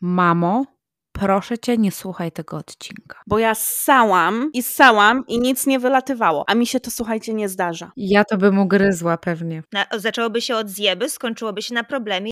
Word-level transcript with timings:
Mamo, 0.00 0.64
proszę 1.12 1.58
cię, 1.58 1.78
nie 1.78 1.92
słuchaj 1.92 2.32
tego 2.32 2.56
odcinka. 2.56 3.18
Bo 3.26 3.38
ja 3.38 3.54
ssałam 3.54 4.50
i 4.52 4.62
ssałam 4.62 5.24
i 5.28 5.40
nic 5.40 5.66
nie 5.66 5.78
wylatywało, 5.78 6.44
a 6.48 6.54
mi 6.54 6.66
się 6.66 6.80
to, 6.80 6.90
słuchajcie, 6.90 7.34
nie 7.34 7.48
zdarza. 7.48 7.92
Ja 7.96 8.24
to 8.24 8.36
bym 8.36 8.58
ugryzła 8.58 9.16
pewnie. 9.18 9.62
Na, 9.72 9.86
zaczęłoby 9.96 10.40
się 10.40 10.56
od 10.56 10.68
zjeby, 10.68 11.08
skończyłoby 11.08 11.62
się 11.62 11.74
na 11.74 11.84
problemie. 11.84 12.30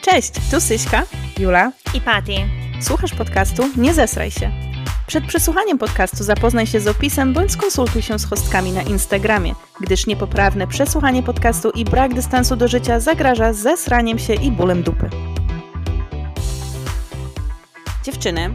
Cześć, 0.00 0.32
tu 0.50 0.60
Syśka. 0.60 1.02
Jula? 1.38 1.72
I 1.94 2.00
Patty. 2.00 2.32
Słuchasz 2.80 3.14
podcastu? 3.14 3.62
Nie 3.76 3.94
zesraj 3.94 4.30
się. 4.30 4.50
Przed 5.06 5.26
przesłuchaniem 5.26 5.78
podcastu 5.78 6.24
zapoznaj 6.24 6.66
się 6.66 6.80
z 6.80 6.88
opisem 6.88 7.32
bądź 7.32 7.52
skonsultuj 7.52 8.02
się 8.02 8.18
z 8.18 8.24
hostkami 8.24 8.72
na 8.72 8.82
Instagramie, 8.82 9.54
gdyż 9.80 10.06
niepoprawne 10.06 10.66
przesłuchanie 10.66 11.22
podcastu 11.22 11.70
i 11.70 11.84
brak 11.84 12.14
dystansu 12.14 12.56
do 12.56 12.68
życia 12.68 13.00
zagraża 13.00 13.52
zesraniem 13.52 14.18
się 14.18 14.34
i 14.34 14.50
bólem 14.50 14.82
dupy. 14.82 15.10
Dziewczyny, 18.06 18.50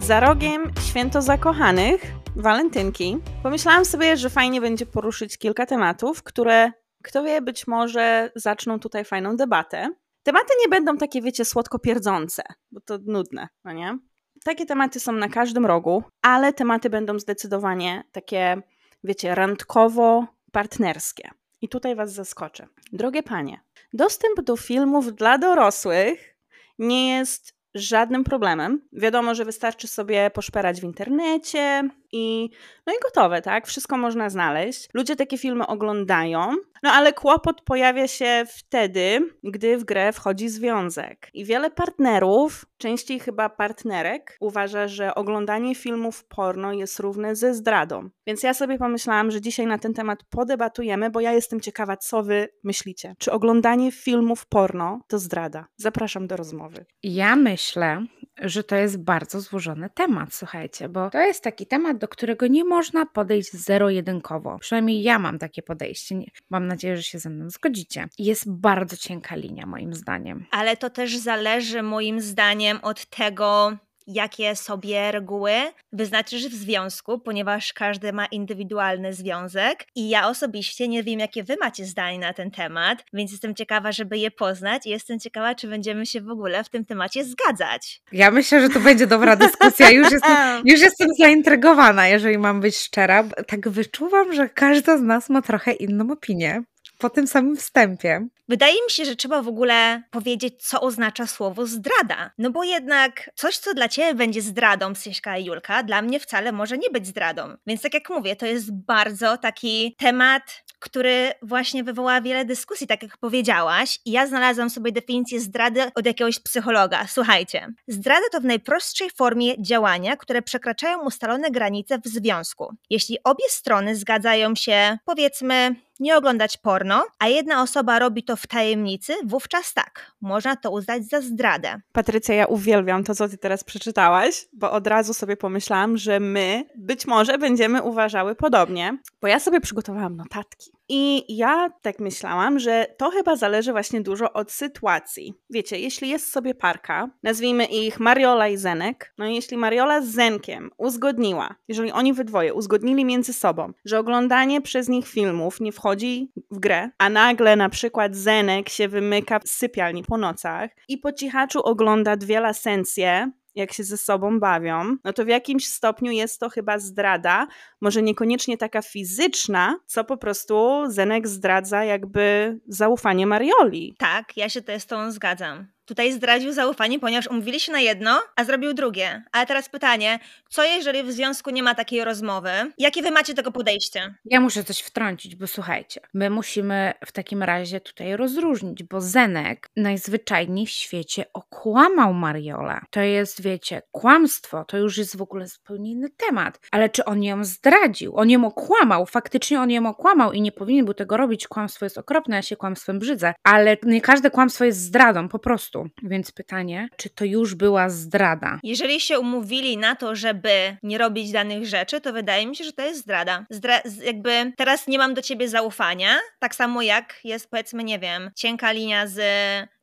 za 0.00 0.20
rogiem 0.20 0.72
święto 0.88 1.22
zakochanych, 1.22 2.02
walentynki, 2.36 3.18
pomyślałam 3.42 3.84
sobie, 3.84 4.16
że 4.16 4.30
fajnie 4.30 4.60
będzie 4.60 4.86
poruszyć 4.86 5.38
kilka 5.38 5.66
tematów, 5.66 6.22
które, 6.22 6.72
kto 7.02 7.22
wie, 7.22 7.42
być 7.42 7.66
może 7.66 8.30
zaczną 8.34 8.80
tutaj 8.80 9.04
fajną 9.04 9.36
debatę. 9.36 9.88
Tematy 10.22 10.46
nie 10.60 10.68
będą 10.68 10.96
takie, 10.96 11.22
wiecie, 11.22 11.44
słodko 11.44 11.78
pierdzące, 11.78 12.42
bo 12.70 12.80
to 12.80 12.98
nudne, 13.06 13.48
no 13.64 13.72
nie? 13.72 13.98
Takie 14.44 14.66
tematy 14.66 15.00
są 15.00 15.12
na 15.12 15.28
każdym 15.28 15.66
rogu, 15.66 16.04
ale 16.22 16.52
tematy 16.52 16.90
będą 16.90 17.18
zdecydowanie 17.18 18.04
takie, 18.12 18.62
wiecie, 19.04 19.34
randkowo-partnerskie. 19.34 21.28
I 21.60 21.68
tutaj 21.68 21.94
Was 21.96 22.12
zaskoczę. 22.12 22.66
Drogie 22.92 23.22
panie, 23.22 23.60
dostęp 23.92 24.40
do 24.40 24.56
filmów 24.56 25.14
dla 25.14 25.38
dorosłych 25.38 26.36
nie 26.78 27.08
jest 27.08 27.55
żadnym 27.76 28.24
problemem. 28.24 28.80
Wiadomo, 28.92 29.34
że 29.34 29.44
wystarczy 29.44 29.88
sobie 29.88 30.30
poszperać 30.34 30.80
w 30.80 30.84
internecie 30.84 31.88
i 32.12 32.50
no 32.86 32.92
i 32.92 32.96
gotowe, 33.02 33.42
tak? 33.42 33.66
Wszystko 33.66 33.96
można 33.96 34.30
znaleźć. 34.30 34.88
Ludzie 34.94 35.16
takie 35.16 35.38
filmy 35.38 35.66
oglądają, 35.66 36.52
no 36.82 36.90
ale 36.90 37.12
kłopot 37.12 37.62
pojawia 37.62 38.08
się 38.08 38.44
wtedy, 38.48 39.30
gdy 39.44 39.78
w 39.78 39.84
grę 39.84 40.12
wchodzi 40.12 40.48
związek. 40.48 41.30
I 41.34 41.44
wiele 41.44 41.70
partnerów, 41.70 42.64
częściej 42.78 43.20
chyba 43.20 43.48
partnerek, 43.48 44.36
uważa, 44.40 44.88
że 44.88 45.14
oglądanie 45.14 45.74
filmów 45.74 46.24
porno 46.24 46.72
jest 46.72 47.00
równe 47.00 47.36
ze 47.36 47.54
zdradą. 47.54 48.08
Więc 48.26 48.42
ja 48.42 48.54
sobie 48.54 48.78
pomyślałam, 48.78 49.30
że 49.30 49.40
dzisiaj 49.40 49.66
na 49.66 49.78
ten 49.78 49.94
temat 49.94 50.18
podebatujemy, 50.30 51.10
bo 51.10 51.20
ja 51.20 51.32
jestem 51.32 51.60
ciekawa, 51.60 51.96
co 51.96 52.22
wy 52.22 52.48
myślicie. 52.64 53.14
Czy 53.18 53.32
oglądanie 53.32 53.92
filmów 53.92 54.46
porno 54.46 55.00
to 55.08 55.18
zdrada? 55.18 55.66
Zapraszam 55.76 56.26
do 56.26 56.36
rozmowy. 56.36 56.86
Ja 57.02 57.36
myślę, 57.36 58.06
że 58.40 58.64
to 58.64 58.76
jest 58.76 59.04
bardzo 59.04 59.40
złożony 59.40 59.90
temat, 59.94 60.34
słuchajcie, 60.34 60.88
bo 60.88 61.10
to 61.10 61.18
jest 61.18 61.44
taki 61.44 61.66
temat, 61.66 61.95
do 61.96 62.08
którego 62.08 62.46
nie 62.46 62.64
można 62.64 63.06
podejść 63.06 63.52
zero-jedynkowo. 63.52 64.58
Przynajmniej 64.58 65.02
ja 65.02 65.18
mam 65.18 65.38
takie 65.38 65.62
podejście. 65.62 66.14
Mam 66.50 66.66
nadzieję, 66.66 66.96
że 66.96 67.02
się 67.02 67.18
ze 67.18 67.30
mną 67.30 67.50
zgodzicie. 67.50 68.08
Jest 68.18 68.50
bardzo 68.50 68.96
cienka 68.96 69.36
linia, 69.36 69.66
moim 69.66 69.94
zdaniem. 69.94 70.46
Ale 70.50 70.76
to 70.76 70.90
też 70.90 71.16
zależy, 71.16 71.82
moim 71.82 72.20
zdaniem, 72.20 72.78
od 72.82 73.06
tego, 73.06 73.76
jakie 74.06 74.56
sobie 74.56 75.12
reguły 75.12 75.52
wyznaczysz 75.92 76.48
w 76.48 76.54
związku, 76.54 77.18
ponieważ 77.18 77.72
każdy 77.72 78.12
ma 78.12 78.26
indywidualny 78.26 79.14
związek 79.14 79.86
i 79.94 80.08
ja 80.08 80.28
osobiście 80.28 80.88
nie 80.88 81.02
wiem, 81.02 81.20
jakie 81.20 81.44
wy 81.44 81.56
macie 81.60 81.86
zdanie 81.86 82.18
na 82.18 82.32
ten 82.32 82.50
temat, 82.50 83.04
więc 83.12 83.32
jestem 83.32 83.54
ciekawa, 83.54 83.92
żeby 83.92 84.18
je 84.18 84.30
poznać 84.30 84.86
i 84.86 84.90
jestem 84.90 85.20
ciekawa, 85.20 85.54
czy 85.54 85.68
będziemy 85.68 86.06
się 86.06 86.20
w 86.20 86.30
ogóle 86.30 86.64
w 86.64 86.68
tym 86.68 86.84
temacie 86.84 87.24
zgadzać. 87.24 88.00
Ja 88.12 88.30
myślę, 88.30 88.60
że 88.60 88.68
to 88.68 88.80
będzie 88.80 89.06
dobra 89.06 89.36
dyskusja. 89.36 89.90
Już 89.90 90.12
jestem, 90.12 90.36
już 90.70 90.80
jestem 90.80 91.08
zaintrygowana, 91.18 92.08
jeżeli 92.08 92.38
mam 92.38 92.60
być 92.60 92.76
szczera. 92.76 93.24
Tak 93.46 93.68
wyczuwam, 93.68 94.32
że 94.32 94.48
każda 94.48 94.98
z 94.98 95.02
nas 95.02 95.28
ma 95.28 95.42
trochę 95.42 95.72
inną 95.72 96.12
opinię 96.12 96.62
po 96.98 97.10
tym 97.10 97.26
samym 97.26 97.56
wstępie. 97.56 98.26
Wydaje 98.48 98.74
mi 98.74 98.90
się, 98.90 99.04
że 99.04 99.16
trzeba 99.16 99.42
w 99.42 99.48
ogóle 99.48 100.02
powiedzieć, 100.10 100.54
co 100.62 100.80
oznacza 100.80 101.26
słowo 101.26 101.66
zdrada. 101.66 102.30
No 102.38 102.50
bo 102.50 102.64
jednak 102.64 103.30
coś, 103.34 103.58
co 103.58 103.74
dla 103.74 103.88
ciebie 103.88 104.14
będzie 104.14 104.42
zdradą, 104.42 104.94
Syśka 104.94 105.38
i 105.38 105.44
Julka, 105.44 105.82
dla 105.82 106.02
mnie 106.02 106.20
wcale 106.20 106.52
może 106.52 106.78
nie 106.78 106.90
być 106.90 107.06
zdradą. 107.06 107.56
Więc 107.66 107.82
tak 107.82 107.94
jak 107.94 108.10
mówię, 108.10 108.36
to 108.36 108.46
jest 108.46 108.72
bardzo 108.72 109.38
taki 109.38 109.96
temat, 109.98 110.42
który 110.78 111.32
właśnie 111.42 111.84
wywoła 111.84 112.20
wiele 112.20 112.44
dyskusji, 112.44 112.86
tak 112.86 113.02
jak 113.02 113.16
powiedziałaś. 113.16 113.98
I 114.04 114.10
ja 114.10 114.26
znalazłam 114.26 114.70
sobie 114.70 114.92
definicję 114.92 115.40
zdrady 115.40 115.82
od 115.94 116.06
jakiegoś 116.06 116.38
psychologa. 116.38 117.06
Słuchajcie, 117.08 117.68
zdrada 117.88 118.24
to 118.32 118.40
w 118.40 118.44
najprostszej 118.44 119.10
formie 119.10 119.62
działania, 119.62 120.16
które 120.16 120.42
przekraczają 120.42 121.02
ustalone 121.02 121.50
granice 121.50 121.98
w 121.98 122.08
związku. 122.08 122.74
Jeśli 122.90 123.18
obie 123.24 123.44
strony 123.48 123.96
zgadzają 123.96 124.54
się, 124.54 124.98
powiedzmy, 125.04 125.76
nie 126.00 126.16
oglądać 126.16 126.56
porno, 126.56 127.06
a 127.18 127.28
jedna 127.28 127.62
osoba 127.62 127.98
robi 127.98 128.24
to 128.24 128.36
w 128.36 128.46
tajemnicy, 128.46 129.14
wówczas 129.24 129.74
tak, 129.74 130.12
można 130.20 130.56
to 130.56 130.70
uznać 130.70 131.08
za 131.08 131.20
zdradę. 131.20 131.80
Patrycja, 131.92 132.34
ja 132.34 132.46
uwielbiam 132.46 133.04
to, 133.04 133.14
co 133.14 133.28
ty 133.28 133.38
teraz 133.38 133.64
przeczytałaś, 133.64 134.48
bo 134.52 134.72
od 134.72 134.86
razu 134.86 135.14
sobie 135.14 135.36
pomyślałam, 135.36 135.96
że 135.96 136.20
my 136.20 136.64
być 136.76 137.06
może 137.06 137.38
będziemy 137.38 137.82
uważały 137.82 138.34
podobnie, 138.34 138.98
bo 139.20 139.28
ja 139.28 139.40
sobie 139.40 139.60
przygotowałam 139.60 140.16
notatki. 140.16 140.75
I 140.88 141.36
ja 141.36 141.70
tak 141.82 142.00
myślałam, 142.00 142.58
że 142.58 142.86
to 142.96 143.10
chyba 143.10 143.36
zależy 143.36 143.72
właśnie 143.72 144.00
dużo 144.00 144.32
od 144.32 144.52
sytuacji. 144.52 145.34
Wiecie, 145.50 145.78
jeśli 145.78 146.08
jest 146.08 146.32
sobie 146.32 146.54
parka, 146.54 147.10
nazwijmy 147.22 147.64
ich 147.64 148.00
Mariola 148.00 148.48
i 148.48 148.56
Zenek, 148.56 149.12
no 149.18 149.26
i 149.26 149.34
jeśli 149.34 149.56
Mariola 149.56 150.00
z 150.00 150.08
Zenkiem 150.08 150.70
uzgodniła, 150.78 151.54
jeżeli 151.68 151.92
oni 151.92 152.12
we 152.12 152.24
dwoje 152.24 152.54
uzgodnili 152.54 153.04
między 153.04 153.32
sobą, 153.32 153.72
że 153.84 153.98
oglądanie 153.98 154.60
przez 154.60 154.88
nich 154.88 155.08
filmów 155.08 155.60
nie 155.60 155.72
wchodzi 155.72 156.32
w 156.50 156.58
grę, 156.58 156.90
a 156.98 157.10
nagle 157.10 157.56
na 157.56 157.68
przykład 157.68 158.16
Zenek 158.16 158.68
się 158.68 158.88
wymyka 158.88 159.40
z 159.44 159.50
sypialni 159.50 160.02
po 160.02 160.18
nocach 160.18 160.70
i 160.88 160.98
po 160.98 161.12
cichaczu 161.12 161.62
ogląda 161.62 162.16
dwie 162.16 162.40
lasencje, 162.40 163.30
jak 163.56 163.72
się 163.72 163.84
ze 163.84 163.96
sobą 163.96 164.40
bawią, 164.40 164.96
no 165.04 165.12
to 165.12 165.24
w 165.24 165.28
jakimś 165.28 165.66
stopniu 165.66 166.12
jest 166.12 166.40
to 166.40 166.50
chyba 166.50 166.78
zdrada, 166.78 167.46
może 167.80 168.02
niekoniecznie 168.02 168.58
taka 168.58 168.82
fizyczna, 168.82 169.78
co 169.86 170.04
po 170.04 170.16
prostu 170.16 170.84
Zenek 170.88 171.28
zdradza 171.28 171.84
jakby 171.84 172.58
zaufanie 172.68 173.26
Marioli. 173.26 173.94
Tak, 173.98 174.36
ja 174.36 174.48
się 174.48 174.62
też 174.62 174.82
z 174.82 174.86
tą 174.86 175.12
zgadzam. 175.12 175.75
Tutaj 175.86 176.12
zdradził 176.12 176.52
zaufanie, 176.52 176.98
ponieważ 176.98 177.26
umówili 177.26 177.60
się 177.60 177.72
na 177.72 177.80
jedno, 177.80 178.22
a 178.36 178.44
zrobił 178.44 178.74
drugie. 178.74 179.22
Ale 179.32 179.46
teraz 179.46 179.68
pytanie, 179.68 180.18
co 180.48 180.64
jeżeli 180.64 181.02
w 181.02 181.12
związku 181.12 181.50
nie 181.50 181.62
ma 181.62 181.74
takiej 181.74 182.04
rozmowy? 182.04 182.50
Jakie 182.78 183.02
wy 183.02 183.10
macie 183.10 183.34
tego 183.34 183.52
podejście? 183.52 184.14
Ja 184.24 184.40
muszę 184.40 184.64
coś 184.64 184.80
wtrącić, 184.80 185.36
bo 185.36 185.46
słuchajcie, 185.46 186.00
my 186.14 186.30
musimy 186.30 186.92
w 187.06 187.12
takim 187.12 187.42
razie 187.42 187.80
tutaj 187.80 188.16
rozróżnić, 188.16 188.82
bo 188.82 189.00
Zenek 189.00 189.70
najzwyczajniej 189.76 190.66
w 190.66 190.70
świecie 190.70 191.24
okłamał 191.32 192.14
Mariolę. 192.14 192.80
To 192.90 193.00
jest, 193.00 193.42
wiecie, 193.42 193.82
kłamstwo, 193.92 194.64
to 194.64 194.78
już 194.78 194.98
jest 194.98 195.16
w 195.16 195.22
ogóle 195.22 195.46
zupełnie 195.46 195.90
inny 195.90 196.10
temat. 196.10 196.60
Ale 196.70 196.88
czy 196.88 197.04
on 197.04 197.22
ją 197.22 197.44
zdradził? 197.44 198.16
On 198.16 198.30
ją 198.30 198.44
okłamał, 198.44 199.06
faktycznie 199.06 199.60
on 199.60 199.70
ją 199.70 199.86
okłamał 199.86 200.32
i 200.32 200.40
nie 200.40 200.52
powinien 200.52 200.84
był 200.84 200.94
tego 200.94 201.16
robić. 201.16 201.48
Kłamstwo 201.48 201.86
jest 201.86 201.98
okropne, 201.98 202.36
ja 202.36 202.42
się 202.42 202.56
kłamstwem 202.56 202.98
brzydzę, 202.98 203.34
ale 203.42 203.76
nie 203.82 204.00
każde 204.00 204.30
kłamstwo 204.30 204.64
jest 204.64 204.80
zdradą, 204.80 205.28
po 205.28 205.38
prostu. 205.38 205.75
Więc 206.02 206.32
pytanie, 206.32 206.88
czy 206.96 207.10
to 207.10 207.24
już 207.24 207.54
była 207.54 207.88
zdrada? 207.88 208.60
Jeżeli 208.62 209.00
się 209.00 209.18
umówili 209.18 209.78
na 209.78 209.96
to, 209.96 210.14
żeby 210.14 210.76
nie 210.82 210.98
robić 210.98 211.32
danych 211.32 211.66
rzeczy, 211.66 212.00
to 212.00 212.12
wydaje 212.12 212.46
mi 212.46 212.56
się, 212.56 212.64
że 212.64 212.72
to 212.72 212.82
jest 212.82 213.00
zdrada. 213.00 213.46
Zdra 213.50 213.80
jakby 214.04 214.52
teraz 214.56 214.86
nie 214.86 214.98
mam 214.98 215.14
do 215.14 215.22
ciebie 215.22 215.48
zaufania, 215.48 216.16
tak 216.38 216.54
samo 216.54 216.82
jak 216.82 217.20
jest 217.24 217.50
powiedzmy, 217.50 217.84
nie 217.84 217.98
wiem, 217.98 218.30
cienka 218.34 218.72
linia 218.72 219.06
z 219.06 219.18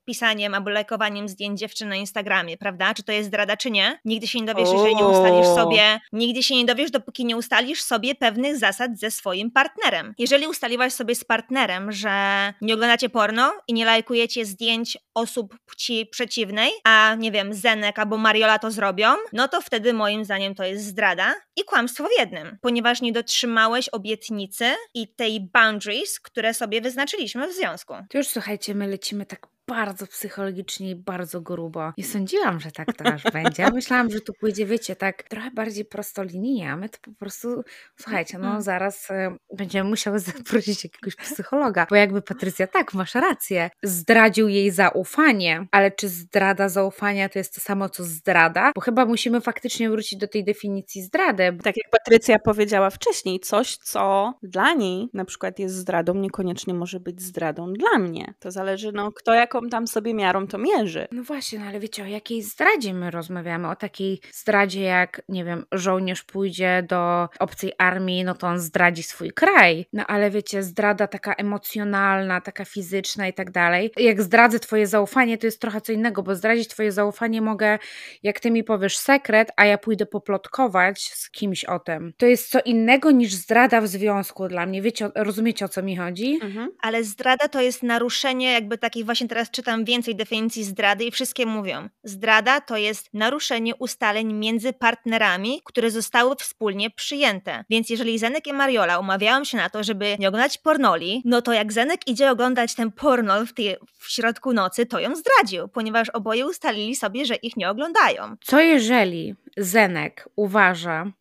pisaniem 0.06 0.54
albo 0.54 0.70
lajkowaniem 0.70 1.30
zdjęć 1.30 1.60
dziewczyn 1.60 1.90
na 1.90 1.96
Instagramie, 1.96 2.58
prawda? 2.58 2.94
Czy 2.94 3.04
to 3.04 3.12
jest 3.12 3.28
zdrada, 3.28 3.58
czy 3.58 3.72
nie? 3.72 4.00
Nigdy 4.06 4.28
się 4.28 4.40
nie 4.40 4.46
dowiesz, 4.46 4.70
jeżeli 4.72 4.96
nie 4.96 5.06
ustalisz 5.06 5.48
sobie, 5.48 6.00
nigdy 6.14 6.44
się 6.44 6.56
nie 6.56 6.66
dowiesz, 6.66 6.92
dopóki 6.92 7.26
nie 7.26 7.38
ustalisz 7.38 7.82
sobie 7.82 8.16
pewnych 8.16 8.58
zasad 8.58 9.00
ze 9.00 9.12
swoim 9.12 9.52
partnerem. 9.52 10.14
Jeżeli 10.18 10.48
ustaliłaś 10.48 10.94
sobie 10.94 11.16
z 11.16 11.24
partnerem, 11.24 11.92
że 11.92 12.14
nie 12.62 12.74
oglądacie 12.74 13.10
porno 13.10 13.54
i 13.68 13.74
nie 13.74 13.86
lajkujecie 13.86 14.46
zdjęć 14.46 14.98
osób 15.14 15.58
płci 15.66 16.06
przeciwnej, 16.12 16.72
a 16.84 17.16
nie 17.20 17.32
wiem, 17.32 17.54
Zenek 17.54 18.00
albo 18.00 18.18
Mariola 18.18 18.60
to 18.60 18.72
zrobią, 18.72 19.08
no 19.34 19.48
to 19.48 19.62
wtedy 19.62 19.94
moim 19.94 20.26
zdaniem 20.26 20.56
to 20.56 20.64
jest 20.64 20.86
zdrada 20.86 21.34
i 21.56 21.64
kłamstwo 21.64 22.04
w 22.04 22.20
jednym, 22.20 22.58
ponieważ 22.62 23.02
nie 23.02 23.12
dotrzymałeś 23.12 23.90
obietnicy 23.90 24.66
i 24.94 25.08
tej 25.08 25.50
boundaries, 25.54 26.20
które 26.20 26.54
sobie 26.54 26.82
wyznaczyliśmy 26.82 27.48
w 27.48 27.54
związku. 27.54 27.94
To 28.10 28.18
już 28.18 28.28
słuchajcie, 28.28 28.76
my 28.76 28.88
lecimy 28.88 29.26
tak 29.26 29.53
bardzo 29.74 30.08
psychologicznie 30.08 30.90
i 30.90 30.96
bardzo 30.96 31.42
grubo. 31.42 31.94
Nie 31.98 32.04
sądziłam, 32.04 32.60
że 32.60 32.72
tak 32.72 32.94
to 32.98 33.06
aż 33.06 33.24
będzie. 33.24 33.72
Myślałam, 33.72 34.12
że 34.12 34.22
tu 34.22 34.34
pójdzie, 34.40 34.66
wiecie, 34.66 34.96
tak 34.96 35.24
trochę 35.24 35.52
bardziej 35.52 35.86
prostolinijnie, 35.86 36.72
a 36.72 36.78
my 36.78 36.90
to 36.90 36.98
po 37.02 37.12
prostu, 37.12 37.64
słuchajcie, 38.02 38.38
no 38.38 38.48
Mm. 38.50 38.62
zaraz 38.62 39.12
e, 39.12 39.36
będziemy 39.58 39.90
musiały 39.90 40.20
zaprosić 40.30 40.84
jakiegoś 40.84 41.16
psychologa, 41.16 41.88
bo 41.90 41.96
jakby 41.96 42.22
Patrycja, 42.22 42.68
tak, 42.68 42.94
masz 42.94 43.16
rację, 43.16 43.70
zdradził 43.84 44.48
jej 44.48 44.72
zaufanie, 44.72 45.68
ale 45.72 45.92
czy 45.92 46.08
zdrada 46.10 46.70
zaufania 46.70 47.30
to 47.30 47.40
jest 47.40 47.56
to 47.56 47.62
samo, 47.62 47.90
co 47.90 48.04
zdrada? 48.04 48.72
Bo 48.76 48.82
chyba 48.82 49.06
musimy 49.06 49.42
faktycznie 49.42 49.90
wrócić 49.90 50.20
do 50.20 50.28
tej 50.28 50.44
definicji 50.44 51.02
zdrady. 51.02 51.58
Tak 51.64 51.78
jak 51.78 51.90
Patrycja 51.92 52.40
powiedziała 52.40 52.90
wcześniej, 52.90 53.40
coś, 53.40 53.78
co 53.78 54.34
dla 54.44 54.74
niej 54.74 55.08
na 55.14 55.26
przykład 55.26 55.60
jest 55.60 55.76
zdradą, 55.76 56.14
niekoniecznie 56.14 56.74
może 56.74 57.00
być 57.00 57.22
zdradą 57.22 57.74
dla 57.74 58.00
mnie. 58.00 58.34
To 58.40 58.52
zależy, 58.52 58.92
no, 58.92 59.12
kto 59.12 59.34
jaką 59.34 59.63
tam 59.70 59.88
sobie 59.88 60.14
miarą 60.14 60.48
to 60.48 60.58
mierzy. 60.58 61.08
No 61.12 61.24
właśnie, 61.24 61.60
no 61.60 61.66
ale 61.66 61.80
wiecie, 61.80 62.04
o 62.04 62.06
jakiej 62.06 62.42
zdradzie 62.42 62.94
my 62.94 63.12
rozmawiamy? 63.12 63.70
O 63.70 63.76
takiej 63.76 64.22
zdradzie, 64.32 64.82
jak, 64.82 65.22
nie 65.30 65.46
wiem, 65.46 65.66
żołnierz 65.72 66.24
pójdzie 66.24 66.86
do 66.90 67.30
obcej 67.40 67.74
armii, 67.78 68.24
no 68.24 68.36
to 68.36 68.48
on 68.48 68.60
zdradzi 68.60 69.04
swój 69.04 69.32
kraj. 69.32 69.86
No 69.94 70.06
ale 70.08 70.32
wiecie, 70.32 70.64
zdrada 70.64 71.08
taka 71.08 71.34
emocjonalna, 71.34 72.42
taka 72.42 72.66
fizyczna 72.66 73.28
i 73.28 73.34
tak 73.34 73.52
dalej. 73.52 73.92
Jak 73.98 74.22
zdradzę 74.22 74.60
twoje 74.60 74.88
zaufanie, 74.88 75.38
to 75.38 75.48
jest 75.48 75.62
trochę 75.62 75.82
co 75.82 75.92
innego, 75.92 76.24
bo 76.24 76.36
zdradzić 76.36 76.68
twoje 76.68 76.92
zaufanie 76.92 77.42
mogę, 77.42 77.80
jak 78.24 78.40
ty 78.40 78.52
mi 78.52 78.64
powiesz 78.64 78.98
sekret, 78.98 79.52
a 79.56 79.66
ja 79.66 79.78
pójdę 79.78 80.06
poplotkować 80.06 81.02
z 81.02 81.30
kimś 81.30 81.66
o 81.66 81.80
tym. 81.80 82.14
To 82.18 82.26
jest 82.26 82.50
co 82.50 82.60
innego 82.62 83.12
niż 83.12 83.34
zdrada 83.34 83.82
w 83.82 83.88
związku 83.88 84.48
dla 84.48 84.66
mnie. 84.66 84.82
Wiecie, 84.82 85.10
rozumiecie 85.16 85.66
o 85.66 85.70
co 85.70 85.84
mi 85.84 85.98
chodzi? 85.98 86.40
Mhm. 86.42 86.70
Ale 86.82 87.04
zdrada 87.04 87.48
to 87.48 87.62
jest 87.62 87.84
naruszenie, 87.84 88.52
jakby 88.54 88.78
takich, 88.78 89.06
właśnie 89.06 89.28
teraz 89.28 89.43
czytam 89.52 89.86
więcej 89.86 90.16
definicji 90.16 90.64
zdrady 90.64 91.04
i 91.04 91.12
wszystkie 91.12 91.46
mówią. 91.46 91.90
Zdrada 92.04 92.62
to 92.62 92.78
jest 92.78 93.10
naruszenie 93.14 93.76
ustaleń 93.76 94.34
między 94.34 94.74
partnerami, 94.74 95.62
które 95.66 95.92
zostały 95.92 96.36
wspólnie 96.36 96.90
przyjęte. 96.90 97.66
Więc 97.70 97.90
jeżeli 97.90 98.20
Zenek 98.20 98.48
i 98.48 98.54
Mariola 98.54 99.00
umawiają 99.00 99.44
się 99.44 99.58
na 99.58 99.70
to, 99.70 99.84
żeby 99.84 100.16
nie 100.20 100.28
oglądać 100.28 100.58
pornoli, 100.58 101.22
no 101.26 101.42
to 101.42 101.54
jak 101.54 101.74
Zenek 101.74 102.08
idzie 102.08 102.32
oglądać 102.32 102.76
ten 102.76 102.92
pornol 102.92 103.48
w, 103.48 103.54
tej, 103.54 103.76
w 104.00 104.12
środku 104.12 104.54
nocy, 104.54 104.86
to 104.86 105.00
ją 105.00 105.16
zdradził, 105.16 105.68
ponieważ 105.68 106.10
oboje 106.10 106.46
ustalili 106.46 106.96
sobie, 106.96 107.26
że 107.26 107.36
ich 107.36 107.58
nie 107.58 107.70
oglądają. 107.70 108.36
Co 108.42 108.60
jeżeli 108.60 109.36
Zenek 109.58 110.30
uważa, 110.36 111.12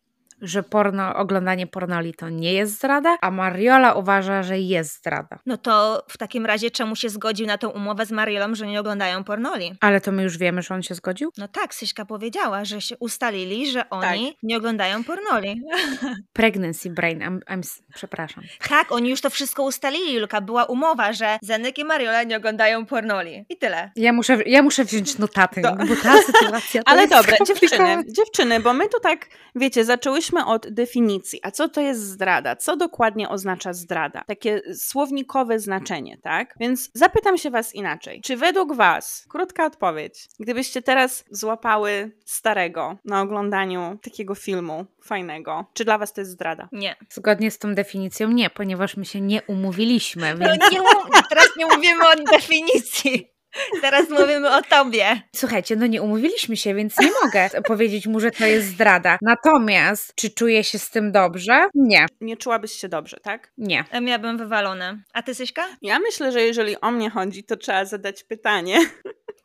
że 0.43 0.63
porno, 0.63 1.15
oglądanie 1.15 1.67
pornoli 1.67 2.13
to 2.13 2.29
nie 2.29 2.53
jest 2.53 2.73
zdrada, 2.75 3.17
a 3.21 3.31
Mariola 3.31 3.93
uważa, 3.93 4.43
że 4.43 4.59
jest 4.59 4.97
zdrada? 4.97 5.39
No 5.45 5.57
to 5.57 6.03
w 6.09 6.17
takim 6.17 6.45
razie 6.45 6.71
czemu 6.71 6.95
się 6.95 7.09
zgodził 7.09 7.47
na 7.47 7.57
tą 7.57 7.69
umowę 7.69 8.05
z 8.05 8.11
Mariolą, 8.11 8.55
że 8.55 8.67
nie 8.67 8.79
oglądają 8.79 9.23
pornoli? 9.23 9.75
Ale 9.81 10.01
to 10.01 10.11
my 10.11 10.23
już 10.23 10.37
wiemy, 10.37 10.61
że 10.61 10.73
on 10.73 10.83
się 10.83 10.95
zgodził? 10.95 11.31
No 11.37 11.47
tak, 11.47 11.75
Syśka 11.75 12.05
powiedziała, 12.05 12.65
że 12.65 12.81
się 12.81 12.97
ustalili, 12.97 13.71
że 13.71 13.89
oni 13.89 14.37
nie 14.43 14.57
oglądają 14.57 15.03
pornoli. 15.03 15.61
Pregnancy 16.33 16.89
brain, 16.89 17.19
I'm, 17.19 17.39
I'm, 17.39 17.81
przepraszam. 17.95 18.43
tak, 18.69 18.91
oni 18.91 19.09
już 19.09 19.21
to 19.21 19.29
wszystko 19.29 19.63
ustalili, 19.63 20.13
Julka. 20.13 20.41
Była 20.41 20.65
umowa, 20.65 21.13
że 21.13 21.37
Zenek 21.41 21.77
i 21.77 21.85
Mariola 21.85 22.23
nie 22.23 22.37
oglądają 22.37 22.85
pornoli. 22.85 23.45
I 23.49 23.57
tyle. 23.57 23.91
Ja 23.95 24.13
muszę, 24.13 24.37
ja 24.45 24.61
muszę 24.61 24.85
wziąć 24.85 25.17
notatnik, 25.17 25.65
Do- 25.65 25.75
bo 25.75 25.95
ta 26.03 26.21
sytuacja 26.21 26.83
to 26.83 26.89
Ale 26.91 27.01
jest 27.01 27.13
dobra, 27.13 27.37
dziewczyny, 27.45 28.03
dziewczyny, 28.07 28.59
bo 28.59 28.73
my 28.73 28.89
tu 28.89 28.99
tak, 28.99 29.27
wiecie, 29.55 29.85
zaczęłyśmy 29.85 30.32
od 30.41 30.69
definicji. 30.69 31.39
A 31.43 31.51
co 31.51 31.69
to 31.69 31.81
jest 31.81 32.01
zdrada? 32.01 32.55
Co 32.55 32.77
dokładnie 32.77 33.29
oznacza 33.29 33.73
zdrada? 33.73 34.23
Takie 34.27 34.61
słownikowe 34.75 35.59
znaczenie, 35.59 36.17
tak? 36.17 36.55
Więc 36.59 36.89
zapytam 36.93 37.37
się 37.37 37.49
was 37.49 37.75
inaczej. 37.75 38.21
Czy 38.21 38.37
według 38.37 38.75
was, 38.75 39.25
krótka 39.29 39.65
odpowiedź, 39.65 40.27
gdybyście 40.39 40.81
teraz 40.81 41.25
złapały 41.31 42.11
starego 42.25 42.97
na 43.05 43.21
oglądaniu 43.21 43.99
takiego 44.03 44.35
filmu 44.35 44.85
fajnego, 45.03 45.65
czy 45.73 45.85
dla 45.85 45.97
was 45.97 46.13
to 46.13 46.21
jest 46.21 46.31
zdrada? 46.31 46.69
Nie. 46.71 46.95
Zgodnie 47.09 47.51
z 47.51 47.59
tą 47.59 47.75
definicją 47.75 48.29
nie, 48.31 48.49
ponieważ 48.49 48.97
my 48.97 49.05
się 49.05 49.21
nie 49.21 49.41
umówiliśmy, 49.47 50.35
No 50.39 50.45
więc 50.45 50.71
nie 50.71 50.81
mów, 50.81 51.07
teraz 51.29 51.49
nie 51.57 51.65
mówimy 51.65 52.07
o 52.07 52.15
definicji. 52.31 53.32
Teraz 53.81 54.09
mówimy 54.09 54.55
o 54.55 54.61
tobie. 54.61 55.21
słuchajcie, 55.35 55.75
no 55.75 55.87
nie 55.87 56.01
umówiliśmy 56.01 56.57
się, 56.57 56.73
więc 56.75 56.99
nie 56.99 57.09
mogę 57.23 57.49
powiedzieć 57.67 58.07
mu, 58.07 58.19
że 58.19 58.31
to 58.31 58.45
jest 58.45 58.67
zdrada. 58.67 59.17
Natomiast, 59.21 60.13
czy 60.15 60.29
czuję 60.29 60.63
się 60.63 60.79
z 60.79 60.89
tym 60.89 61.11
dobrze? 61.11 61.67
Nie, 61.75 62.05
Nie 62.21 62.37
czułabyś 62.37 62.71
się 62.71 62.89
dobrze, 62.89 63.17
tak? 63.23 63.51
nie. 63.57 63.83
Ja 63.93 64.01
miałabym 64.01 64.37
wywalone. 64.37 65.03
A 65.13 65.23
ty, 65.23 65.35
Syśka? 65.35 65.65
Ja 65.81 65.99
myślę, 65.99 66.31
że 66.31 66.41
jeżeli 66.41 66.81
o 66.81 66.91
mnie 66.91 67.09
chodzi, 67.09 67.43
to 67.43 67.57
trzeba 67.57 67.85
zadać 67.85 68.23
pytanie. 68.23 68.79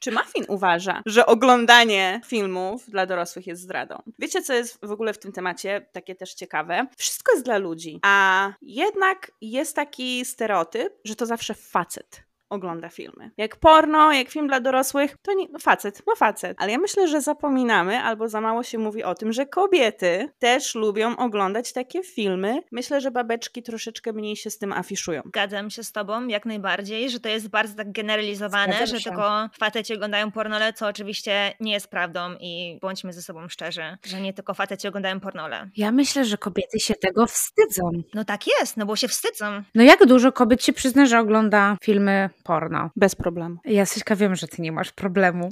Czy 0.00 0.12
Muffin 0.12 0.44
uważa, 0.48 1.02
że 1.06 1.26
oglądanie 1.26 2.20
filmów 2.26 2.90
dla 2.90 3.06
dorosłych 3.06 3.46
jest 3.46 3.62
zdradą? 3.62 4.02
Wiecie, 4.18 4.42
co 4.42 4.54
jest 4.54 4.78
w 4.86 4.90
ogóle 4.90 5.12
w 5.12 5.18
tym 5.18 5.32
temacie 5.32 5.86
takie 5.92 6.14
też 6.14 6.34
ciekawe? 6.34 6.86
Wszystko 6.96 7.32
jest 7.32 7.44
dla 7.44 7.58
ludzi, 7.58 7.98
a 8.02 8.48
jednak 8.62 9.30
jest 9.40 9.76
taki 9.76 10.24
stereotyp, 10.24 10.92
że 11.04 11.16
to 11.16 11.26
zawsze 11.26 11.54
facet 11.54 12.22
ogląda 12.50 12.88
filmy. 12.88 13.30
Jak 13.36 13.56
porno, 13.56 14.12
jak 14.12 14.28
film 14.28 14.46
dla 14.48 14.60
dorosłych, 14.60 15.16
to 15.22 15.34
nie, 15.34 15.46
no 15.52 15.58
facet, 15.58 16.02
no 16.06 16.16
facet. 16.16 16.56
Ale 16.60 16.72
ja 16.72 16.78
myślę, 16.78 17.08
że 17.08 17.20
zapominamy 17.20 17.98
albo 18.00 18.28
za 18.28 18.40
mało 18.40 18.62
się 18.62 18.78
mówi 18.78 19.04
o 19.04 19.14
tym, 19.14 19.32
że 19.32 19.46
kobiety 19.46 20.28
też 20.38 20.74
lubią 20.74 21.16
oglądać 21.16 21.72
takie 21.72 22.02
filmy. 22.02 22.62
Myślę, 22.72 23.00
że 23.00 23.10
babeczki 23.10 23.62
troszeczkę 23.62 24.12
mniej 24.12 24.36
się 24.36 24.50
z 24.50 24.58
tym 24.58 24.72
afiszują. 24.72 25.22
Zgadzam 25.26 25.70
się 25.70 25.84
z 25.84 25.92
tobą 25.92 26.26
jak 26.26 26.46
najbardziej, 26.46 27.10
że 27.10 27.20
to 27.20 27.28
jest 27.28 27.48
bardzo 27.48 27.74
tak 27.74 27.92
generalizowane, 27.92 28.86
że 28.86 29.00
tylko 29.00 29.48
faceci 29.58 29.94
oglądają 29.94 30.32
pornole, 30.32 30.72
co 30.72 30.86
oczywiście 30.86 31.52
nie 31.60 31.72
jest 31.72 31.88
prawdą 31.88 32.20
i 32.40 32.78
bądźmy 32.82 33.12
ze 33.12 33.22
sobą 33.22 33.48
szczerzy, 33.48 33.96
że 34.06 34.20
nie 34.20 34.32
tylko 34.32 34.54
faceci 34.54 34.88
oglądają 34.88 35.20
pornole. 35.20 35.68
Ja 35.76 35.92
myślę, 35.92 36.24
że 36.24 36.38
kobiety 36.38 36.80
się 36.80 36.94
tego 36.94 37.26
wstydzą. 37.26 37.90
No 38.14 38.24
tak 38.24 38.40
jest, 38.46 38.76
no 38.76 38.86
bo 38.86 38.96
się 38.96 39.08
wstydzą. 39.08 39.62
No 39.74 39.82
jak 39.82 40.06
dużo 40.06 40.32
kobiet 40.32 40.64
się 40.64 40.72
przyzna, 40.72 41.06
że 41.06 41.20
ogląda 41.20 41.76
filmy 41.82 42.30
porno? 42.48 42.90
Bez 42.96 43.14
problemu. 43.14 43.56
Ja 43.64 43.86
Syśka 43.86 44.16
wiem, 44.16 44.34
że 44.36 44.48
ty 44.48 44.62
nie 44.62 44.72
masz 44.72 44.92
problemu. 44.92 45.48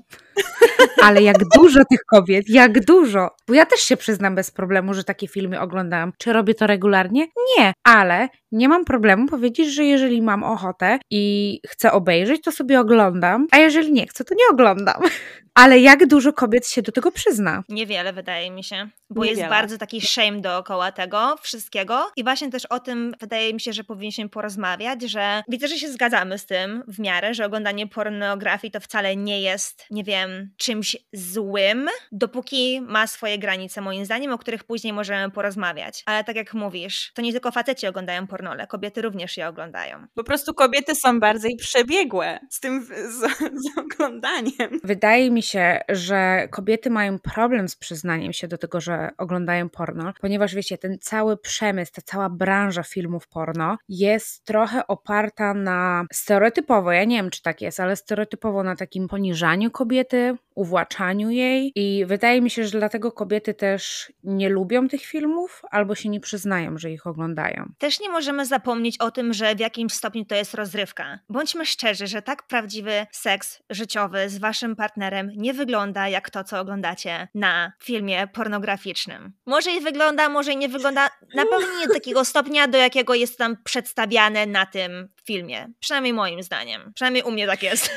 Ale 1.07 1.23
jak 1.23 1.37
dużo 1.57 1.85
tych 1.91 2.01
kobiet, 2.11 2.49
jak 2.49 2.85
dużo. 2.85 3.31
Bo 3.49 3.55
ja 3.55 3.67
też 3.67 3.81
się 3.81 3.97
przyznam 3.97 4.35
bez 4.35 4.51
problemu, 4.51 4.95
że 4.95 5.05
takie 5.05 5.29
filmy 5.29 5.61
oglądam. 5.61 6.13
Czy 6.19 6.33
robię 6.33 6.55
to 6.55 6.67
regularnie? 6.67 7.27
Nie, 7.59 7.73
ale 7.85 8.29
nie 8.53 8.69
mam 8.69 8.85
problemu 8.85 9.27
powiedzieć, 9.27 9.75
że 9.75 9.85
jeżeli 9.85 10.23
mam 10.23 10.45
ochotę 10.45 10.99
i 11.11 11.61
chcę 11.69 11.93
obejrzeć, 11.93 12.43
to 12.43 12.53
sobie 12.53 12.81
oglądam, 12.81 13.47
a 13.51 13.59
jeżeli 13.59 13.93
nie 13.93 14.07
chcę, 14.07 14.25
to 14.25 14.35
nie 14.35 14.45
oglądam. 14.53 15.03
Ale 15.57 15.79
jak 15.79 16.07
dużo 16.07 16.33
kobiet 16.33 16.69
się 16.69 16.83
do 16.83 16.93
tego 16.93 17.13
przyzna? 17.13 17.63
Niewiele 17.69 18.13
wydaje 18.13 18.51
mi 18.51 18.65
się, 18.65 18.89
bo 19.11 19.25
Niewiele. 19.25 19.41
jest 19.41 19.51
bardzo 19.51 19.79
taki 19.79 20.01
shame 20.01 20.41
dookoła 20.41 20.93
tego 20.93 21.37
wszystkiego 21.41 22.11
i 22.17 22.25
właśnie 22.25 22.51
też 22.51 22.67
o 22.67 22.81
tym 22.81 23.15
wydaje 23.21 23.55
mi 23.55 23.61
się, 23.61 23.73
że 23.73 23.85
powinniśmy 23.85 24.29
porozmawiać, 24.29 25.03
że 25.03 25.43
widzę, 25.49 25.69
że 25.69 25.79
się 25.79 25.93
zgadzamy 25.93 26.39
z 26.39 26.47
tym 26.47 26.83
w 26.89 26.99
miarę, 26.99 27.35
że 27.35 27.47
oglądanie 27.47 27.87
pornografii 27.87 28.71
to 28.71 28.81
wcale 28.81 29.17
nie 29.17 29.41
jest, 29.41 29.87
nie 29.91 30.05
wiem, 30.05 30.51
czymś 30.57 30.97
złym, 31.13 31.89
dopóki 32.13 32.81
ma 32.81 33.07
swoje 33.07 33.39
granice 33.39 33.81
moim 33.81 34.05
zdaniem, 34.05 34.33
o 34.33 34.39
których 34.39 34.65
później 34.65 34.93
możemy 34.93 35.31
porozmawiać. 35.31 36.03
Ale 36.07 36.25
tak 36.25 36.37
jak 36.37 36.55
mówisz, 36.55 37.13
to 37.15 37.23
nie 37.23 37.33
tylko 37.33 37.51
faceci 37.51 37.87
oglądają 37.87 38.27
pornole, 38.37 38.67
kobiety 38.67 39.03
również 39.03 39.37
je 39.37 39.49
oglądają. 39.49 40.07
Po 40.15 40.25
prostu 40.25 40.55
kobiety 40.55 40.95
są 40.95 41.21
bardziej 41.21 41.57
przebiegłe 41.57 42.39
z 42.51 42.61
tym, 42.61 42.85
z, 42.85 43.21
z 43.65 43.79
oglądaniem. 43.79 44.81
Wydaje 44.85 45.31
mi 45.31 45.43
się, 45.43 45.81
że 45.89 46.49
kobiety 46.51 46.91
mają 46.91 47.19
problem 47.19 47.69
z 47.69 47.77
przyznaniem 47.77 48.33
się 48.33 48.49
do 48.49 48.59
tego, 48.59 48.81
że 48.81 49.11
oglądają 49.19 49.69
porno, 49.69 50.13
ponieważ 50.21 50.55
wiecie, 50.55 50.79
ten 50.79 50.99
cały 51.01 51.37
przemysł, 51.37 51.93
ta 51.93 52.03
cała 52.03 52.31
branża 52.31 52.83
filmów 52.83 53.29
porno 53.29 53.77
jest 53.89 54.45
trochę 54.45 54.87
oparta 54.87 55.55
na 55.55 56.05
stereotypowo, 56.13 56.93
ja 56.93 57.05
nie 57.05 57.17
wiem 57.17 57.31
czy 57.31 57.43
tak 57.43 57.61
jest, 57.61 57.81
ale 57.81 57.97
stereotypowo 57.97 58.63
na 58.63 58.77
takim 58.77 59.09
poniżaniu 59.09 59.71
kobiety, 59.71 60.37
uwłaczaniu 60.55 61.31
jej 61.31 61.73
i 61.75 62.05
wydaje 62.07 62.43
mi 62.43 62.51
się, 62.51 62.65
że 62.65 62.79
dlatego 62.79 63.13
kobiety 63.13 63.55
też 63.55 64.13
nie 64.25 64.49
lubią 64.49 64.89
tych 64.89 65.03
filmów 65.03 65.63
albo 65.71 65.95
się 65.95 66.09
nie 66.09 66.21
przyznają, 66.21 66.79
że 66.79 66.91
ich 66.91 67.07
oglądają. 67.07 67.73
Też 67.79 68.01
nie 68.01 68.11
możemy 68.27 68.47
zapomnieć 68.47 68.99
o 68.99 69.11
tym, 69.11 69.33
że 69.33 69.55
w 69.55 69.61
jakimś 69.61 69.93
stopniu 69.93 70.25
to 70.25 70.35
jest 70.35 70.55
rozrywka. 70.55 71.19
Bądźmy 71.29 71.67
szczerzy, 71.67 72.07
że 72.07 72.23
tak 72.23 72.47
prawdziwy 72.47 73.07
seks 73.13 73.63
życiowy 73.71 74.29
z 74.29 74.39
waszym 74.39 74.77
partnerem 74.77 75.31
nie 75.37 75.55
wygląda 75.55 76.09
jak 76.09 76.31
to, 76.31 76.45
co 76.45 76.61
oglądacie 76.61 77.29
na 77.35 77.73
filmie 77.83 78.27
pornograficznym. 78.27 79.33
Może 79.47 79.73
i 79.73 79.81
wygląda, 79.81 80.29
może 80.29 80.53
i 80.53 80.57
nie 80.57 80.69
wygląda, 80.69 81.11
na 81.35 81.47
pewno 81.47 81.79
nie 81.81 81.87
do 81.87 81.95
takiego 81.95 82.25
stopnia, 82.25 82.69
do 82.69 82.79
jakiego 82.79 83.15
jest 83.15 83.39
tam 83.39 83.57
przedstawiane 83.65 84.47
na 84.47 84.67
tym 84.67 85.09
filmie. 85.25 85.69
Przynajmniej 85.81 86.13
moim 86.13 86.43
zdaniem. 86.43 86.93
Przynajmniej 86.95 87.23
u 87.23 87.31
mnie 87.31 87.47
tak 87.47 87.63
jest. 87.63 87.91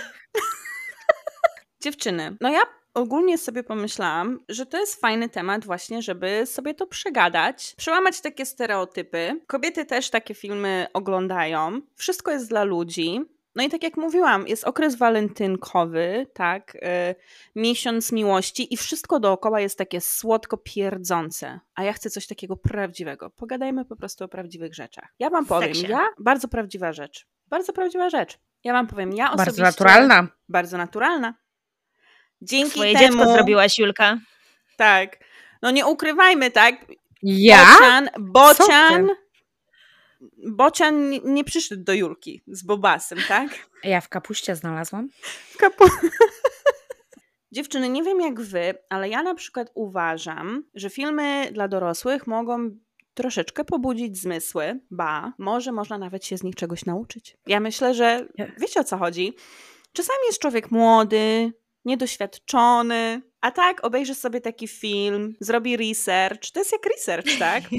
Dziewczyny, 1.83 2.37
no 2.41 2.49
ja 2.49 2.61
ogólnie 2.93 3.37
sobie 3.37 3.63
pomyślałam, 3.63 4.39
że 4.49 4.65
to 4.65 4.79
jest 4.79 5.01
fajny 5.01 5.29
temat 5.29 5.65
właśnie, 5.65 6.01
żeby 6.01 6.45
sobie 6.45 6.73
to 6.73 6.87
przegadać, 6.87 7.75
przełamać 7.77 8.21
takie 8.21 8.45
stereotypy. 8.45 9.41
Kobiety 9.47 9.85
też 9.85 10.09
takie 10.09 10.33
filmy 10.33 10.87
oglądają. 10.93 11.81
Wszystko 11.95 12.31
jest 12.31 12.49
dla 12.49 12.63
ludzi. 12.63 13.21
No 13.55 13.63
i 13.63 13.69
tak 13.69 13.83
jak 13.83 13.97
mówiłam, 13.97 14.47
jest 14.47 14.63
okres 14.63 14.95
walentynkowy, 14.95 16.27
tak, 16.33 16.75
y, 16.75 16.79
miesiąc 17.55 18.11
miłości 18.11 18.73
i 18.73 18.77
wszystko 18.77 19.19
dookoła 19.19 19.59
jest 19.59 19.77
takie 19.77 20.01
słodko 20.01 20.57
pierdzące. 20.57 21.59
A 21.75 21.83
ja 21.83 21.93
chcę 21.93 22.09
coś 22.09 22.27
takiego 22.27 22.57
prawdziwego. 22.57 23.29
Pogadajmy 23.29 23.85
po 23.85 23.95
prostu 23.95 24.23
o 24.23 24.27
prawdziwych 24.27 24.75
rzeczach. 24.75 25.13
Ja 25.19 25.29
wam 25.29 25.45
powiem, 25.45 25.75
Seksie. 25.75 25.91
ja, 25.91 26.07
bardzo 26.19 26.47
prawdziwa 26.47 26.93
rzecz. 26.93 27.25
Bardzo 27.47 27.73
prawdziwa 27.73 28.09
rzecz. 28.09 28.39
Ja 28.63 28.73
wam 28.73 28.87
powiem, 28.87 29.13
ja 29.13 29.25
osobiście... 29.25 29.45
Bardzo 29.45 29.63
naturalna. 29.63 30.27
Bardzo 30.49 30.77
naturalna. 30.77 31.33
Dzięki 32.41 32.71
Swoje 32.71 32.93
temu... 32.93 33.17
dziecko 33.17 33.33
zrobiłaś, 33.33 33.79
Julka. 33.79 34.17
Tak. 34.77 35.17
No 35.61 35.71
nie 35.71 35.85
ukrywajmy, 35.85 36.51
tak? 36.51 36.75
Ja? 37.23 37.65
Bocian, 37.75 38.09
bocian, 38.19 39.09
bocian 40.47 41.09
nie- 41.09 41.43
przyszedł 41.43 41.83
do 41.83 41.93
Julki 41.93 42.41
z 42.47 42.63
Bobasem, 42.63 43.19
tak? 43.27 43.69
Ja 43.83 44.01
w 44.01 44.09
kapuście 44.09 44.55
znalazłam. 44.55 45.09
Kapu... 45.57 45.83
Dziewczyny, 47.51 47.89
nie 47.89 48.03
wiem 48.03 48.21
jak 48.21 48.41
wy, 48.41 48.73
ale 48.89 49.09
ja 49.09 49.23
na 49.23 49.35
przykład 49.35 49.71
uważam, 49.73 50.63
że 50.75 50.89
filmy 50.89 51.49
dla 51.51 51.67
dorosłych 51.67 52.27
mogą 52.27 52.69
troszeczkę 53.13 53.65
pobudzić 53.65 54.21
zmysły, 54.21 54.79
ba, 54.91 55.33
może 55.37 55.71
można 55.71 55.97
nawet 55.97 56.25
się 56.25 56.37
z 56.37 56.43
nich 56.43 56.55
czegoś 56.55 56.85
nauczyć. 56.85 57.37
Ja 57.47 57.59
myślę, 57.59 57.93
że 57.93 58.27
wiecie 58.57 58.79
o 58.79 58.83
co 58.83 58.97
chodzi. 58.97 59.33
Czasami 59.93 60.19
jest 60.27 60.39
człowiek 60.39 60.71
młody, 60.71 61.53
niedoświadczony, 61.89 63.21
a 63.41 63.51
tak 63.51 63.85
obejrzy 63.85 64.15
sobie 64.15 64.41
taki 64.41 64.67
film, 64.67 65.35
zrobi 65.39 65.77
research, 65.77 66.51
to 66.53 66.59
jest 66.59 66.71
jak 66.71 66.85
research, 66.85 67.39
tak? 67.39 67.63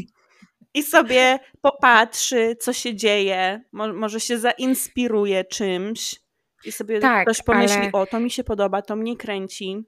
I 0.75 0.83
sobie 0.83 1.39
popatrzy, 1.63 2.57
co 2.61 2.73
się 2.73 2.95
dzieje, 2.95 3.61
mo- 3.73 3.93
może 3.93 4.21
się 4.21 4.39
zainspiruje 4.39 5.45
czymś 5.45 6.15
i 6.65 6.73
sobie 6.73 7.01
Tak, 7.01 7.25
ktoś 7.25 7.43
pomyśli, 7.43 7.77
ale- 7.77 7.93
o 7.93 8.07
to 8.07 8.21
mi 8.21 8.31
się 8.31 8.45
podoba, 8.45 8.83
to 8.83 8.97
mnie 8.97 9.17
kręci, 9.17 9.85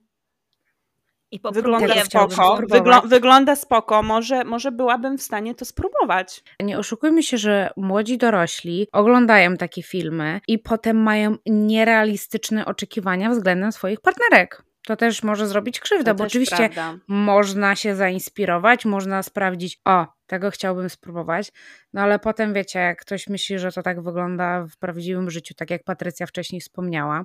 I 1.32 1.40
wygląda 1.52 2.04
spoko, 2.04 2.56
wygl- 2.56 3.08
wygląda 3.08 3.56
spoko, 3.56 4.02
może, 4.02 4.44
może 4.44 4.72
byłabym 4.72 5.18
w 5.18 5.22
stanie 5.22 5.54
to 5.54 5.64
spróbować. 5.64 6.42
Nie 6.60 6.78
oszukujmy 6.78 7.22
się, 7.22 7.38
że 7.38 7.70
młodzi 7.76 8.18
dorośli 8.18 8.86
oglądają 8.92 9.56
takie 9.56 9.82
filmy 9.82 10.40
i 10.48 10.58
potem 10.58 10.96
mają 10.96 11.36
nierealistyczne 11.46 12.66
oczekiwania 12.66 13.30
względem 13.30 13.72
swoich 13.72 14.00
partnerek. 14.00 14.62
To 14.86 14.96
też 14.96 15.22
może 15.22 15.46
zrobić 15.46 15.80
krzywdę, 15.80 16.10
To 16.10 16.14
bo 16.14 16.24
oczywiście 16.24 16.56
prawda. 16.56 16.94
można 17.08 17.76
się 17.76 17.94
zainspirować, 17.96 18.84
można 18.84 19.22
sprawdzić, 19.22 19.80
o, 19.84 20.06
tego 20.26 20.50
chciałbym 20.50 20.90
spróbować, 20.90 21.52
no 21.92 22.00
ale 22.00 22.18
potem 22.18 22.54
wiecie, 22.54 22.78
jak 22.78 23.00
ktoś 23.00 23.26
myśli, 23.28 23.58
że 23.58 23.72
to 23.72 23.82
tak 23.82 24.02
wygląda 24.02 24.66
w 24.66 24.76
prawdziwym 24.76 25.30
życiu, 25.30 25.54
tak 25.54 25.70
jak 25.70 25.84
Patrycja 25.84 26.26
wcześniej 26.26 26.60
wspomniała, 26.60 27.24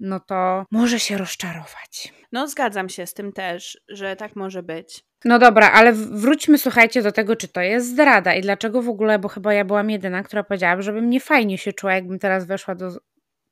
no 0.00 0.20
to 0.20 0.64
może 0.70 1.00
się 1.00 1.18
rozczarować. 1.18 2.12
No 2.32 2.48
zgadzam 2.48 2.88
się 2.88 3.06
z 3.06 3.14
tym 3.14 3.32
też, 3.32 3.80
że 3.88 4.16
tak 4.16 4.36
może 4.36 4.62
być. 4.62 5.04
No 5.24 5.38
dobra, 5.38 5.72
ale 5.72 5.92
wróćmy, 5.92 6.58
słuchajcie, 6.58 7.02
do 7.02 7.12
tego, 7.12 7.36
czy 7.36 7.48
to 7.48 7.60
jest 7.60 7.88
zdrada 7.88 8.34
i 8.34 8.40
dlaczego 8.40 8.82
w 8.82 8.88
ogóle, 8.88 9.18
bo 9.18 9.28
chyba 9.28 9.54
ja 9.54 9.64
byłam 9.64 9.90
jedyna, 9.90 10.22
która 10.22 10.42
powiedziała, 10.42 10.82
żebym 10.82 11.10
nie 11.10 11.20
fajnie 11.20 11.58
się 11.58 11.72
czuła, 11.72 11.94
jakbym 11.94 12.18
teraz 12.18 12.46
weszła 12.46 12.74
do 12.74 12.90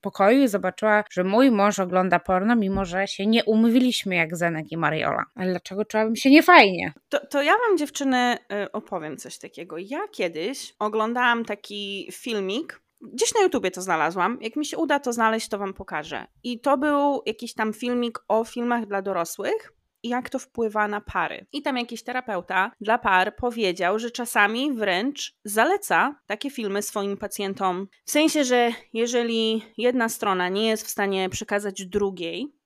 pokoju 0.01 0.43
i 0.43 0.49
zobaczyła, 0.49 1.05
że 1.11 1.25
mój 1.25 1.51
mąż 1.51 1.79
ogląda 1.79 2.19
porno, 2.19 2.57
mimo 2.57 2.85
że 2.85 3.09
się 3.09 3.27
nie 3.27 3.45
umówiliśmy 3.45 4.17
jak 4.17 4.37
Zenek 4.37 4.73
i 4.73 4.77
Mariola. 4.77 5.25
Ale 5.35 5.51
dlaczego 5.51 5.85
czułabym 5.85 6.17
się 6.17 6.31
niefajnie? 6.31 6.93
To, 7.09 7.27
to 7.27 7.43
ja 7.43 7.53
wam 7.69 7.79
dziewczyny 7.79 8.37
y, 8.65 8.73
opowiem 8.73 9.17
coś 9.17 9.39
takiego. 9.39 9.77
Ja 9.79 9.99
kiedyś 10.13 10.75
oglądałam 10.79 11.45
taki 11.45 12.09
filmik, 12.13 12.81
gdzieś 13.01 13.35
na 13.35 13.43
YouTubie 13.43 13.71
to 13.71 13.83
znalazłam. 13.83 14.39
Jak 14.41 14.57
mi 14.57 14.67
się 14.67 14.79
uda 14.79 15.01
to 15.01 15.13
znaleźć, 15.13 15.49
to 15.49 15.59
wam 15.59 15.75
pokażę. 15.75 16.27
I 16.43 16.61
to 16.61 16.79
był 16.79 17.23
jakiś 17.27 17.55
tam 17.55 17.73
filmik 17.73 18.19
o 18.29 18.45
filmach 18.45 18.87
dla 18.87 19.03
dorosłych 19.03 19.73
i 20.03 20.09
jak 20.09 20.31
to 20.31 20.39
wpływa 20.39 20.89
na 20.89 21.01
pary. 21.01 21.47
I 21.53 21.63
tam 21.63 21.77
jakiś 21.77 22.03
terapeuta 22.03 22.73
dla 22.81 22.99
par 22.99 23.37
powiedział, 23.37 23.99
że 23.99 24.11
czasami 24.11 24.73
wręcz 24.73 25.37
zaleca 25.45 26.21
takie 26.27 26.51
filmy 26.51 26.83
swoim 26.83 27.17
pacjentom. 27.17 27.89
W 28.05 28.11
sensie, 28.11 28.45
że 28.45 28.73
jeżeli 28.93 29.63
jedna 29.79 30.09
strona 30.09 30.49
nie 30.49 30.69
jest 30.69 30.87
w 30.87 30.91
stanie 30.91 31.29
przekazać 31.29 31.87
drugiej, 31.87 32.57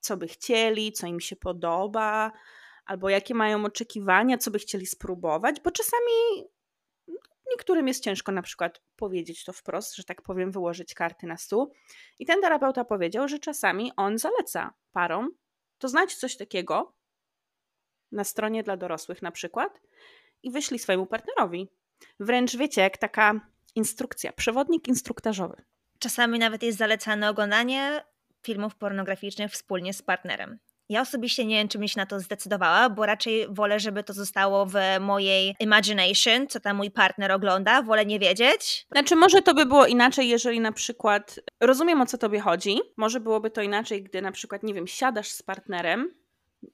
co 0.00 0.16
by 0.16 0.28
chcieli, 0.28 0.92
co 0.92 1.06
im 1.06 1.20
się 1.20 1.36
podoba, 1.36 2.32
albo 2.86 3.08
jakie 3.08 3.34
mają 3.34 3.64
oczekiwania, 3.64 4.38
co 4.38 4.50
by 4.50 4.58
chcieli 4.58 4.86
spróbować, 4.86 5.60
bo 5.60 5.70
czasami 5.70 6.44
niektórym 7.50 7.88
jest 7.88 8.04
ciężko 8.04 8.32
na 8.32 8.42
przykład 8.42 8.80
powiedzieć 8.96 9.44
to 9.44 9.52
wprost, 9.52 9.96
że 9.96 10.04
tak 10.04 10.22
powiem, 10.22 10.50
wyłożyć 10.50 10.94
karty 10.94 11.26
na 11.26 11.36
stół. 11.36 11.72
I 12.18 12.26
ten 12.26 12.40
terapeuta 12.40 12.84
powiedział, 12.84 13.28
że 13.28 13.38
czasami 13.38 13.92
on 13.96 14.18
zaleca 14.18 14.74
parom 14.92 15.30
to 15.78 15.88
znać 15.88 16.14
coś 16.14 16.36
takiego 16.36 16.94
na 18.12 18.24
stronie 18.24 18.62
dla 18.62 18.76
dorosłych 18.76 19.22
na 19.22 19.30
przykład 19.30 19.80
i 20.42 20.50
wyślij 20.50 20.78
swojemu 20.78 21.06
partnerowi. 21.06 21.68
Wręcz 22.20 22.56
wiecie, 22.56 22.80
jak 22.80 22.98
taka 22.98 23.40
instrukcja, 23.74 24.32
przewodnik 24.32 24.88
instruktażowy. 24.88 25.62
Czasami 25.98 26.38
nawet 26.38 26.62
jest 26.62 26.78
zalecane 26.78 27.30
oglądanie 27.30 28.04
filmów 28.42 28.76
pornograficznych 28.76 29.52
wspólnie 29.52 29.94
z 29.94 30.02
partnerem. 30.02 30.58
Ja 30.90 31.00
osobiście 31.00 31.44
nie 31.44 31.56
wiem, 31.56 31.68
czy 31.68 31.78
bym 31.78 31.88
się 31.88 32.00
na 32.00 32.06
to 32.06 32.20
zdecydowała, 32.20 32.90
bo 32.90 33.06
raczej 33.06 33.46
wolę, 33.48 33.80
żeby 33.80 34.02
to 34.04 34.12
zostało 34.12 34.66
w 34.66 34.74
mojej 35.00 35.56
imagination, 35.60 36.46
co 36.48 36.60
tam 36.60 36.76
mój 36.76 36.90
partner 36.90 37.32
ogląda. 37.32 37.82
Wolę 37.82 38.06
nie 38.06 38.18
wiedzieć. 38.18 38.86
Znaczy, 38.92 39.16
może 39.16 39.42
to 39.42 39.54
by 39.54 39.66
było 39.66 39.86
inaczej, 39.86 40.28
jeżeli 40.28 40.60
na 40.60 40.72
przykład. 40.72 41.40
Rozumiem 41.60 42.00
o 42.00 42.06
co 42.06 42.18
tobie 42.18 42.40
chodzi. 42.40 42.78
Może 42.96 43.20
byłoby 43.20 43.50
to 43.50 43.62
inaczej, 43.62 44.02
gdy 44.02 44.22
na 44.22 44.32
przykład, 44.32 44.62
nie 44.62 44.74
wiem, 44.74 44.86
siadasz 44.86 45.28
z 45.28 45.42
partnerem, 45.42 46.14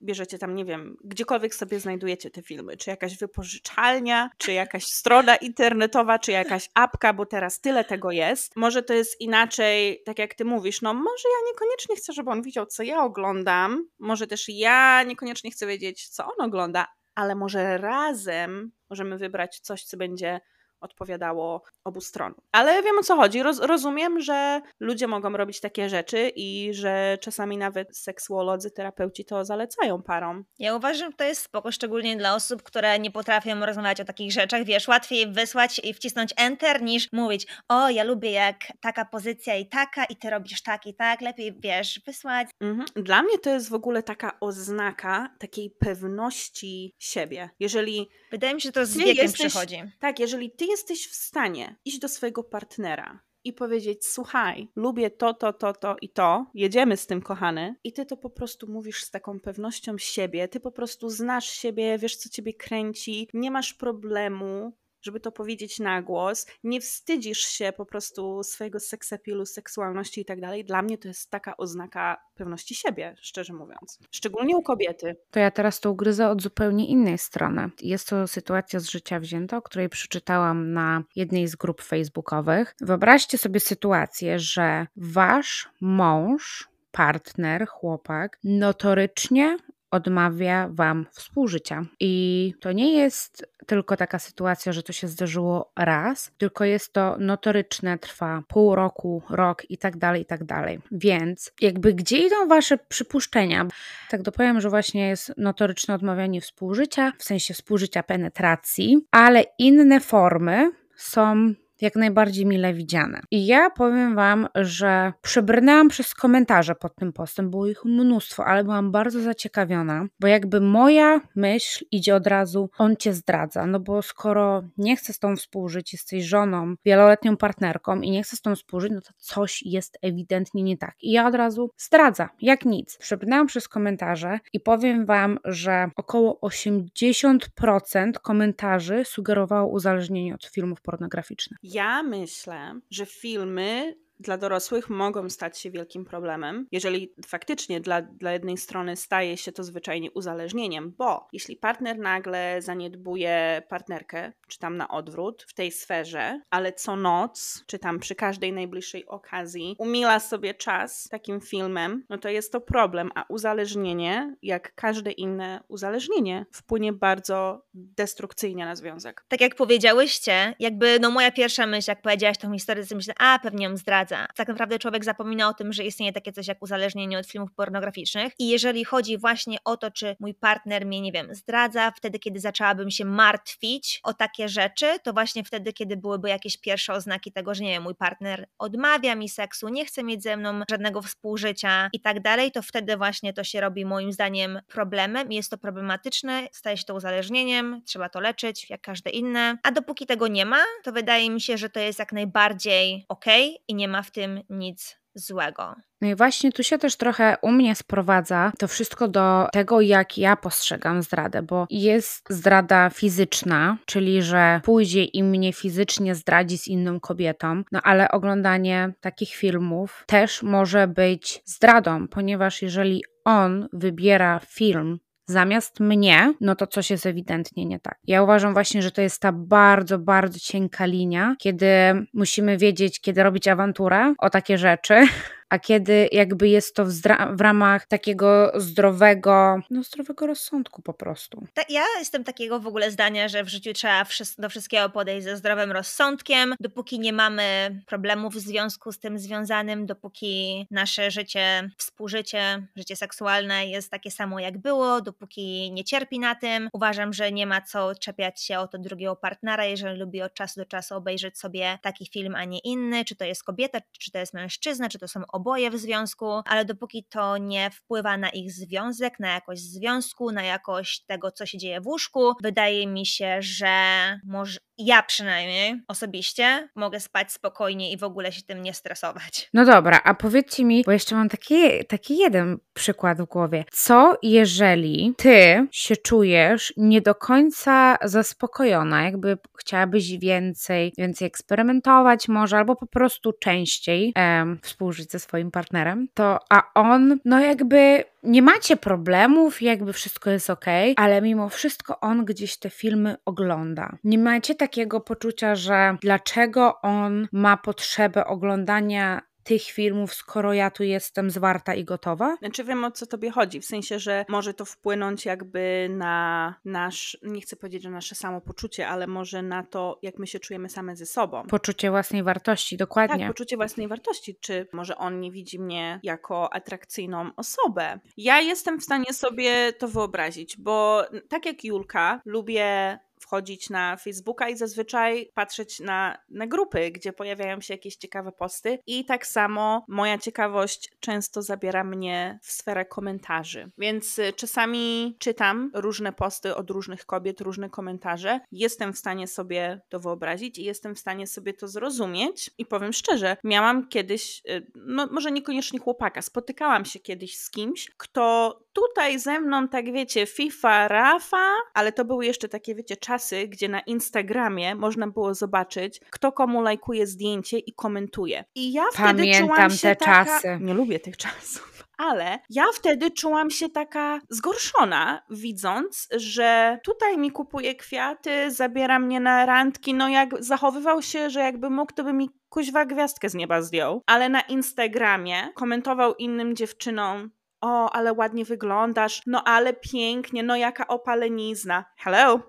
bierzecie 0.03 0.39
tam, 0.39 0.55
nie 0.55 0.65
wiem, 0.65 0.97
gdziekolwiek 1.05 1.55
sobie 1.55 1.81
znajdujecie 1.81 2.31
te 2.31 2.43
filmy, 2.43 2.77
czy 2.77 2.91
jakaś 2.91 3.19
wypożyczalnia, 3.19 4.31
czy 4.39 4.53
jakaś 4.53 4.87
strona 4.87 5.37
internetowa, 5.37 6.19
czy 6.19 6.33
jakaś 6.33 6.71
apka, 6.75 7.13
bo 7.13 7.27
teraz 7.27 7.61
tyle 7.61 7.85
tego 7.85 8.11
jest. 8.11 8.57
Może 8.57 8.83
to 8.83 8.95
jest 8.95 9.21
inaczej, 9.21 10.03
tak 10.05 10.19
jak 10.19 10.35
ty 10.35 10.45
mówisz, 10.45 10.83
no 10.83 10.95
może 10.95 11.29
ja 11.29 11.53
niekoniecznie 11.53 11.97
chcę, 11.97 12.13
żeby 12.13 12.31
on 12.31 12.43
widział, 12.43 12.67
co 12.67 12.83
ja 12.83 13.03
oglądam, 13.03 13.89
może 13.99 14.27
też 14.27 14.49
ja 14.49 15.03
niekoniecznie 15.03 15.51
chcę 15.51 15.67
wiedzieć, 15.67 16.09
co 16.09 16.25
on 16.27 16.47
ogląda, 16.47 16.87
ale 17.15 17.35
może 17.35 17.79
razem 17.79 18.73
możemy 18.91 19.19
wybrać 19.19 19.61
coś, 19.61 19.85
co 19.85 19.97
będzie 19.97 20.41
odpowiadało 20.81 21.63
obu 21.85 22.01
stronom. 22.01 22.41
Ale 22.53 22.83
wiem 22.83 22.99
o 22.99 23.03
co 23.03 23.17
chodzi. 23.17 23.43
Roz, 23.43 23.61
rozumiem, 23.61 24.21
że 24.21 24.61
ludzie 24.81 25.07
mogą 25.07 25.31
robić 25.37 25.61
takie 25.61 25.89
rzeczy 25.89 26.33
i 26.37 26.69
że 26.75 27.19
czasami 27.21 27.57
nawet 27.57 27.97
seksuolodzy, 27.99 28.71
terapeuci 28.71 29.25
to 29.25 29.45
zalecają 29.45 30.03
parom. 30.03 30.45
Ja 30.59 30.75
uważam, 30.77 31.11
że 31.11 31.17
to 31.17 31.25
jest 31.25 31.43
spoko, 31.43 31.73
szczególnie 31.73 32.17
dla 32.17 32.35
osób, 32.35 32.63
które 32.63 32.99
nie 32.99 33.11
potrafią 33.11 33.67
rozmawiać 33.67 34.01
o 34.01 34.05
takich 34.05 34.33
rzeczach. 34.33 34.65
Wiesz, 34.65 34.89
łatwiej 34.89 35.33
wysłać 35.33 35.81
i 35.85 35.95
wcisnąć 35.95 36.31
enter 36.37 36.83
niż 36.83 37.13
mówić, 37.13 37.47
o, 37.69 37.91
ja 37.91 38.05
lubię 38.05 38.31
jak 38.31 38.57
taka 38.81 39.05
pozycja 39.05 39.57
i 39.57 39.67
taka 39.69 40.05
i 40.05 40.17
ty 40.17 40.31
robisz 40.31 40.63
tak 40.63 40.87
i 40.87 40.95
tak. 40.95 41.21
Lepiej, 41.21 41.55
wiesz, 41.61 42.01
wysłać. 42.07 42.49
Mhm. 42.61 43.05
Dla 43.05 43.23
mnie 43.23 43.39
to 43.39 43.51
jest 43.51 43.69
w 43.69 43.75
ogóle 43.75 44.03
taka 44.03 44.41
oznaka 44.41 45.35
takiej 45.39 45.71
pewności 45.71 46.95
siebie. 46.99 47.51
Jeżeli 47.61 48.09
Wydaje 48.31 48.55
mi 48.55 48.61
się, 48.61 48.69
że 48.69 48.73
to 48.73 48.87
z 48.87 48.97
wiekiem 48.97 49.17
jesteś- 49.17 49.47
przychodzi. 49.53 49.83
Tak, 50.01 50.19
jeżeli 50.21 50.51
ty 50.51 50.66
jesteś 50.67 51.09
w 51.09 51.15
stanie 51.15 51.77
iść 51.85 51.99
do 51.99 52.09
swojego 52.09 52.45
partnera 52.45 53.21
i 53.45 53.53
powiedzieć: 53.53 54.07
Słuchaj, 54.07 54.69
lubię 54.77 55.11
to, 55.11 55.35
to, 55.35 55.53
to, 55.53 55.73
to 55.73 55.97
i 56.03 56.09
to, 56.09 56.47
jedziemy 56.55 56.97
z 56.97 57.07
tym, 57.07 57.23
kochany, 57.23 57.77
i 57.85 57.93
ty 57.93 58.07
to 58.07 58.17
po 58.17 58.31
prostu 58.31 58.73
mówisz 58.73 59.05
z 59.05 59.11
taką 59.11 59.41
pewnością 59.41 59.99
siebie, 59.99 60.49
ty 60.49 60.61
po 60.61 60.71
prostu 60.71 61.09
znasz 61.09 61.51
siebie, 61.51 61.99
wiesz, 61.99 62.17
co 62.17 62.29
ciebie 62.29 62.55
kręci, 62.55 63.29
nie 63.35 63.51
masz 63.51 63.75
problemu. 63.75 64.73
Żeby 65.07 65.21
to 65.21 65.33
powiedzieć 65.33 65.79
na 65.79 66.03
głos, 66.03 66.47
nie 66.65 66.81
wstydzisz 66.81 67.39
się 67.39 67.73
po 67.77 67.87
prostu 67.87 68.43
swojego 68.43 68.81
seksapilu, 68.81 69.47
seksualności 69.47 70.21
i 70.21 70.25
tak 70.25 70.41
dalej. 70.41 70.65
Dla 70.65 70.83
mnie 70.83 70.99
to 70.99 71.09
jest 71.09 71.31
taka 71.31 71.57
oznaka 71.57 72.17
pewności 72.35 72.75
siebie, 72.75 73.15
szczerze 73.21 73.53
mówiąc. 73.53 73.99
Szczególnie 74.11 74.57
u 74.57 74.63
kobiety. 74.63 75.17
To 75.31 75.41
ja 75.41 75.51
teraz 75.51 75.81
to 75.81 75.91
ugryzę 75.91 76.29
od 76.29 76.43
zupełnie 76.43 76.87
innej 76.87 77.19
strony. 77.19 77.71
Jest 77.83 78.09
to 78.09 78.27
sytuacja 78.27 78.81
z 78.81 78.89
życia 78.89 79.21
wzięta, 79.21 79.57
o 79.57 79.63
której 79.63 79.89
przeczytałam 79.89 80.73
na 80.73 81.03
jednej 81.17 81.49
z 81.49 81.57
grup 81.57 81.83
facebookowych. 81.83 82.75
Wyobraźcie 82.81 83.39
sobie 83.39 83.61
sytuację, 83.61 84.39
że 84.39 84.87
wasz 84.97 85.69
mąż, 85.81 86.69
partner, 86.93 87.67
chłopak 87.69 88.39
notorycznie 88.45 89.57
odmawia 89.97 90.69
wam 90.71 91.07
współżycia. 91.13 91.85
I 92.01 92.55
to 92.61 92.73
nie 92.73 92.93
jest 92.93 93.47
tylko 93.67 93.97
taka 93.97 94.19
sytuacja, 94.19 94.73
że 94.73 94.83
to 94.83 94.93
się 94.93 95.09
zdarzyło 95.09 95.73
raz, 95.77 96.33
tylko 96.39 96.65
jest 96.65 96.93
to 96.93 97.17
notoryczne, 97.19 97.99
trwa 97.99 98.43
pół 98.49 98.75
roku, 98.75 99.23
rok 99.31 99.71
i 99.71 99.79
tak 99.79 99.97
dalej, 99.97 100.23
i 100.23 100.27
tak 100.27 100.45
dalej. 100.45 100.81
Więc 100.93 101.53
jakby 101.61 101.95
gdzie 101.95 102.19
idą 102.19 102.49
wasze 102.49 102.79
przypuszczenia? 102.79 103.67
Tak 104.11 104.23
dopowiem, 104.23 104.61
że 104.61 104.71
właśnie 104.71 105.09
jest 105.09 105.33
notoryczne 105.37 105.95
odmawianie 105.95 106.41
współżycia, 106.41 107.13
w 107.19 107.25
sensie 107.25 107.55
współżycia 107.55 108.03
penetracji, 108.03 108.99
ale 109.11 109.45
inne 109.59 110.01
formy 110.01 110.71
są 110.97 111.55
jak 111.81 111.97
najbardziej 111.97 112.47
mile 112.47 112.75
widziane. 112.75 113.21
I 113.31 113.47
ja 113.47 113.71
powiem 113.71 114.15
Wam, 114.15 114.49
że 114.55 115.13
przebrnęłam 115.23 115.89
przez 115.89 116.15
komentarze 116.15 116.75
pod 116.75 116.97
tym 116.97 117.13
postem, 117.13 117.51
było 117.51 117.67
ich 117.67 117.85
mnóstwo, 117.85 118.47
ale 118.47 118.65
byłam 118.65 118.93
bardzo 118.93 119.21
zaciekawiona, 119.21 120.07
bo 120.21 120.27
jakby 120.27 120.61
moja 120.61 121.21
myśl 121.37 121.85
idzie 121.91 122.15
od 122.15 122.27
razu, 122.27 122.71
on 122.79 122.97
Cię 122.97 123.13
zdradza, 123.13 123.67
no 123.67 123.81
bo 123.81 124.03
skoro 124.03 124.63
nie 124.79 124.97
chce 124.97 125.13
z 125.13 125.19
tą 125.19 125.37
współżyć, 125.37 125.93
jesteś 125.93 126.25
żoną, 126.25 126.75
wieloletnią 126.85 127.37
partnerką 127.37 128.01
i 128.01 128.11
nie 128.11 128.23
chce 128.23 128.37
z 128.37 128.41
tą 128.41 128.55
współżyć, 128.57 128.93
no 128.93 129.01
to 129.01 129.11
coś 129.17 129.63
jest 129.63 129.99
ewidentnie 130.03 130.63
nie 130.63 130.77
tak. 130.77 130.95
I 131.01 131.13
ja 131.13 131.27
od 131.27 131.35
razu 131.35 131.71
zdradza, 131.77 132.29
jak 132.41 132.65
nic. 132.65 132.97
Przebrnęłam 132.99 133.47
przez 133.47 133.69
komentarze 133.69 134.39
i 134.53 134.61
powiem 134.61 135.07
Wam, 135.07 135.39
że 135.45 135.91
około 135.97 136.39
80% 136.43 138.13
komentarzy 138.23 139.05
sugerowało 139.05 139.73
uzależnienie 139.73 140.35
od 140.35 140.47
filmów 140.47 140.81
pornograficznych. 140.81 141.59
Ja 141.69 142.03
myślę, 142.03 142.81
że 142.91 143.07
filmy 143.07 143.97
dla 144.21 144.39
dorosłych 144.39 144.91
mogą 144.91 145.31
stać 145.31 145.59
się 145.59 145.71
wielkim 145.71 146.05
problemem, 146.05 146.67
jeżeli 146.73 147.15
faktycznie 147.27 147.81
dla, 147.81 148.03
dla 148.03 148.33
jednej 148.33 148.57
strony 148.57 148.97
staje 148.97 149.37
się 149.37 149.53
to 149.53 149.65
zwyczajnie 149.65 150.11
uzależnieniem, 150.11 150.95
bo 150.99 151.29
jeśli 151.33 151.57
partner 151.57 151.99
nagle 151.99 152.63
zaniedbuje 152.63 153.63
partnerkę, 153.69 154.33
czy 154.49 154.59
tam 154.59 154.77
na 154.77 154.89
odwrót 154.89 155.45
w 155.49 155.55
tej 155.55 155.73
sferze, 155.73 156.41
ale 156.51 156.73
co 156.73 156.97
noc, 156.97 157.65
czy 157.67 157.79
tam 157.79 157.99
przy 157.99 158.15
każdej 158.15 158.53
najbliższej 158.53 159.07
okazji 159.07 159.77
umila 159.79 160.21
sobie 160.21 160.55
czas 160.55 161.09
takim 161.11 161.41
filmem, 161.41 162.05
no 162.09 162.19
to 162.19 162.29
jest 162.29 162.53
to 162.53 162.61
problem, 162.61 163.11
a 163.15 163.25
uzależnienie, 163.29 164.37
jak 164.43 164.75
każde 164.75 165.11
inne 165.13 165.61
uzależnienie, 165.69 166.47
wpłynie 166.53 166.93
bardzo 166.93 167.67
destrukcyjnie 167.75 168.65
na 168.65 168.77
związek. 168.77 169.25
Tak 169.29 169.41
jak 169.41 169.55
powiedziałyście, 169.55 170.55
jakby 170.59 170.99
no 171.01 171.11
moja 171.11 171.31
pierwsza 171.31 171.67
myśl, 171.67 171.91
jak 171.91 172.03
powiedziałaś 172.03 172.39
tą 172.39 172.53
historię, 172.53 172.87
to 172.87 172.97
myślę, 172.97 173.15
a 173.19 173.39
pewnie 173.39 173.65
ją 173.65 173.77
zdradza, 173.77 174.06
Tak 174.37 174.49
naprawdę 174.49 174.79
człowiek 174.79 175.05
zapomina 175.05 175.49
o 175.49 175.55
tym, 175.55 175.73
że 175.73 175.85
istnieje 175.85 176.13
takie 176.13 176.33
coś 176.33 176.47
jak 176.47 176.63
uzależnienie 176.63 177.19
od 177.19 177.27
filmów 177.27 177.53
pornograficznych. 177.53 178.33
I 178.39 178.49
jeżeli 178.49 178.85
chodzi 178.85 179.19
właśnie 179.19 179.59
o 179.65 179.77
to, 179.77 179.91
czy 179.91 180.17
mój 180.21 180.35
partner 180.35 180.87
mnie, 180.87 181.01
nie 181.01 181.13
wiem, 181.13 181.35
zdradza, 181.35 181.91
wtedy, 181.91 182.19
kiedy 182.19 182.41
zaczęłabym 182.41 182.91
się 182.91 183.05
martwić 183.05 184.01
o 184.03 184.15
takie 184.15 184.49
rzeczy, 184.49 184.87
to 185.03 185.13
właśnie 185.13 185.45
wtedy, 185.45 185.73
kiedy 185.73 185.97
byłyby 185.97 186.29
jakieś 186.29 186.57
pierwsze 186.57 186.93
oznaki 186.93 187.33
tego, 187.33 187.55
że 187.55 187.65
nie 187.65 187.71
wiem, 187.71 187.83
mój 187.83 187.95
partner 187.95 188.49
odmawia 188.59 189.15
mi 189.15 189.29
seksu, 189.29 189.69
nie 189.69 189.85
chce 189.85 190.05
mieć 190.05 190.23
ze 190.23 190.37
mną 190.37 190.61
żadnego 190.71 191.03
współżycia 191.03 191.89
i 191.93 192.01
tak 192.01 192.21
dalej, 192.21 192.53
to 192.53 192.63
wtedy 192.63 192.97
właśnie 192.97 193.33
to 193.33 193.45
się 193.45 193.61
robi 193.61 193.85
moim 193.85 194.13
zdaniem 194.13 194.61
problemem 194.69 195.33
i 195.33 195.37
jest 195.37 195.51
to 195.51 195.59
problematyczne, 195.59 196.49
staje 196.53 196.77
się 196.77 196.85
to 196.85 196.95
uzależnieniem, 196.95 197.83
trzeba 197.85 198.09
to 198.09 198.21
leczyć, 198.21 198.71
jak 198.71 198.81
każde 198.81 199.11
inne. 199.11 199.59
A 199.63 199.71
dopóki 199.71 200.07
tego 200.07 200.29
nie 200.29 200.47
ma, 200.47 200.63
to 200.85 200.93
wydaje 200.93 201.31
mi 201.31 201.41
się, 201.41 201.59
że 201.59 201.71
to 201.71 201.81
jest 201.81 201.99
jak 201.99 202.13
najbardziej 202.13 203.05
ok 203.09 203.25
i 203.69 203.75
nie 203.75 203.89
ma 203.89 203.96
ma 203.97 204.03
w 204.03 204.11
tym 204.11 204.41
nic 204.51 204.97
złego. 205.15 205.75
No 206.01 206.09
i 206.09 206.15
właśnie 206.15 206.53
tu 206.53 206.63
się 206.63 206.79
też 206.79 206.97
trochę 206.97 207.37
u 207.43 207.53
mnie 207.53 207.75
sprowadza 207.75 208.53
to 208.59 208.69
wszystko 208.69 209.09
do 209.09 209.49
tego, 209.53 209.81
jak 209.81 210.19
ja 210.19 210.37
postrzegam 210.37 211.03
zdradę, 211.03 211.43
bo 211.43 211.67
jest 211.71 212.27
zdrada 212.31 212.91
fizyczna, 212.91 213.79
czyli 213.87 214.23
że 214.23 214.61
pójdzie 214.65 215.05
i 215.05 215.23
mnie 215.23 215.53
fizycznie 215.53 216.15
zdradzi 216.15 216.59
z 216.59 216.69
inną 216.69 217.01
kobietą, 217.01 217.63
no 217.73 217.83
ale 217.83 218.11
oglądanie 218.11 218.93
takich 219.01 219.35
filmów 219.35 220.05
też 220.07 220.43
może 220.43 220.89
być 220.89 221.43
zdradą, 221.45 222.09
ponieważ 222.09 222.63
jeżeli 222.63 223.05
on 223.25 223.69
wybiera 223.73 224.41
film 224.49 224.99
zamiast 225.27 225.81
mnie, 225.81 226.35
no 226.41 226.57
to 226.57 226.67
coś 226.67 226.91
jest 226.91 227.07
ewidentnie 227.07 227.67
nie 227.67 227.81
tak. 227.81 227.99
Ja 228.07 228.23
uważam 228.23 228.53
właśnie, 228.53 228.83
że 228.83 228.91
to 228.91 229.03
jest 229.03 229.23
ta 229.23 229.33
bardzo, 229.33 229.99
bardzo 229.99 230.39
cienka 230.39 230.87
linia, 230.87 231.37
kiedy 231.39 231.67
musimy 232.15 232.59
wiedzieć, 232.59 233.01
kiedy 233.01 233.23
robić 233.23 233.49
awanturę 233.49 234.15
o 234.19 234.31
takie 234.31 234.59
rzeczy, 234.59 234.95
a 235.49 235.59
kiedy 235.59 236.09
jakby 236.13 236.49
jest 236.49 236.77
to 236.77 236.85
w, 236.85 236.91
w, 237.37 237.41
ramach 237.41 237.87
takiego 237.87 238.53
zdrowego, 238.55 239.61
no 239.71 239.83
zdrowego 239.83 240.27
rozsądku 240.27 240.83
po 240.83 240.95
prostu. 240.95 241.47
Ja 241.69 241.85
jestem 241.99 242.25
takiego 242.25 242.61
w 242.61 242.67
ogóle 242.67 242.91
zdania, 242.91 243.29
że 243.29 243.45
w 243.45 243.49
życiu 243.49 243.73
trzeba 243.73 244.05
do 244.39 244.49
wszystkiego 244.49 244.91
podejść 244.91 245.25
ze 245.25 245.37
zdrowym 245.37 245.73
rozsądkiem, 245.73 246.55
dopóki 246.61 247.01
nie 247.01 247.13
mamy 247.13 247.77
problemów 247.87 248.35
w 248.35 248.39
związku 248.39 248.93
z 248.93 248.99
tym 248.99 249.19
związanym, 249.19 249.87
dopóki 249.87 250.67
nasze 250.71 251.11
życie, 251.11 251.71
współżycie, 251.77 252.67
życie 252.77 252.97
seksualne 252.97 253.67
jest 253.67 253.91
takie 253.91 254.11
samo 254.11 254.41
jak 254.41 254.59
było, 254.59 255.01
dopóki 255.01 255.73
nie 255.73 255.85
cierpi 255.85 256.19
na 256.19 256.35
tym. 256.35 256.69
Uważam, 256.73 257.13
że 257.13 257.33
nie 257.33 257.47
ma 257.47 257.61
co 257.61 257.95
czepiać 257.95 258.43
się 258.43 258.59
o 258.59 258.69
to 258.69 258.79
drugiego 258.79 259.17
partnera, 259.17 259.65
jeżeli 259.65 259.99
lubi 259.99 260.23
od 260.23 260.35
czasu 260.35 260.61
do 260.61 260.67
czasu 260.67 260.95
obejrzeć 260.95 261.39
sobie 261.39 261.79
taki 261.83 262.07
film, 262.07 262.35
a 262.35 262.45
nie 262.45 262.59
inny, 262.59 263.05
czy 263.05 263.17
to 263.17 263.25
jest 263.25 263.45
kobieta, 263.45 263.79
czy 263.99 264.11
to 264.11 264.19
jest 264.19 264.35
mężczyzna, 264.35 264.89
czy 264.89 264.99
to 264.99 265.09
są 265.09 265.23
oboje 265.37 265.71
w 265.71 265.77
związku, 265.77 266.27
ale 266.45 266.65
dopóki 266.65 267.05
to 267.05 267.39
nie 267.39 267.71
wpływa 267.71 268.17
na 268.17 268.31
ich 268.31 268.53
związek, 268.53 269.21
na 269.21 269.29
jakość 269.29 269.63
związku, 269.63 270.33
na 270.33 270.43
jakość 270.43 271.05
tego, 271.05 271.31
co 271.31 271.47
się 271.47 271.59
dzieje 271.59 271.81
w 271.81 271.87
łóżku, 271.87 272.33
wydaje 272.43 272.87
mi 272.87 273.07
się, 273.07 273.37
że 273.41 273.77
może 274.25 274.59
ja 274.79 275.03
przynajmniej 275.03 275.83
osobiście 275.89 276.69
mogę 276.75 277.01
spać 277.01 277.33
spokojnie 277.33 277.93
i 277.93 277.97
w 277.97 278.05
ogóle 278.05 278.33
się 278.33 278.43
tym 278.43 278.63
nie 278.63 278.75
stresować. 278.75 279.49
No 279.55 279.65
dobra, 279.65 280.01
a 280.05 280.15
powiedzcie 280.15 280.65
mi, 280.65 280.83
bo 280.87 280.93
jeszcze 280.93 281.15
mam 281.15 281.29
taki, 281.29 281.85
taki 281.89 282.19
jeden 282.19 282.59
przykład 282.75 283.23
w 283.23 283.25
głowie. 283.25 283.65
Co 283.73 284.19
jeżeli 284.23 285.15
ty 285.17 285.67
się 285.73 285.97
czujesz 285.97 286.75
nie 286.77 287.01
do 287.01 287.15
końca 287.15 287.99
zaspokojona, 288.03 289.03
jakby 289.03 289.39
chciałabyś 289.59 290.19
więcej, 290.19 290.93
więcej 290.99 291.27
eksperymentować 291.27 292.29
może, 292.29 292.57
albo 292.57 292.77
po 292.77 292.87
prostu 292.87 293.33
częściej 293.33 294.13
em, 294.15 294.59
współżyć 294.63 295.11
ze 295.11 295.19
swoim 295.19 295.51
partnerem, 295.51 296.09
to 296.15 296.39
a 296.51 296.63
on, 296.75 297.19
no 297.25 297.41
jakby 297.41 298.05
nie 298.27 298.43
macie 298.43 298.77
problemów, 298.77 299.63
jakby 299.63 299.93
wszystko 299.93 300.31
jest 300.31 300.51
ok, 300.51 300.65
ale 300.97 301.23
mimo 301.23 301.49
wszystko 301.49 302.01
on 302.01 302.25
gdzieś 302.25 302.59
te 302.59 302.71
filmy 302.71 303.17
ogląda. 303.25 303.97
Nie 304.05 304.19
macie 304.19 304.55
takiego 304.55 305.01
poczucia, 305.01 305.55
że 305.55 305.97
dlaczego 306.01 306.81
on 306.81 307.29
ma 307.33 307.57
potrzebę 307.57 308.27
oglądania 308.27 309.23
tych 309.47 309.63
filmów, 309.63 310.15
skoro 310.15 310.53
ja 310.53 310.71
tu 310.71 310.83
jestem 310.83 311.31
zwarta 311.31 311.75
i 311.75 311.85
gotowa? 311.85 312.37
Znaczy 312.37 312.65
wiem 312.65 312.85
o 312.85 312.91
co 312.91 313.07
tobie 313.07 313.31
chodzi, 313.31 313.61
w 313.61 313.65
sensie, 313.65 313.99
że 313.99 314.25
może 314.29 314.55
to 314.55 314.65
wpłynąć 314.65 315.25
jakby 315.25 315.89
na 315.91 316.55
nasz, 316.65 317.19
nie 317.23 317.41
chcę 317.41 317.57
powiedzieć, 317.57 317.83
że 317.83 317.91
nasze 317.91 318.15
samopoczucie, 318.15 318.89
ale 318.89 319.07
może 319.07 319.43
na 319.43 319.63
to, 319.63 319.99
jak 320.03 320.19
my 320.19 320.27
się 320.27 320.41
czujemy 320.41 320.69
same 320.69 320.97
ze 320.97 321.07
sobą. 321.07 321.43
Poczucie 321.47 321.91
własnej 321.91 322.23
wartości, 322.23 322.77
dokładnie. 322.77 323.19
Tak, 323.19 323.29
poczucie 323.29 323.57
własnej 323.57 323.89
wartości. 323.89 324.37
Czy 324.41 324.67
może 324.73 324.97
on 324.97 325.21
nie 325.21 325.31
widzi 325.31 325.59
mnie 325.59 326.01
jako 326.03 326.53
atrakcyjną 326.55 327.31
osobę? 327.37 327.99
Ja 328.17 328.41
jestem 328.41 328.81
w 328.81 328.85
stanie 328.85 329.13
sobie 329.13 329.73
to 329.73 329.89
wyobrazić, 329.89 330.57
bo 330.57 331.05
tak 331.29 331.47
jak 331.47 331.65
Julka, 331.65 332.21
lubię 332.25 332.99
wchodzić 333.21 333.71
na 333.71 333.97
Facebooka 333.97 334.49
i 334.49 334.57
zazwyczaj 334.57 335.31
patrzeć 335.35 335.81
na, 335.81 336.19
na 336.29 336.47
grupy, 336.47 336.91
gdzie 336.91 337.13
pojawiają 337.13 337.61
się 337.61 337.75
jakieś 337.75 337.97
ciekawe 337.97 338.33
posty. 338.33 338.79
I 338.87 339.05
tak 339.05 339.27
samo 339.27 339.85
moja 339.89 340.19
ciekawość 340.19 340.93
często 341.01 341.43
zabiera 341.43 341.85
mnie 341.85 342.39
w 342.43 342.53
sferę 342.53 342.85
komentarzy. 342.85 343.71
Więc 343.79 344.19
y, 344.19 344.33
czasami 344.33 345.17
czytam 345.19 345.71
różne 345.75 346.13
posty 346.13 346.55
od 346.55 346.71
różnych 346.71 347.07
kobiet, 347.07 347.41
różne 347.41 347.71
komentarze. 347.71 348.41
Jestem 348.53 348.93
w 348.93 348.99
stanie 348.99 349.27
sobie 349.27 349.81
to 349.89 350.01
wyobrazić 350.01 350.59
i 350.59 350.65
jestem 350.65 350.95
w 350.95 350.99
stanie 350.99 351.27
sobie 351.27 351.55
to 351.55 351.69
zrozumieć. 351.69 352.51
I 352.59 352.67
powiem 352.67 352.93
szczerze, 352.93 353.37
miałam 353.45 353.89
kiedyś, 353.89 354.43
y, 354.49 354.67
no 354.75 355.07
może 355.07 355.33
niekoniecznie 355.33 355.79
chłopaka, 355.79 356.23
spotykałam 356.23 356.85
się 356.85 357.01
kiedyś 357.01 357.39
z 357.39 357.51
kimś, 357.51 357.91
kto 357.97 358.59
tutaj 358.77 359.19
ze 359.19 359.41
mną, 359.41 359.69
tak 359.69 359.93
wiecie, 359.93 360.27
FIFA, 360.27 360.89
Rafa, 360.89 361.47
ale 361.75 361.93
to 361.93 362.05
były 362.05 362.27
jeszcze 362.27 362.49
takie, 362.49 362.75
wiecie, 362.75 362.97
czasy, 362.97 363.49
gdzie 363.49 363.69
na 363.69 363.81
Instagramie 363.81 364.75
można 364.75 365.07
było 365.07 365.35
zobaczyć, 365.35 366.01
kto 366.11 366.33
komu 366.33 366.63
lajkuje 366.63 367.07
zdjęcie 367.07 367.59
i 367.59 367.73
komentuje. 367.73 368.45
I 368.55 368.73
ja 368.73 368.85
wtedy 368.93 369.07
Pamiętam 369.09 369.49
czułam 369.49 369.71
się 369.71 369.89
te 369.89 369.97
taka... 369.97 370.25
czasy. 370.25 370.59
Nie 370.61 370.75
lubię 370.75 371.01
tych 371.01 371.17
czasów. 371.17 371.85
Ale 372.09 372.39
ja 372.51 372.65
wtedy 372.75 373.11
czułam 373.11 373.51
się 373.51 373.69
taka 373.69 374.21
zgorszona, 374.29 375.23
widząc, 375.31 376.09
że 376.17 376.79
tutaj 376.85 377.19
mi 377.19 377.31
kupuje 377.31 377.75
kwiaty, 377.75 378.51
zabiera 378.51 378.99
mnie 378.99 379.21
na 379.21 379.47
randki, 379.47 379.95
no 379.95 380.09
jak 380.09 380.45
zachowywał 380.45 381.03
się, 381.03 381.31
że 381.31 381.41
jakby 381.41 381.71
mógł, 381.71 381.93
to 381.95 382.05
by 382.05 382.13
mi 382.13 382.31
kuźwa 382.49 382.85
gwiazdkę 382.85 383.29
z 383.29 383.35
nieba 383.35 383.63
zdjął. 383.63 384.03
Ale 384.07 384.29
na 384.29 384.41
Instagramie 384.41 385.49
komentował 385.55 386.15
innym 386.15 386.57
dziewczynom, 386.57 387.31
o, 387.61 387.91
ale 387.91 388.13
ładnie 388.13 388.45
wyglądasz, 388.45 389.23
no 389.27 389.45
ale 389.45 389.73
pięknie, 389.73 390.43
no 390.43 390.57
jaka 390.57 390.87
opalenizna. 390.87 391.85
Hello? 391.97 392.41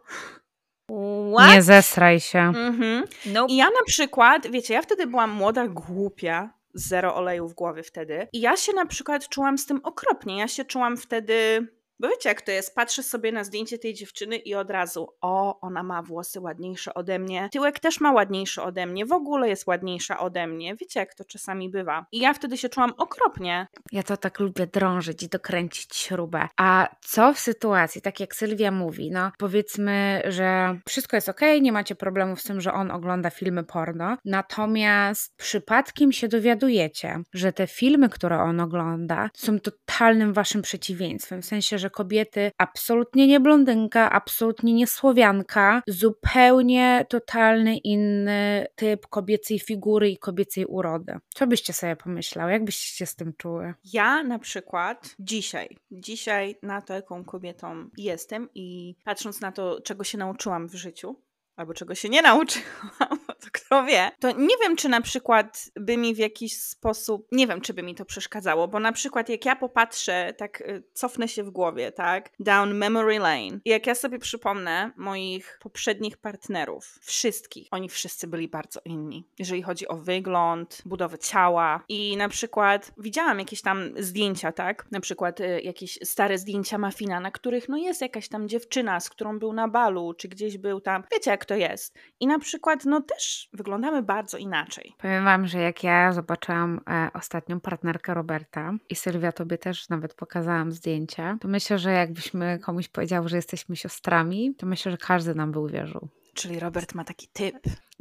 What? 1.34 1.56
Nie 1.56 1.62
zesraj 1.62 2.20
się. 2.20 2.39
Mhm. 2.39 3.04
Nope. 3.26 3.54
I 3.54 3.56
ja 3.56 3.65
na 3.65 3.84
przykład, 3.86 4.48
wiecie, 4.48 4.74
ja 4.74 4.82
wtedy 4.82 5.08
byłam 5.08 5.32
młoda, 5.32 5.67
głupia, 5.67 6.54
zero 6.74 7.15
oleju 7.15 7.48
w 7.48 7.54
głowie 7.54 7.84
wtedy. 7.84 8.28
I 8.34 8.41
ja 8.41 8.58
się 8.58 8.74
na 8.74 8.86
przykład 8.86 9.30
czułam 9.30 9.58
z 9.58 9.65
tym 9.65 9.80
okropnie. 9.84 10.39
Ja 10.39 10.48
się 10.48 10.65
czułam 10.65 10.98
wtedy 10.98 11.67
Bo 11.99 12.10
wiecie, 12.10 12.29
jak 12.29 12.41
to 12.41 12.51
jest? 12.51 12.75
Patrzę 12.75 13.03
sobie 13.03 13.31
na 13.31 13.43
zdjęcie 13.43 13.77
tej 13.77 13.93
dziewczyny 13.93 14.36
i 14.36 14.55
od 14.55 14.71
razu, 14.71 15.07
o, 15.21 15.60
ona 15.62 15.83
ma 15.83 16.01
włosy 16.01 16.39
ładniejsze 16.39 16.93
ode 16.93 17.19
mnie. 17.19 17.49
Tyłek 17.51 17.79
też 17.79 18.01
ma 18.01 18.12
ładniejszy 18.12 18.62
ode 18.62 18.86
mnie. 18.86 19.05
W 19.05 19.12
ogóle 19.12 19.49
jest 19.49 19.67
ładniejsza 19.67 20.19
ode 20.19 20.47
mnie. 20.47 20.75
Wiecie, 20.75 20.99
jak 20.99 21.15
to 21.15 21.25
czasami 21.25 21.69
bywa. 21.69 22.05
I 22.12 22.19
ja 22.19 22.33
wtedy 22.33 22.57
się 22.57 22.69
czułam 22.69 22.93
okropnie. 22.97 23.67
Ja 23.91 24.03
to 24.03 24.17
tak 24.17 24.39
lubię 24.39 24.67
drążyć 24.67 25.23
i 25.23 25.27
dokręcić 25.27 25.95
śrubę. 25.95 26.47
A 26.57 26.89
co 27.01 27.33
w 27.33 27.39
sytuacji, 27.39 28.01
tak 28.01 28.19
jak 28.19 28.36
Sylwia 28.36 28.71
mówi, 28.71 29.12
no 29.12 29.31
powiedzmy, 29.38 30.21
że 30.25 30.79
wszystko 30.88 31.17
jest 31.17 31.29
ok, 31.29 31.41
nie 31.62 31.71
macie 31.71 31.95
problemów 31.95 32.41
z 32.41 32.43
tym, 32.43 32.62
że 32.62 32.73
on 32.73 32.91
ogląda 32.91 33.29
filmy 33.29 33.63
porno, 33.63 34.17
natomiast 34.25 35.36
przypadkiem 35.38 36.12
się 36.12 36.27
dowiadujecie, 36.27 37.19
że 37.33 37.53
te 37.53 37.67
filmy, 37.67 38.10
które 38.10 38.39
on 38.39 38.60
ogląda, 38.60 39.29
są 39.33 39.60
totalnym 39.60 40.33
waszym 40.33 40.62
przeciwieństwem. 40.62 41.41
W 41.41 41.45
sensie, 41.45 41.77
że 41.77 41.87
kobiety 41.89 42.52
absolutnie 42.58 43.28
nie 43.28 43.39
blondynka, 43.39 44.12
absolutnie 44.12 44.73
nie 44.73 44.88
słowianka, 44.88 45.82
zupełnie 45.88 47.06
totalny 47.10 47.78
inny 47.78 48.67
typ 48.76 49.08
kobiecej 49.08 49.60
figury 49.60 50.10
i 50.10 50.17
kobiecej 50.17 50.65
urody. 50.65 51.17
Co 51.34 51.47
byście 51.47 51.73
sobie 51.73 51.95
pomyślały? 51.95 52.52
Jak 52.52 52.65
byście 52.65 52.97
się 52.97 53.06
z 53.06 53.15
tym 53.15 53.34
czuły? 53.38 53.73
Ja 53.93 54.23
na 54.23 54.39
przykład 54.39 55.15
dzisiaj, 55.19 55.78
dzisiaj 55.91 56.56
na 56.63 56.82
to, 56.82 56.93
jaką 56.93 57.26
kobietą 57.26 57.89
jestem 57.97 58.50
i 58.56 58.95
patrząc 59.04 59.41
na 59.41 59.52
to, 59.52 59.82
czego 59.82 60.04
się 60.04 60.17
nauczyłam 60.17 60.67
w 60.67 60.76
życiu, 60.76 61.15
albo 61.58 61.74
czego 61.74 61.96
się 61.96 62.10
nie 62.10 62.22
nauczyłam, 62.22 63.20
to 63.41 63.48
kto 63.52 63.84
wie, 63.84 64.12
to 64.20 64.32
nie 64.32 64.56
wiem, 64.62 64.76
czy 64.76 64.89
na 64.89 65.02
przykład 65.02 65.70
by 65.76 65.98
mi 65.98 66.15
w 66.15 66.17
jakiś 66.17 66.58
sposób, 66.58 67.28
nie 67.32 67.48
wiem, 67.48 67.62
czy 67.62 67.74
by 67.74 67.84
mi 67.84 67.96
to 67.96 68.06
przeszkadzało, 68.06 68.67
bo 68.67 68.80
na 68.80 68.91
przykład 68.91 69.30
jak 69.30 69.46
ja 69.46 69.56
popatrzę, 69.56 70.34
tak 70.38 70.62
y, 70.62 70.84
cofnę 70.93 71.28
się 71.28 71.43
w 71.43 71.50
głowie, 71.50 71.91
tak, 71.91 72.30
down 72.39 72.74
memory 72.74 73.20
lane, 73.20 73.60
jak 73.65 73.88
ja 73.88 73.96
sobie 73.96 74.20
przypomnę 74.20 74.91
moich 74.98 75.60
poprzednich 75.62 76.17
partnerów, 76.17 77.00
wszystkich, 77.02 77.67
oni 77.72 77.89
wszyscy 77.89 78.28
byli 78.28 78.48
bardzo 78.48 78.80
inni, 78.86 79.28
jeżeli 79.39 79.62
chodzi 79.62 79.88
o 79.88 79.96
wygląd, 79.96 80.82
budowę 80.86 81.17
ciała 81.17 81.84
i 81.89 82.17
na 82.17 82.30
przykład 82.30 82.91
widziałam 82.98 83.39
jakieś 83.39 83.62
tam 83.62 83.91
zdjęcia, 83.98 84.52
tak, 84.52 84.91
na 84.91 85.00
przykład 85.00 85.39
y, 85.39 85.62
jakieś 85.62 86.00
stare 86.04 86.38
zdjęcia 86.38 86.78
Mafina, 86.78 87.20
na 87.20 87.32
których 87.32 87.70
no 87.70 87.78
jest 87.78 88.02
jakaś 88.02 88.30
tam 88.30 88.50
dziewczyna, 88.50 89.00
z 89.00 89.10
którą 89.10 89.39
był 89.39 89.54
na 89.54 89.67
balu, 89.67 90.13
czy 90.13 90.28
gdzieś 90.28 90.58
był 90.58 90.82
tam, 90.82 91.04
wiecie 91.12 91.32
jak 91.32 91.46
to 91.47 91.55
jest. 91.55 91.97
I 92.19 92.27
na 92.27 92.39
przykład, 92.39 92.86
no 92.86 93.01
też 93.01 93.49
wyglądamy 93.53 94.01
bardzo 94.01 94.38
inaczej. 94.38 94.93
Powiem 94.97 95.23
Wam, 95.23 95.47
że 95.47 95.60
jak 95.60 95.83
ja 95.83 96.13
zobaczyłam 96.13 96.81
e, 96.89 97.10
ostatnią 97.13 97.60
partnerkę 97.60 98.13
Roberta 98.13 98.73
i 98.89 98.95
Sylwia, 98.95 99.31
Tobie 99.31 99.57
też 99.57 99.89
nawet 99.89 100.13
pokazałam 100.13 100.71
zdjęcia, 100.71 101.38
to 101.41 101.47
myślę, 101.47 101.79
że 101.79 101.91
jakbyśmy 101.91 102.60
komuś 102.60 102.88
powiedział, 102.88 103.27
że 103.27 103.36
jesteśmy 103.36 103.75
siostrami, 103.75 104.55
to 104.55 104.65
myślę, 104.65 104.91
że 104.91 104.97
każdy 104.97 105.36
nam 105.36 105.51
by 105.51 105.60
uwierzył. 105.60 106.10
Czyli 106.38 106.60
Robert 106.60 106.93
ma 106.93 107.04
taki 107.04 107.28
typ. 107.28 107.56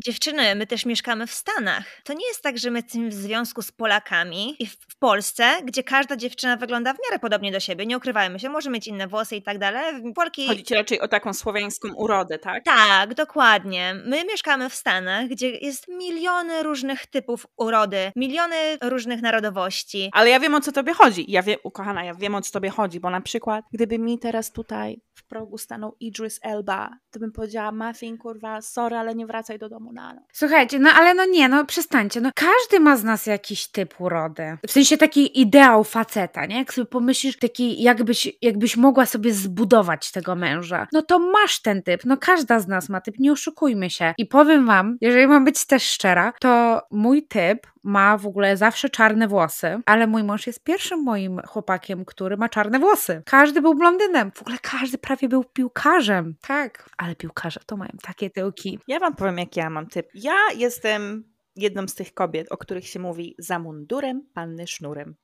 Dziewczyny, 0.05 0.55
my 0.55 0.66
też 0.66 0.87
mieszkamy 0.87 1.27
w 1.27 1.33
Stanach. 1.33 1.85
To 2.05 2.12
nie 2.12 2.27
jest 2.27 2.42
tak, 2.42 2.59
że 2.59 2.70
my 2.70 2.79
jesteśmy 2.79 3.09
w 3.09 3.14
związku 3.14 3.62
z 3.62 3.72
Polakami 3.72 4.57
i 4.62 4.66
w, 4.66 4.72
w 4.72 4.99
Polsce, 4.99 5.62
gdzie 5.64 5.83
każda 5.83 6.16
dziewczyna 6.16 6.57
wygląda 6.57 6.94
w 6.94 6.96
miarę 7.07 7.18
podobnie 7.18 7.53
do 7.53 7.61
siebie. 7.61 7.87
Nie 7.87 7.96
ukrywajmy 7.96 8.40
się, 8.40 8.49
może 8.49 8.70
mieć 8.70 8.87
inne 8.87 9.07
włosy 9.07 9.37
i 9.37 9.42
tak 9.42 9.59
dalej. 9.59 10.12
Polki. 10.14 10.46
Chodzi 10.46 10.64
ci 10.64 10.75
raczej 10.75 11.01
o 11.01 11.09
taką 11.09 11.35
słowiańską 11.35 11.88
urodę, 11.94 12.38
tak? 12.38 12.64
Tak, 12.64 13.14
dokładnie. 13.14 13.94
My 14.05 14.25
mieszkamy 14.25 14.70
w 14.70 14.75
Stanach, 14.75 15.29
gdzie 15.29 15.51
jest 15.51 15.88
miliony 15.88 16.62
różnych 16.62 17.07
typów 17.07 17.46
urody, 17.57 18.12
miliony 18.16 18.57
różnych 18.83 19.22
narodowości. 19.22 20.11
Ale 20.12 20.31
ja 20.31 20.40
wiem 20.40 20.55
o 20.55 20.61
co 20.61 20.72
tobie 20.72 20.92
chodzi. 20.92 21.25
Ja 21.29 21.42
wiem, 21.42 21.59
ukochana, 21.62 22.05
ja 22.05 22.14
wiem 22.14 22.35
o 22.35 22.42
co 22.42 22.53
tobie 22.53 22.70
chodzi, 22.70 23.01
bo 23.01 23.11
na 23.11 23.20
przykład, 23.20 23.64
gdyby 23.72 23.99
mi 23.99 24.18
teraz 24.18 24.53
tutaj 24.53 25.01
progu 25.29 25.59
stanął 25.59 25.97
Idris 26.01 26.41
Elba, 26.43 26.91
to 27.11 27.21
bym 27.21 27.33
powiedziała, 27.33 27.73
Muffin, 27.73 28.19
kurwa, 28.19 28.62
sorry, 28.62 28.97
ale 28.97 29.15
nie 29.15 29.27
wracaj 29.27 29.59
do 29.59 29.69
domu 29.69 29.93
na 29.93 30.15
noc. 30.15 30.25
Słuchajcie, 30.33 30.79
no 30.79 30.91
ale 30.91 31.15
no 31.15 31.25
nie, 31.25 31.49
no 31.49 31.65
przestańcie, 31.65 32.21
no 32.21 32.31
każdy 32.35 32.81
ma 32.81 32.97
z 32.97 33.05
nas 33.05 33.27
jakiś 33.27 33.69
typ 33.69 34.01
urody. 34.01 34.59
W 34.67 34.71
sensie 34.71 34.97
taki 34.97 35.41
ideał 35.41 35.85
faceta, 35.85 36.47
nie? 36.47 36.57
Jak 36.57 36.75
sobie 36.75 36.87
pomyślisz, 36.87 37.39
taki 37.39 37.83
jakbyś, 37.83 38.29
jakbyś 38.43 38.77
mogła 38.77 39.07
sobie 39.07 39.33
zbudować 39.33 40.12
tego 40.12 40.35
męża, 40.35 40.87
no 40.93 41.03
to 41.03 41.19
masz 41.19 41.62
ten 41.62 41.83
typ, 41.83 42.05
no 42.05 42.17
każda 42.17 42.61
z 42.61 42.69
nas 42.69 42.89
ma 42.89 43.01
typ, 43.01 43.19
nie 43.19 43.33
oszukujmy 43.33 43.91
się. 43.91 44.15
I 44.19 44.27
powiem 44.27 44.67
wam, 44.67 44.99
jeżeli 45.01 45.27
mam 45.27 45.45
być 45.45 45.67
też 45.67 45.83
szczera, 45.83 46.33
to 46.41 46.83
mój 46.91 47.27
typ 47.27 47.67
ma 47.87 48.19
w 48.19 48.27
ogóle 48.27 48.57
zawsze 48.57 48.91
czarne 48.91 49.29
włosy, 49.29 49.81
ale 49.87 50.07
mój 50.07 50.25
mąż 50.25 50.47
jest 50.47 50.65
pierwszym 50.65 51.03
moim 51.03 51.41
chłopakiem, 51.47 52.05
który 52.05 52.37
ma 52.37 52.49
czarne 52.49 52.79
włosy. 52.79 53.23
Każdy 53.27 53.62
był 53.62 53.75
blondynem, 53.75 54.31
w 54.33 54.43
ogóle 54.43 54.57
każdy 54.62 54.99
prawie 55.16 55.29
był 55.29 55.44
piłkarzem. 55.44 56.35
Tak, 56.40 56.90
ale 56.96 57.16
piłkarze 57.16 57.61
to 57.66 57.76
mają 57.76 57.90
takie 58.02 58.31
tyłki. 58.31 58.79
Ja 58.88 58.98
wam 58.98 59.16
powiem, 59.16 59.38
jaki 59.38 59.61
ja 59.61 59.70
mam 59.70 59.87
typ. 59.87 60.09
Ja 60.14 60.37
jestem 60.57 61.24
jedną 61.57 61.88
z 61.88 61.94
tych 61.94 62.14
kobiet, 62.14 62.52
o 62.52 62.57
których 62.57 62.88
się 62.88 62.98
mówi 62.98 63.35
za 63.38 63.59
mundurem, 63.59 64.26
panny 64.35 64.66
sznurem. 64.66 65.14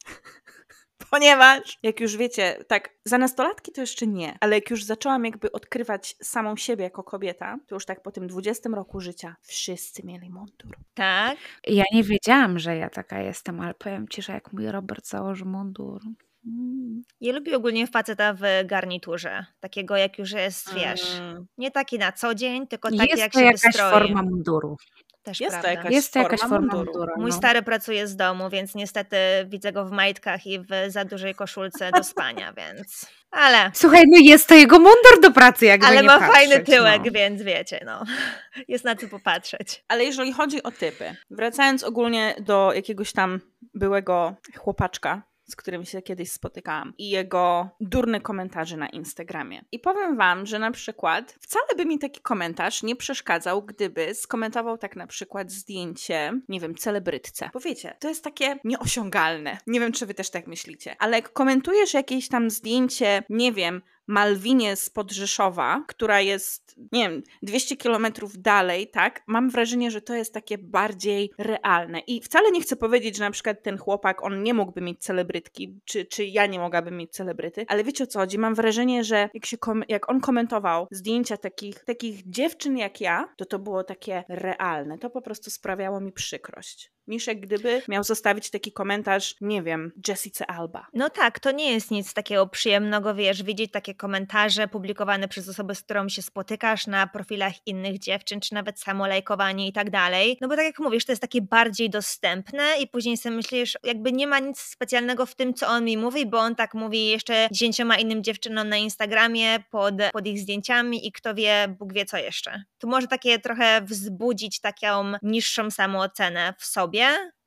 Ponieważ, 1.10 1.78
jak 1.82 2.00
już 2.00 2.16
wiecie, 2.16 2.64
tak, 2.68 2.90
za 3.04 3.18
nastolatki 3.18 3.72
to 3.72 3.80
jeszcze 3.80 4.06
nie, 4.06 4.36
ale 4.40 4.54
jak 4.54 4.70
już 4.70 4.84
zaczęłam 4.84 5.24
jakby 5.24 5.52
odkrywać 5.52 6.16
samą 6.22 6.56
siebie 6.56 6.84
jako 6.84 7.02
kobieta, 7.02 7.58
to 7.66 7.74
już 7.76 7.86
tak 7.86 8.02
po 8.02 8.10
tym 8.10 8.26
20 8.26 8.68
roku 8.68 9.00
życia 9.00 9.36
wszyscy 9.42 10.06
mieli 10.06 10.30
mundur. 10.30 10.76
Tak. 10.94 11.38
Ja 11.66 11.84
nie 11.92 12.02
wiedziałam, 12.02 12.58
że 12.58 12.76
ja 12.76 12.90
taka 12.90 13.20
jestem, 13.20 13.60
ale 13.60 13.74
powiem 13.74 14.08
ci, 14.08 14.22
że 14.22 14.32
jak 14.32 14.52
mój 14.52 14.66
Robert 14.66 15.06
założy 15.06 15.44
mundur. 15.44 16.00
Mm. 16.46 17.02
Ja 17.20 17.32
lubię 17.32 17.56
ogólnie 17.56 17.86
faceta 17.86 18.34
w 18.34 18.40
garniturze. 18.64 19.46
Takiego 19.60 19.96
jak 19.96 20.18
już 20.18 20.30
jest, 20.32 20.74
wiesz, 20.74 21.18
Mm. 21.18 21.46
nie 21.58 21.70
taki 21.70 21.98
na 21.98 22.12
co 22.12 22.34
dzień, 22.34 22.66
tylko 22.66 22.88
taki 22.90 23.00
Jest 23.10 23.18
jak 23.18 23.32
to 23.32 23.38
się 23.38 23.44
jakaś 23.44 23.60
wystroi. 23.62 23.90
forma 23.90 24.22
munduru. 24.22 24.76
Też 25.22 25.40
Jest 25.40 25.56
to 25.56 25.62
prawda. 25.62 25.78
jakaś 25.80 25.92
Jest 25.92 26.12
to 26.12 26.18
jakaś 26.18 26.40
forma 26.40 26.56
forma 26.56 26.74
munduru. 26.76 26.98
munduru. 26.98 27.20
Mój 27.20 27.30
no. 27.30 27.36
stary 27.36 27.62
pracuje 27.62 28.06
z 28.08 28.16
domu, 28.16 28.50
więc 28.50 28.74
niestety 28.74 29.16
widzę 29.48 29.72
go 29.72 29.84
w 29.84 29.90
majtkach 29.90 30.46
i 30.46 30.58
w 30.60 30.64
za 30.88 31.04
dużej 31.04 31.34
koszulce 31.34 31.90
do 31.90 32.04
spania, 32.04 32.52
więc... 32.58 33.06
Ale... 33.30 33.70
Słuchaj, 33.74 34.02
no 34.08 34.18
jest 34.22 34.48
to 34.48 34.54
jego 34.54 34.76
mundur 34.78 35.20
do 35.22 35.30
pracy, 35.30 35.66
jakby 35.66 35.86
Ale 35.86 35.96
nie 35.96 36.02
ma 36.02 36.18
patrzeć, 36.18 36.34
fajny 36.34 36.60
tyłek, 36.64 37.02
no. 37.04 37.10
więc 37.12 37.42
wiecie, 37.42 37.80
no. 37.86 38.04
Jest 38.68 38.84
na 38.84 38.96
co 38.96 39.08
popatrzeć. 39.08 39.84
Ale 39.88 40.04
jeżeli 40.04 40.32
chodzi 40.32 40.62
o 40.62 40.70
typy, 40.70 41.16
wracając 41.30 41.84
ogólnie 41.84 42.34
do 42.40 42.72
jakiegoś 42.74 43.12
tam 43.12 43.40
byłego 43.74 44.34
chłopaczka, 44.58 45.22
z 45.52 45.56
którym 45.56 45.84
się 45.84 46.02
kiedyś 46.02 46.32
spotykałam 46.32 46.94
i 46.98 47.10
jego 47.10 47.68
durne 47.80 48.20
komentarze 48.20 48.76
na 48.76 48.88
Instagramie. 48.88 49.64
I 49.72 49.78
powiem 49.78 50.16
wam, 50.16 50.46
że 50.46 50.58
na 50.58 50.70
przykład 50.70 51.36
wcale 51.40 51.66
by 51.76 51.84
mi 51.86 51.98
taki 51.98 52.20
komentarz 52.20 52.82
nie 52.82 52.96
przeszkadzał, 52.96 53.62
gdyby 53.62 54.14
skomentował 54.14 54.78
tak 54.78 54.96
na 54.96 55.06
przykład 55.06 55.50
zdjęcie, 55.50 56.32
nie 56.48 56.60
wiem, 56.60 56.74
celebrytce. 56.74 57.50
Bo 57.52 57.60
wiecie, 57.60 57.96
to 58.00 58.08
jest 58.08 58.24
takie 58.24 58.56
nieosiągalne. 58.64 59.58
Nie 59.66 59.80
wiem, 59.80 59.92
czy 59.92 60.06
wy 60.06 60.14
też 60.14 60.30
tak 60.30 60.46
myślicie, 60.46 60.96
ale 60.98 61.16
jak 61.16 61.32
komentujesz 61.32 61.94
jakieś 61.94 62.28
tam 62.28 62.50
zdjęcie, 62.50 63.22
nie 63.28 63.52
wiem, 63.52 63.82
Malwinie 64.06 64.76
z 64.76 64.90
Podrzeszowa, 64.90 65.84
która 65.88 66.20
jest, 66.20 66.74
nie 66.92 67.08
wiem, 67.08 67.22
200 67.42 67.76
kilometrów 67.76 68.42
dalej, 68.42 68.90
tak? 68.90 69.22
Mam 69.26 69.50
wrażenie, 69.50 69.90
że 69.90 70.00
to 70.00 70.14
jest 70.14 70.34
takie 70.34 70.58
bardziej 70.58 71.30
realne. 71.38 72.00
I 72.00 72.20
wcale 72.20 72.50
nie 72.50 72.60
chcę 72.60 72.76
powiedzieć, 72.76 73.16
że 73.16 73.24
na 73.24 73.30
przykład 73.30 73.62
ten 73.62 73.78
chłopak, 73.78 74.24
on 74.24 74.42
nie 74.42 74.54
mógłby 74.54 74.80
mieć 74.80 75.00
celebrytki, 75.00 75.80
czy, 75.84 76.04
czy 76.04 76.24
ja 76.24 76.46
nie 76.46 76.58
mogłabym 76.58 76.96
mieć 76.96 77.12
celebryty, 77.12 77.64
ale 77.68 77.84
wiecie 77.84 78.04
o 78.04 78.06
co 78.06 78.18
chodzi? 78.18 78.38
Mam 78.38 78.54
wrażenie, 78.54 79.04
że 79.04 79.28
jak, 79.34 79.46
się 79.46 79.58
kom- 79.58 79.84
jak 79.88 80.10
on 80.10 80.20
komentował 80.20 80.86
zdjęcia 80.90 81.36
takich, 81.36 81.84
takich 81.84 82.30
dziewczyn 82.30 82.76
jak 82.76 83.00
ja, 83.00 83.28
to 83.36 83.44
to 83.44 83.58
było 83.58 83.84
takie 83.84 84.24
realne. 84.28 84.98
To 84.98 85.10
po 85.10 85.22
prostu 85.22 85.50
sprawiało 85.50 86.00
mi 86.00 86.12
przykrość. 86.12 86.92
Niż 87.06 87.26
jak 87.26 87.40
gdyby 87.40 87.82
miał 87.88 88.04
zostawić 88.04 88.50
taki 88.50 88.72
komentarz, 88.72 89.34
nie 89.40 89.62
wiem, 89.62 89.92
Jessica 90.08 90.46
Alba. 90.46 90.86
No 90.94 91.10
tak, 91.10 91.40
to 91.40 91.50
nie 91.50 91.72
jest 91.72 91.90
nic 91.90 92.14
takiego 92.14 92.46
przyjemnego, 92.46 93.14
wiesz, 93.14 93.42
widzieć 93.42 93.70
takie 93.70 93.94
komentarze 93.94 94.68
publikowane 94.68 95.28
przez 95.28 95.48
osobę, 95.48 95.74
z 95.74 95.82
którą 95.82 96.08
się 96.08 96.22
spotykasz 96.22 96.86
na 96.86 97.06
profilach 97.06 97.66
innych 97.66 97.98
dziewczyn, 97.98 98.40
czy 98.40 98.54
nawet 98.54 98.80
samo 98.80 99.06
lajkowanie 99.06 99.68
i 99.68 99.72
tak 99.72 99.90
dalej. 99.90 100.38
No 100.40 100.48
bo 100.48 100.56
tak 100.56 100.64
jak 100.64 100.78
mówisz, 100.78 101.04
to 101.04 101.12
jest 101.12 101.22
takie 101.22 101.42
bardziej 101.42 101.90
dostępne 101.90 102.62
i 102.80 102.86
później 102.86 103.16
sobie 103.16 103.36
myślisz, 103.36 103.78
jakby 103.84 104.12
nie 104.12 104.26
ma 104.26 104.38
nic 104.38 104.60
specjalnego 104.60 105.26
w 105.26 105.34
tym, 105.34 105.54
co 105.54 105.68
on 105.68 105.84
mi 105.84 105.96
mówi, 105.96 106.26
bo 106.26 106.38
on 106.38 106.54
tak 106.54 106.74
mówi 106.74 107.06
jeszcze 107.06 107.48
dziesięcioma 107.52 107.96
innym 107.96 108.24
dziewczynom 108.24 108.68
na 108.68 108.76
Instagramie 108.76 109.58
pod, 109.70 109.94
pod 110.12 110.26
ich 110.26 110.38
zdjęciami 110.38 111.06
i 111.06 111.12
kto 111.12 111.34
wie, 111.34 111.76
Bóg 111.78 111.92
wie 111.92 112.04
co 112.04 112.18
jeszcze. 112.18 112.62
Tu 112.78 112.88
może 112.88 113.06
takie 113.06 113.38
trochę 113.38 113.82
wzbudzić 113.82 114.60
taką 114.60 115.12
niższą 115.22 115.70
samoocenę 115.70 116.54
w 116.58 116.64
sobie. 116.64 116.91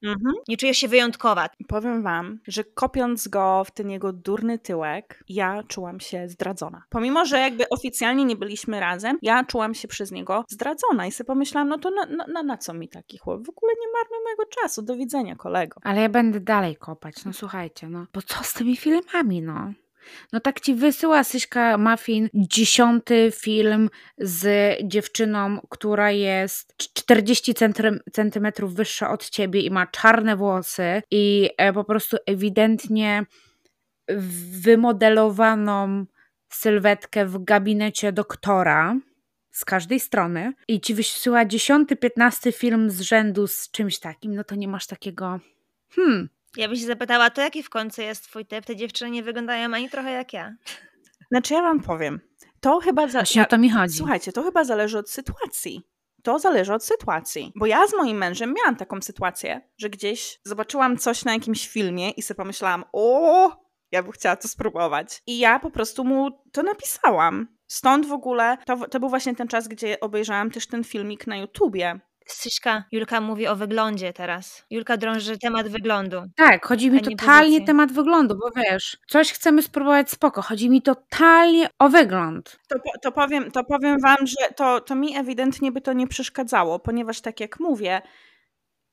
Mhm. 0.04 0.34
Nie 0.48 0.58
czujesz 0.58 0.78
się 0.78 0.88
wyjątkowa. 0.88 1.50
Powiem 1.68 2.04
wam, 2.04 2.40
że 2.48 2.64
kopiąc 2.64 3.28
go 3.28 3.64
w 3.64 3.72
ten 3.72 3.90
jego 3.90 4.14
durny 4.14 4.60
tyłek, 4.60 5.24
ja 5.30 5.64
czułam 5.64 6.00
się 6.00 6.30
zdradzona. 6.30 6.84
Pomimo, 6.90 7.26
że 7.26 7.40
jakby 7.40 7.70
oficjalnie 7.70 8.26
nie 8.26 8.36
byliśmy 8.36 8.80
razem, 8.80 9.18
ja 9.22 9.44
czułam 9.44 9.74
się 9.74 9.88
przez 9.88 10.12
niego 10.12 10.44
zdradzona 10.50 11.08
i 11.08 11.12
sobie 11.12 11.28
pomyślałam, 11.28 11.70
no 11.70 11.78
to 11.78 11.92
na, 11.92 12.06
na, 12.06 12.26
na, 12.28 12.44
na 12.44 12.58
co 12.58 12.74
mi 12.74 12.90
taki 12.90 13.18
chłop? 13.18 13.46
W 13.46 13.50
ogóle 13.50 13.74
nie 13.82 13.88
marnuj 13.94 14.24
mojego 14.24 14.44
czasu. 14.62 14.82
Do 14.82 14.96
widzenia, 14.96 15.36
kolego. 15.36 15.82
Ale 15.84 16.02
ja 16.02 16.10
będę 16.10 16.40
dalej 16.40 16.76
kopać, 16.76 17.26
no 17.26 17.34
słuchajcie, 17.34 17.90
no. 17.90 18.06
Bo 18.14 18.22
co 18.22 18.44
z 18.44 18.54
tymi 18.54 18.78
filmami, 18.78 19.42
no? 19.42 19.74
No 20.34 20.40
tak 20.40 20.60
ci 20.60 20.76
wysyła 20.76 21.24
Syśka 21.24 21.78
Muffin 21.78 22.30
dziesiąty 22.34 23.32
film 23.36 23.90
z 24.18 24.76
dziewczyną, 24.84 25.60
która 25.70 26.12
jest 26.12 26.78
40 26.78 27.54
centymetrów 28.12 28.76
wyższa 28.76 29.12
od 29.12 29.30
ciebie 29.30 29.62
i 29.62 29.72
ma 29.72 29.88
czarne 29.88 30.36
włosy 30.36 31.02
i 31.12 31.50
e, 31.58 31.74
po 31.74 31.84
prostu 31.84 32.18
ewidentnie 32.26 33.26
wymodelowaną 34.62 36.06
sylwetkę 36.50 37.26
w 37.26 37.44
gabinecie 37.44 38.12
doktora 38.12 38.96
z 39.52 39.66
każdej 39.66 40.00
strony 40.00 40.54
i 40.68 40.82
ci 40.82 40.94
wysyła 40.94 41.46
dziesiąty, 41.46 41.96
piętnasty 41.96 42.52
film 42.52 42.90
z 42.90 43.02
rzędu 43.02 43.48
z 43.48 43.72
czymś 43.72 44.00
takim, 44.00 44.36
no 44.36 44.44
to 44.44 44.56
nie 44.56 44.68
masz 44.68 44.88
takiego 44.88 45.40
hmm. 45.90 46.30
Ja 46.58 46.68
bym 46.68 46.78
się 46.78 46.86
zapytała, 46.86 47.30
to 47.30 47.42
jaki 47.42 47.64
w 47.64 47.70
końcu 47.70 48.02
jest 48.02 48.24
twój 48.24 48.46
typ? 48.46 48.66
Te 48.66 48.76
dziewczyny 48.76 49.12
nie 49.12 49.24
wyglądają 49.24 49.74
ani 49.74 49.90
trochę 49.90 50.12
jak 50.12 50.34
ja. 50.34 50.56
Znaczy 51.32 51.54
ja 51.54 51.62
wam 51.62 51.80
powiem, 51.80 52.20
to 52.60 52.80
chyba... 52.80 53.08
Za... 53.08 53.20
Właśnie 53.20 53.42
o 53.42 53.46
to 53.46 53.58
mi 53.58 53.70
chodzi. 53.70 53.98
Słuchajcie, 53.98 54.32
to 54.32 54.44
chyba 54.44 54.64
zależy 54.64 54.98
od 54.98 55.10
sytuacji. 55.10 55.82
To 56.24 56.40
zależy 56.40 56.74
od 56.74 56.86
sytuacji. 56.86 57.52
Bo 57.56 57.66
ja 57.66 57.88
z 57.88 57.94
moim 57.94 58.18
mężem 58.18 58.54
miałam 58.58 58.76
taką 58.76 59.02
sytuację, 59.02 59.62
że 59.78 59.90
gdzieś 59.90 60.40
zobaczyłam 60.44 60.98
coś 60.98 61.26
na 61.26 61.34
jakimś 61.34 61.68
filmie 61.68 62.10
i 62.10 62.22
sobie 62.22 62.38
pomyślałam, 62.38 62.84
o, 62.94 63.52
ja 63.92 64.04
bym 64.04 64.12
chciała 64.12 64.36
to 64.36 64.48
spróbować. 64.48 65.22
I 65.28 65.40
ja 65.40 65.60
po 65.60 65.72
prostu 65.72 66.04
mu 66.04 66.32
to 66.52 66.64
napisałam. 66.64 67.48
Stąd 67.68 68.06
w 68.06 68.12
ogóle, 68.12 68.58
to, 68.66 68.88
to 68.88 69.00
był 69.00 69.10
właśnie 69.10 69.36
ten 69.36 69.48
czas, 69.48 69.68
gdzie 69.68 70.00
obejrzałam 70.00 70.52
też 70.52 70.68
ten 70.68 70.84
filmik 70.84 71.28
na 71.28 71.38
YouTubie. 71.38 72.00
Syśka, 72.26 72.84
Julka 72.92 73.22
mówi 73.22 73.48
o 73.48 73.56
wyglądzie 73.56 74.14
teraz. 74.14 74.66
Julka 74.70 74.98
drąży 74.98 75.38
temat 75.38 75.68
wyglądu. 75.68 76.24
Tak, 76.36 76.66
chodzi 76.66 76.92
mi 76.92 77.02
totalnie 77.02 77.66
temat 77.66 77.92
wyglądu, 77.92 78.36
bo 78.36 78.62
wiesz, 78.62 78.98
coś 79.08 79.32
chcemy 79.32 79.62
spróbować 79.62 80.10
spoko. 80.10 80.42
Chodzi 80.42 80.70
mi 80.70 80.82
totalnie 80.82 81.70
o 81.80 81.90
wygląd. 81.90 82.60
To, 82.70 82.76
to, 83.02 83.12
powiem, 83.12 83.52
to 83.52 83.64
powiem 83.64 84.00
wam, 84.00 84.28
że 84.28 84.54
to, 84.56 84.82
to 84.82 84.96
mi 84.96 85.18
ewidentnie 85.18 85.72
by 85.72 85.82
to 85.82 85.94
nie 85.94 86.08
przeszkadzało, 86.08 86.80
ponieważ 86.80 87.22
tak 87.22 87.40
jak 87.40 87.60
mówię, 87.60 88.02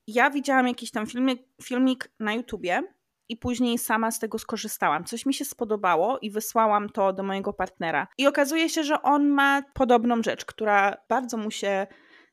ja 0.06 0.30
widziałam 0.30 0.68
jakiś 0.68 0.90
tam 0.90 1.06
filmik, 1.06 1.42
filmik 1.62 2.10
na 2.20 2.32
YouTubie 2.32 2.82
i 3.28 3.36
później 3.36 3.78
sama 3.78 4.10
z 4.10 4.18
tego 4.18 4.38
skorzystałam. 4.38 5.04
Coś 5.04 5.26
mi 5.26 5.34
się 5.34 5.44
spodobało 5.44 6.18
i 6.18 6.30
wysłałam 6.30 6.88
to 6.88 7.12
do 7.12 7.22
mojego 7.22 7.52
partnera. 7.52 8.06
I 8.18 8.26
okazuje 8.26 8.68
się, 8.68 8.84
że 8.84 9.02
on 9.02 9.28
ma 9.28 9.62
podobną 9.74 10.22
rzecz, 10.22 10.44
która 10.44 10.96
bardzo 11.08 11.36
mu 11.36 11.50
się 11.50 11.86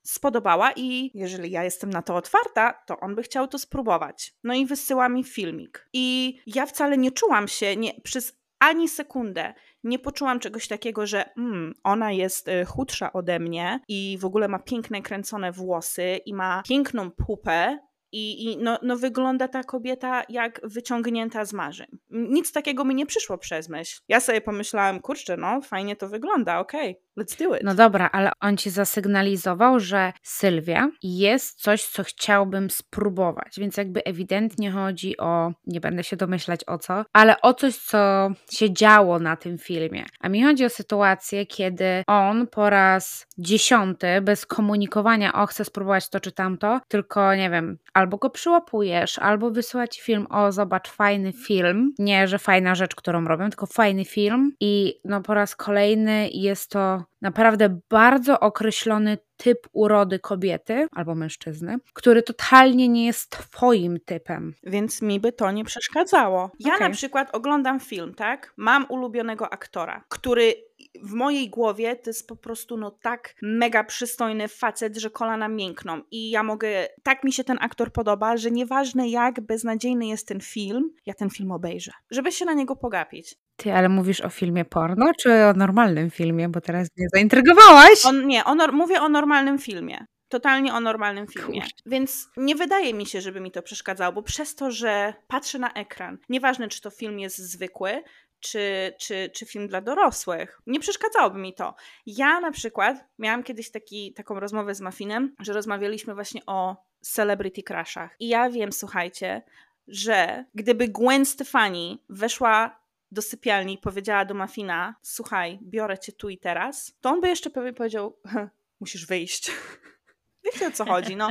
spodobała 0.03 0.71
i 0.75 1.11
jeżeli 1.13 1.51
ja 1.51 1.63
jestem 1.63 1.89
na 1.89 2.01
to 2.01 2.15
otwarta, 2.15 2.73
to 2.85 2.99
on 2.99 3.15
by 3.15 3.23
chciał 3.23 3.47
to 3.47 3.59
spróbować. 3.59 4.33
No 4.43 4.53
i 4.53 4.65
wysyła 4.65 5.09
mi 5.09 5.23
filmik. 5.23 5.89
I 5.93 6.39
ja 6.47 6.65
wcale 6.65 6.97
nie 6.97 7.11
czułam 7.11 7.47
się 7.47 7.75
nie, 7.75 7.93
przez 8.03 8.39
ani 8.59 8.89
sekundę 8.89 9.53
nie 9.83 9.99
poczułam 9.99 10.39
czegoś 10.39 10.67
takiego, 10.67 11.07
że 11.07 11.29
mm, 11.37 11.73
ona 11.83 12.11
jest 12.11 12.47
y, 12.47 12.65
chudsza 12.65 13.13
ode 13.13 13.39
mnie 13.39 13.79
i 13.87 14.17
w 14.21 14.25
ogóle 14.25 14.47
ma 14.47 14.59
piękne 14.59 15.01
kręcone 15.01 15.51
włosy 15.51 16.19
i 16.25 16.33
ma 16.33 16.63
piękną 16.67 17.11
pupę 17.11 17.79
i, 18.11 18.43
i 18.43 18.57
no, 18.57 18.79
no, 18.81 18.97
wygląda 18.97 19.47
ta 19.47 19.63
kobieta 19.63 20.23
jak 20.29 20.61
wyciągnięta 20.63 21.45
z 21.45 21.53
marzeń. 21.53 21.99
Nic 22.09 22.51
takiego 22.51 22.85
mi 22.85 22.95
nie 22.95 23.05
przyszło 23.05 23.37
przez 23.37 23.69
myśl. 23.69 24.01
Ja 24.07 24.19
sobie 24.19 24.41
pomyślałam, 24.41 24.99
kurczę, 24.99 25.37
no 25.37 25.61
fajnie 25.61 25.95
to 25.95 26.09
wygląda, 26.09 26.59
okej, 26.59 26.91
okay. 26.91 27.03
Let's 27.17 27.39
do 27.39 27.55
it. 27.55 27.63
No 27.63 27.75
dobra, 27.75 28.09
ale 28.11 28.31
on 28.41 28.57
ci 28.57 28.69
zasygnalizował, 28.69 29.79
że 29.79 30.13
Sylwia 30.23 30.89
jest 31.03 31.61
coś, 31.61 31.83
co 31.83 32.03
chciałbym 32.03 32.69
spróbować, 32.69 33.55
więc 33.57 33.77
jakby 33.77 34.03
ewidentnie 34.03 34.71
chodzi 34.71 35.17
o, 35.17 35.51
nie 35.67 35.81
będę 35.81 36.03
się 36.03 36.17
domyślać 36.17 36.59
o 36.67 36.77
co, 36.77 37.05
ale 37.13 37.41
o 37.41 37.53
coś, 37.53 37.75
co 37.75 38.31
się 38.51 38.73
działo 38.73 39.19
na 39.19 39.35
tym 39.35 39.57
filmie. 39.57 40.05
A 40.19 40.29
mi 40.29 40.43
chodzi 40.43 40.65
o 40.65 40.69
sytuację, 40.69 41.45
kiedy 41.45 42.03
on 42.07 42.47
po 42.47 42.69
raz 42.69 43.27
dziesiąty, 43.37 44.21
bez 44.21 44.45
komunikowania, 44.45 45.33
o 45.33 45.45
chcę 45.45 45.65
spróbować 45.65 46.09
to 46.09 46.19
czy 46.19 46.31
tamto, 46.31 46.79
tylko 46.87 47.35
nie 47.35 47.49
wiem, 47.49 47.77
albo 47.93 48.17
go 48.17 48.29
przyłapujesz, 48.29 49.19
albo 49.19 49.51
wysyłać 49.51 50.01
film, 50.01 50.27
o 50.29 50.51
zobacz, 50.51 50.89
fajny 50.89 51.33
film. 51.33 51.93
Nie, 51.99 52.27
że 52.27 52.39
fajna 52.39 52.75
rzecz, 52.75 52.95
którą 52.95 53.25
robię, 53.25 53.49
tylko 53.49 53.65
fajny 53.65 54.05
film. 54.05 54.53
I 54.59 54.99
no 55.05 55.21
po 55.21 55.33
raz 55.33 55.55
kolejny 55.55 56.29
jest 56.33 56.71
to 56.71 57.08
naprawdę 57.21 57.79
bardzo 57.89 58.39
określony 58.39 59.17
typ 59.43 59.67
urody 59.73 60.19
kobiety 60.19 60.87
albo 60.91 61.15
mężczyzny, 61.15 61.77
który 61.93 62.23
totalnie 62.23 62.89
nie 62.89 63.05
jest 63.05 63.29
twoim 63.29 63.99
typem. 64.05 64.53
Więc 64.63 65.01
mi 65.01 65.19
by 65.19 65.31
to 65.31 65.51
nie 65.51 65.65
przeszkadzało. 65.65 66.51
Ja 66.59 66.75
okay. 66.75 66.89
na 66.89 66.95
przykład 66.95 67.35
oglądam 67.35 67.79
film, 67.79 68.13
tak? 68.13 68.53
Mam 68.57 68.85
ulubionego 68.89 69.53
aktora, 69.53 70.03
który 70.09 70.53
w 71.01 71.13
mojej 71.13 71.49
głowie 71.49 71.95
to 71.95 72.09
jest 72.09 72.27
po 72.27 72.35
prostu 72.35 72.77
no 72.77 72.91
tak 72.91 73.35
mega 73.41 73.83
przystojny 73.83 74.47
facet, 74.47 74.97
że 74.97 75.09
kolana 75.09 75.47
miękną 75.47 76.01
i 76.11 76.29
ja 76.29 76.43
mogę, 76.43 76.87
tak 77.03 77.23
mi 77.23 77.33
się 77.33 77.43
ten 77.43 77.57
aktor 77.61 77.91
podoba, 77.91 78.37
że 78.37 78.51
nieważne 78.51 79.09
jak 79.09 79.41
beznadziejny 79.41 80.07
jest 80.07 80.27
ten 80.27 80.39
film, 80.41 80.89
ja 81.05 81.13
ten 81.13 81.29
film 81.29 81.51
obejrzę, 81.51 81.91
żeby 82.11 82.31
się 82.31 82.45
na 82.45 82.53
niego 82.53 82.75
pogapić. 82.75 83.35
Ty, 83.55 83.73
ale 83.73 83.89
mówisz 83.89 84.21
o 84.21 84.29
filmie 84.29 84.65
porno, 84.65 85.11
czy 85.19 85.45
o 85.45 85.53
normalnym 85.53 86.11
filmie, 86.11 86.49
bo 86.49 86.61
teraz 86.61 86.87
mnie 86.97 87.07
zaintrygowałaś? 87.13 88.05
On, 88.05 88.27
nie, 88.27 88.45
o, 88.45 88.55
mówię 88.71 89.01
o 89.01 89.09
normalnym 89.09 89.28
filmie. 89.57 90.05
Totalnie 90.29 90.73
o 90.73 90.79
normalnym 90.79 91.27
filmie. 91.27 91.61
Kurczę. 91.61 91.75
Więc 91.85 92.29
nie 92.37 92.55
wydaje 92.55 92.93
mi 92.93 93.05
się, 93.05 93.21
żeby 93.21 93.39
mi 93.39 93.51
to 93.51 93.61
przeszkadzało, 93.61 94.13
bo 94.13 94.23
przez 94.23 94.55
to, 94.55 94.71
że 94.71 95.13
patrzę 95.27 95.59
na 95.59 95.73
ekran, 95.73 96.17
nieważne 96.29 96.67
czy 96.67 96.81
to 96.81 96.89
film 96.89 97.19
jest 97.19 97.37
zwykły, 97.37 98.03
czy, 98.39 98.93
czy, 98.99 99.29
czy 99.33 99.45
film 99.45 99.67
dla 99.67 99.81
dorosłych. 99.81 100.61
Nie 100.67 100.79
przeszkadzałoby 100.79 101.39
mi 101.39 101.53
to. 101.53 101.75
Ja 102.05 102.39
na 102.39 102.51
przykład 102.51 103.05
miałam 103.19 103.43
kiedyś 103.43 103.71
taki, 103.71 104.13
taką 104.13 104.39
rozmowę 104.39 104.75
z 104.75 104.81
Mafinem, 104.81 105.35
że 105.39 105.53
rozmawialiśmy 105.53 106.13
właśnie 106.13 106.41
o 106.45 106.75
celebrity 107.01 107.63
crashach. 107.63 108.15
I 108.19 108.27
ja 108.27 108.49
wiem, 108.49 108.71
słuchajcie, 108.71 109.41
że 109.87 110.45
gdyby 110.55 110.87
Gwen 110.87 111.25
Stefani 111.25 112.03
weszła 112.09 112.79
do 113.11 113.21
sypialni 113.21 113.73
i 113.73 113.77
powiedziała 113.77 114.25
do 114.25 114.33
Mafina, 114.33 114.95
słuchaj, 115.01 115.59
biorę 115.61 115.99
cię 115.99 116.11
tu 116.11 116.29
i 116.29 116.37
teraz, 116.37 116.97
to 117.01 117.09
on 117.09 117.21
by 117.21 117.27
jeszcze 117.27 117.49
pewnie 117.49 117.73
powiedział, 117.73 118.17
musisz 118.79 119.05
wyjść. 119.05 119.51
Wiecie 120.45 120.67
o 120.67 120.71
co 120.71 120.85
chodzi, 120.85 121.15
no. 121.15 121.29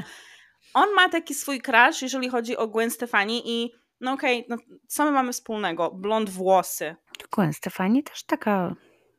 On 0.75 0.95
ma 0.95 1.09
taki 1.09 1.35
swój 1.35 1.61
crash, 1.61 2.03
jeżeli 2.03 2.29
chodzi 2.29 2.57
o 2.57 2.69
Gwen 2.69 2.91
Stefani 2.91 3.43
i 3.45 3.73
no 4.01 4.13
okej, 4.13 4.47
okay, 4.47 4.67
no, 4.69 4.77
co 4.89 5.05
my 5.05 5.11
mamy 5.11 5.33
wspólnego? 5.33 5.91
Blond 5.91 6.31
włosy. 6.31 6.97
Gwen 7.33 7.53
Stefani 7.53 8.03
też 8.03 8.25
taka, 8.25 8.75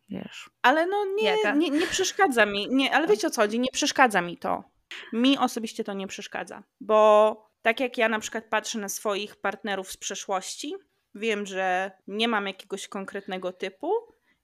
wiesz. 0.09 0.49
Ale 0.61 0.85
no 0.85 1.05
nie, 1.15 1.35
nie, 1.55 1.69
nie 1.69 1.87
przeszkadza 1.87 2.45
mi, 2.45 2.67
nie, 2.69 2.95
ale 2.95 3.07
wiecie 3.07 3.27
o 3.27 3.29
co 3.29 3.41
chodzi, 3.41 3.59
nie 3.59 3.71
przeszkadza 3.73 4.21
mi 4.21 4.37
to. 4.37 4.63
Mi 5.13 5.37
osobiście 5.37 5.83
to 5.83 5.93
nie 5.93 6.07
przeszkadza, 6.07 6.63
bo 6.79 7.49
tak 7.61 7.79
jak 7.79 7.97
ja 7.97 8.09
na 8.09 8.19
przykład 8.19 8.45
patrzę 8.49 8.79
na 8.79 8.89
swoich 8.89 9.35
partnerów 9.35 9.91
z 9.91 9.97
przeszłości, 9.97 10.75
wiem, 11.15 11.45
że 11.45 11.91
nie 12.07 12.27
mam 12.27 12.47
jakiegoś 12.47 12.87
konkretnego 12.87 13.53
typu 13.53 13.91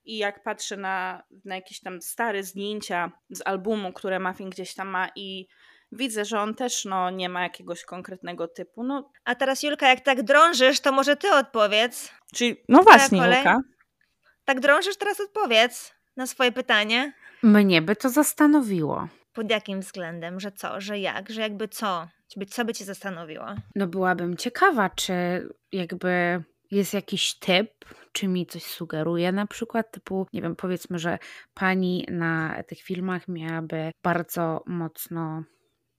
i 0.05 0.17
jak 0.17 0.43
patrzę 0.43 0.77
na, 0.77 1.23
na 1.45 1.55
jakieś 1.55 1.79
tam 1.79 2.01
stare 2.01 2.43
zdjęcia 2.43 3.11
z 3.29 3.41
albumu, 3.45 3.93
które 3.93 4.19
Muffin 4.19 4.49
gdzieś 4.49 4.73
tam 4.73 4.87
ma 4.87 5.09
i 5.15 5.47
widzę, 5.91 6.25
że 6.25 6.39
on 6.39 6.55
też 6.55 6.85
no, 6.85 7.09
nie 7.09 7.29
ma 7.29 7.43
jakiegoś 7.43 7.83
konkretnego 7.83 8.47
typu. 8.47 8.83
No. 8.83 9.11
A 9.25 9.35
teraz 9.35 9.63
Julka, 9.63 9.89
jak 9.89 9.99
tak 9.99 10.23
drążysz, 10.23 10.79
to 10.79 10.91
może 10.91 11.15
ty 11.15 11.31
odpowiedz. 11.31 12.11
Czyli, 12.33 12.63
no 12.69 12.83
właśnie 12.83 13.17
Julka. 13.17 13.61
Tak 14.45 14.59
drążysz, 14.59 14.97
teraz 14.97 15.19
odpowiedz 15.19 15.93
na 16.17 16.27
swoje 16.27 16.51
pytanie. 16.51 17.13
Mnie 17.43 17.81
by 17.81 17.95
to 17.95 18.09
zastanowiło. 18.09 19.07
Pod 19.33 19.49
jakim 19.49 19.79
względem? 19.79 20.39
Że 20.39 20.51
co? 20.51 20.81
Że 20.81 20.99
jak? 20.99 21.29
Że 21.29 21.41
jakby 21.41 21.67
co? 21.67 22.07
Co 22.49 22.65
by 22.65 22.73
cię 22.73 22.85
zastanowiło? 22.85 23.45
No 23.75 23.87
byłabym 23.87 24.37
ciekawa, 24.37 24.89
czy 24.89 25.13
jakby 25.71 26.43
jest 26.71 26.93
jakiś 26.93 27.39
typ, 27.39 27.71
czy 28.11 28.27
mi 28.27 28.45
coś 28.45 28.63
sugeruje 28.63 29.31
na 29.31 29.47
przykład, 29.47 29.91
typu, 29.91 30.27
nie 30.33 30.41
wiem, 30.41 30.55
powiedzmy, 30.55 30.99
że 30.99 31.17
pani 31.53 32.07
na 32.11 32.63
tych 32.67 32.79
filmach 32.79 33.27
miałaby 33.27 33.91
bardzo 34.03 34.63
mocno 34.65 35.43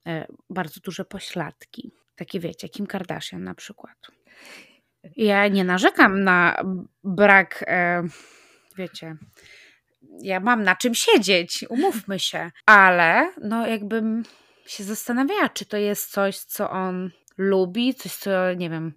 E, 0.06 0.26
bardzo 0.50 0.80
duże 0.80 1.04
pośladki. 1.04 1.92
Takie 2.16 2.40
wiecie, 2.40 2.68
Kim 2.68 2.86
Kardashian 2.86 3.44
na 3.44 3.54
przykład. 3.54 3.96
Ja 5.16 5.48
nie 5.48 5.64
narzekam 5.64 6.24
na 6.24 6.56
brak, 7.04 7.64
e, 7.66 8.02
wiecie, 8.76 9.16
ja 10.22 10.40
mam 10.40 10.62
na 10.62 10.76
czym 10.76 10.94
siedzieć, 10.94 11.64
umówmy 11.68 12.18
się, 12.18 12.50
ale 12.66 13.32
no 13.42 13.66
jakbym 13.66 14.22
się 14.66 14.84
zastanawiała, 14.84 15.48
czy 15.48 15.66
to 15.66 15.76
jest 15.76 16.10
coś, 16.10 16.38
co 16.38 16.70
on 16.70 17.10
lubi, 17.38 17.94
coś, 17.94 18.16
co 18.16 18.54
nie 18.54 18.70
wiem, 18.70 18.92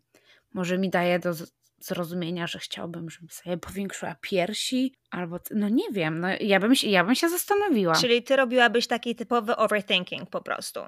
może 0.54 0.78
mi 0.78 0.90
daje 0.90 1.20
do 1.20 1.34
zrozumienia, 1.82 2.48
że 2.48 2.60
chciałbym, 2.60 3.10
żeby 3.10 3.34
sobie 3.34 3.58
powiększyła 3.58 4.16
piersi, 4.22 4.96
albo 5.12 5.40
no 5.52 5.70
nie 5.70 5.92
wiem, 5.92 6.20
no 6.20 6.28
ja 6.42 6.60
bym, 6.60 6.76
się, 6.76 6.88
ja 6.88 7.04
bym 7.04 7.16
się 7.16 7.30
zastanowiła. 7.30 7.96
Czyli 7.96 8.24
ty 8.24 8.36
robiłabyś 8.36 8.88
taki 8.88 9.16
typowy 9.16 9.56
overthinking 9.56 10.30
po 10.30 10.42
prostu. 10.42 10.80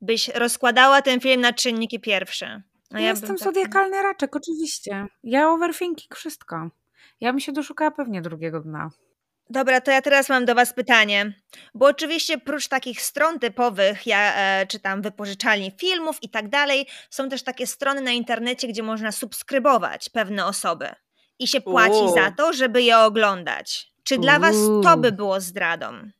Byś 0.00 0.28
rozkładała 0.28 1.02
ten 1.02 1.20
film 1.20 1.40
na 1.40 1.52
czynniki 1.52 2.00
pierwsze. 2.00 2.62
No 2.90 3.00
ja 3.00 3.08
jestem 3.08 3.28
tak... 3.28 3.38
zodiakalny 3.38 4.02
raczek, 4.02 4.36
oczywiście. 4.36 5.06
Ja 5.24 5.50
overthinking 5.50 6.14
wszystko. 6.14 6.70
Ja 7.20 7.32
bym 7.32 7.40
się 7.40 7.52
doszukała 7.52 7.90
pewnie 7.90 8.22
drugiego 8.22 8.60
dna. 8.60 8.90
Dobra, 9.50 9.80
to 9.80 9.90
ja 9.90 10.02
teraz 10.02 10.28
mam 10.28 10.44
do 10.44 10.54
Was 10.54 10.72
pytanie. 10.72 11.32
Bo 11.74 11.86
oczywiście, 11.86 12.38
prócz 12.38 12.68
takich 12.68 13.02
stron 13.02 13.38
typowych, 13.38 14.06
ja 14.06 14.34
e, 14.36 14.66
czytam 14.66 15.02
wypożyczalni 15.02 15.72
filmów 15.80 16.22
i 16.22 16.28
tak 16.28 16.48
dalej, 16.48 16.86
są 17.10 17.28
też 17.28 17.42
takie 17.42 17.66
strony 17.66 18.00
na 18.00 18.10
internecie, 18.10 18.68
gdzie 18.68 18.82
można 18.82 19.12
subskrybować 19.12 20.08
pewne 20.08 20.46
osoby 20.46 20.88
i 21.38 21.48
się 21.48 21.60
płaci 21.60 21.92
Uuu. 21.92 22.14
za 22.14 22.30
to, 22.30 22.52
żeby 22.52 22.82
je 22.82 22.98
oglądać. 22.98 23.92
Czy 24.04 24.18
dla 24.18 24.38
Was 24.38 24.56
to 24.82 24.96
by 24.96 25.12
było 25.12 25.40
zdradą? 25.40 26.10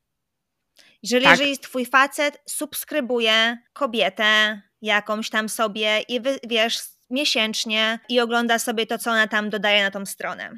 Jeżeli, 1.03 1.25
Tak. 1.25 1.39
jeżeli 1.39 1.59
twój 1.59 1.87
facet 1.87 2.43
subskrybuje 2.47 3.59
kobietę 3.73 4.63
jakąś 4.83 5.31
tam 5.31 5.49
sobie 5.49 6.01
i 6.01 6.21
wy, 6.21 6.39
wiesz, 6.49 6.79
miesięcznie 7.11 7.99
i 8.09 8.21
ogląda 8.21 8.59
sobie 8.59 8.87
to, 8.87 8.99
co 8.99 9.11
ona 9.11 9.29
tam 9.29 9.51
dodaje 9.51 9.83
na 9.83 9.91
tą 9.91 10.07
stronę. 10.07 10.51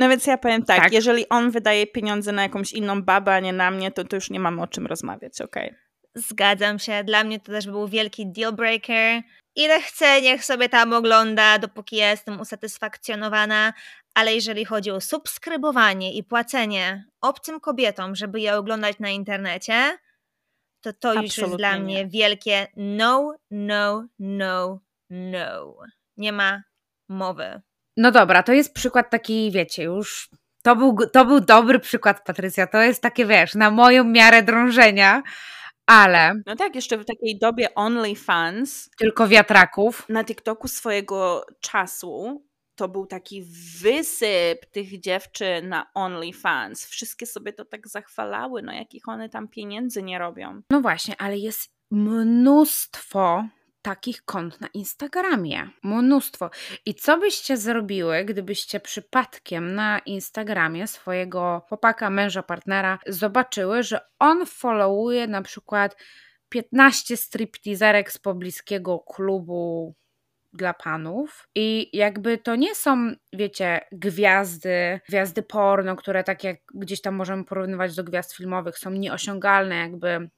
No 0.00 0.08
więc 0.08 0.26
ja 0.26 0.38
powiem 0.38 0.64
tak, 0.64 0.80
Tak. 0.80 0.92
jeżeli 0.92 1.28
on 1.28 1.50
wydaje 1.50 1.86
pieniądze 1.86 2.32
na 2.32 2.42
jakąś 2.42 2.72
inną 2.72 3.02
babę, 3.02 3.34
a 3.34 3.40
nie 3.40 3.52
na 3.52 3.70
mnie, 3.70 3.92
to, 3.92 4.04
to 4.04 4.16
już 4.16 4.30
nie 4.30 4.40
mamy 4.40 4.62
o 4.62 4.66
czym 4.66 4.86
rozmawiać, 4.86 5.40
okej? 5.40 5.74
Zgadzam 6.14 6.78
się, 6.78 7.04
dla 7.04 7.24
mnie 7.24 7.40
to 7.40 7.52
też 7.52 7.66
był 7.66 7.88
wielki 7.88 8.26
deal 8.26 8.52
breaker. 8.52 9.22
Ile 9.56 9.80
chce, 9.80 10.22
niech 10.22 10.44
sobie 10.44 10.68
tam 10.68 10.92
ogląda, 10.92 11.58
dopóki 11.58 11.96
ja 11.96 12.10
jestem 12.10 12.40
usatysfakcjonowana, 12.40 13.72
ale 14.14 14.34
jeżeli 14.34 14.64
chodzi 14.64 14.90
o 14.90 15.00
subskrybowanie 15.00 16.14
i 16.14 16.24
płacenie 16.24 17.04
obcym 17.20 17.60
kobietom, 17.60 18.16
żeby 18.16 18.40
je 18.40 18.56
oglądać 18.56 18.98
na 18.98 19.10
internecie, 19.10 19.98
to 20.80 20.92
to 20.92 21.14
już 21.14 21.22
jest 21.22 21.38
Absolutnie 21.38 21.58
dla 21.58 21.76
nie. 21.76 21.80
mnie 21.82 22.06
wielkie 22.06 22.66
no, 22.76 23.34
no, 23.50 24.06
no, 24.18 24.80
no. 25.10 25.76
Nie 26.16 26.32
ma 26.32 26.62
mowy. 27.08 27.60
No 27.96 28.10
dobra, 28.10 28.42
to 28.42 28.52
jest 28.52 28.74
przykład 28.74 29.10
taki, 29.10 29.50
wiecie, 29.50 29.82
już. 29.82 30.28
To 30.62 30.76
był, 30.76 30.96
to 31.12 31.24
był 31.24 31.40
dobry 31.40 31.78
przykład, 31.78 32.24
Patrycja. 32.24 32.66
To 32.66 32.82
jest 32.82 33.02
takie, 33.02 33.26
wiesz, 33.26 33.54
na 33.54 33.70
moją 33.70 34.04
miarę 34.04 34.42
drążenia, 34.42 35.22
ale 35.86 36.34
No 36.46 36.56
tak, 36.56 36.74
jeszcze 36.74 36.98
w 36.98 37.04
takiej 37.04 37.38
dobie 37.38 37.74
OnlyFans 37.74 38.90
tylko 38.98 39.28
wiatraków. 39.28 40.06
na 40.08 40.24
TikToku 40.24 40.68
swojego 40.68 41.46
czasu 41.60 42.44
to 42.74 42.88
był 42.88 43.06
taki 43.06 43.44
wysyp 43.80 44.66
tych 44.72 45.00
dziewczyn 45.00 45.68
na 45.68 45.86
OnlyFans. 45.94 46.86
Wszystkie 46.86 47.26
sobie 47.26 47.52
to 47.52 47.64
tak 47.64 47.88
zachwalały, 47.88 48.62
no 48.62 48.72
jakich 48.72 49.08
one 49.08 49.28
tam 49.28 49.48
pieniędzy 49.48 50.02
nie 50.02 50.18
robią. 50.18 50.60
No 50.70 50.80
właśnie, 50.80 51.14
ale 51.18 51.38
jest 51.38 51.70
mnóstwo 51.90 53.44
takich 53.82 54.24
kont 54.24 54.60
na 54.60 54.68
Instagramie. 54.74 55.70
Mnóstwo. 55.82 56.50
I 56.86 56.94
co 56.94 57.18
byście 57.18 57.56
zrobiły, 57.56 58.24
gdybyście 58.24 58.80
przypadkiem 58.80 59.74
na 59.74 59.98
Instagramie 59.98 60.86
swojego 60.86 61.62
chłopaka, 61.68 62.10
męża, 62.10 62.42
partnera 62.42 62.98
zobaczyły, 63.06 63.82
że 63.82 64.00
on 64.18 64.46
followuje 64.46 65.26
na 65.26 65.42
przykład 65.42 65.96
15 66.48 67.16
stripteaserek 67.16 68.12
z 68.12 68.18
pobliskiego 68.18 68.98
klubu 68.98 69.94
dla 70.52 70.74
panów 70.74 71.48
i 71.54 71.90
jakby 71.92 72.38
to 72.38 72.56
nie 72.56 72.74
są, 72.74 73.12
wiecie, 73.32 73.80
gwiazdy, 73.92 75.00
gwiazdy 75.08 75.42
porno, 75.42 75.96
które 75.96 76.24
tak 76.24 76.44
jak 76.44 76.56
gdzieś 76.74 77.00
tam 77.00 77.14
możemy 77.14 77.44
porównywać 77.44 77.96
do 77.96 78.04
gwiazd 78.04 78.36
filmowych, 78.36 78.78
są 78.78 78.90
nieosiągalne 78.90 79.76
jakby 79.76 80.30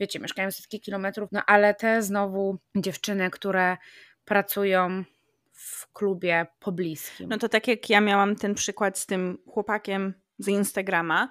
wiecie, 0.00 0.20
mieszkają 0.20 0.50
setki 0.50 0.80
kilometrów, 0.80 1.28
no 1.32 1.42
ale 1.46 1.74
te 1.74 2.02
znowu 2.02 2.58
dziewczyny, 2.76 3.30
które 3.30 3.76
pracują 4.24 5.04
w 5.52 5.92
klubie 5.92 6.46
pobliskim. 6.60 7.28
No 7.28 7.38
to 7.38 7.48
tak 7.48 7.68
jak 7.68 7.90
ja 7.90 8.00
miałam 8.00 8.36
ten 8.36 8.54
przykład 8.54 8.98
z 8.98 9.06
tym 9.06 9.38
chłopakiem 9.46 10.14
z 10.38 10.48
Instagrama, 10.48 11.28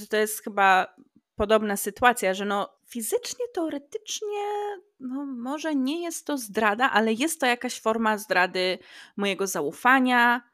to 0.00 0.06
to 0.10 0.16
jest 0.16 0.44
chyba 0.44 0.94
podobna 1.34 1.76
sytuacja, 1.76 2.34
że 2.34 2.44
no 2.44 2.68
fizycznie, 2.88 3.44
teoretycznie, 3.54 4.44
no 5.00 5.26
może 5.26 5.74
nie 5.74 6.02
jest 6.02 6.26
to 6.26 6.38
zdrada, 6.38 6.90
ale 6.90 7.12
jest 7.12 7.40
to 7.40 7.46
jakaś 7.46 7.80
forma 7.80 8.18
zdrady 8.18 8.78
mojego 9.16 9.46
zaufania. 9.46 10.49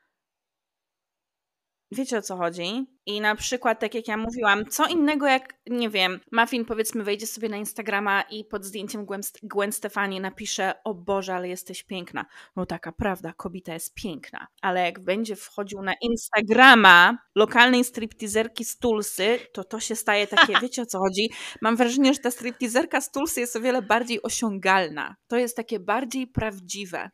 Wiecie 1.91 2.19
o 2.19 2.23
co 2.23 2.37
chodzi? 2.37 2.87
I 3.07 3.21
na 3.21 3.35
przykład, 3.35 3.81
tak 3.81 3.95
jak 3.95 4.09
ja 4.09 4.17
mówiłam, 4.17 4.67
co 4.67 4.87
innego 4.87 5.27
jak, 5.27 5.55
nie 5.67 5.91
wiem, 5.91 6.21
Muffin 6.33 6.65
powiedzmy 6.65 7.05
wejdzie 7.05 7.27
sobie 7.27 7.49
na 7.49 7.57
Instagrama 7.57 8.23
i 8.23 8.45
pod 8.45 8.65
zdjęciem 8.65 9.07
Gwen, 9.07 9.21
Gwen 9.43 9.73
Stefani 9.73 10.21
napisze 10.21 10.75
o 10.85 10.95
Boże, 10.95 11.35
ale 11.35 11.49
jesteś 11.49 11.83
piękna. 11.83 12.27
No 12.57 12.67
taka 12.67 12.93
prawda, 12.93 13.33
kobieta 13.33 13.75
jest 13.75 13.95
piękna. 13.95 14.47
Ale 14.63 14.81
jak 14.85 15.01
będzie 15.01 15.37
wchodził 15.37 15.83
na 15.83 15.95
Instagrama 16.01 17.19
lokalnej 17.35 17.85
stripteaserki 17.85 18.65
z 18.65 18.79
Tulsy, 18.79 19.39
to 19.53 19.65
to 19.65 19.81
się 19.81 19.97
staje 19.97 20.27
takie, 20.27 20.55
wiecie 20.63 20.83
o 20.83 20.87
co 20.87 20.99
chodzi? 20.99 21.31
Mam 21.61 21.77
wrażenie, 21.77 22.15
że 22.15 22.21
ta 22.21 22.31
stripteaserka 22.31 23.01
z 23.01 23.11
Tulsy 23.11 23.41
jest 23.41 23.57
o 23.57 23.61
wiele 23.61 23.83
bardziej 23.83 24.23
osiągalna. 24.23 25.17
To 25.27 25.37
jest 25.37 25.57
takie 25.57 25.81
bardziej 25.81 26.27
prawdziwe. 26.27 27.11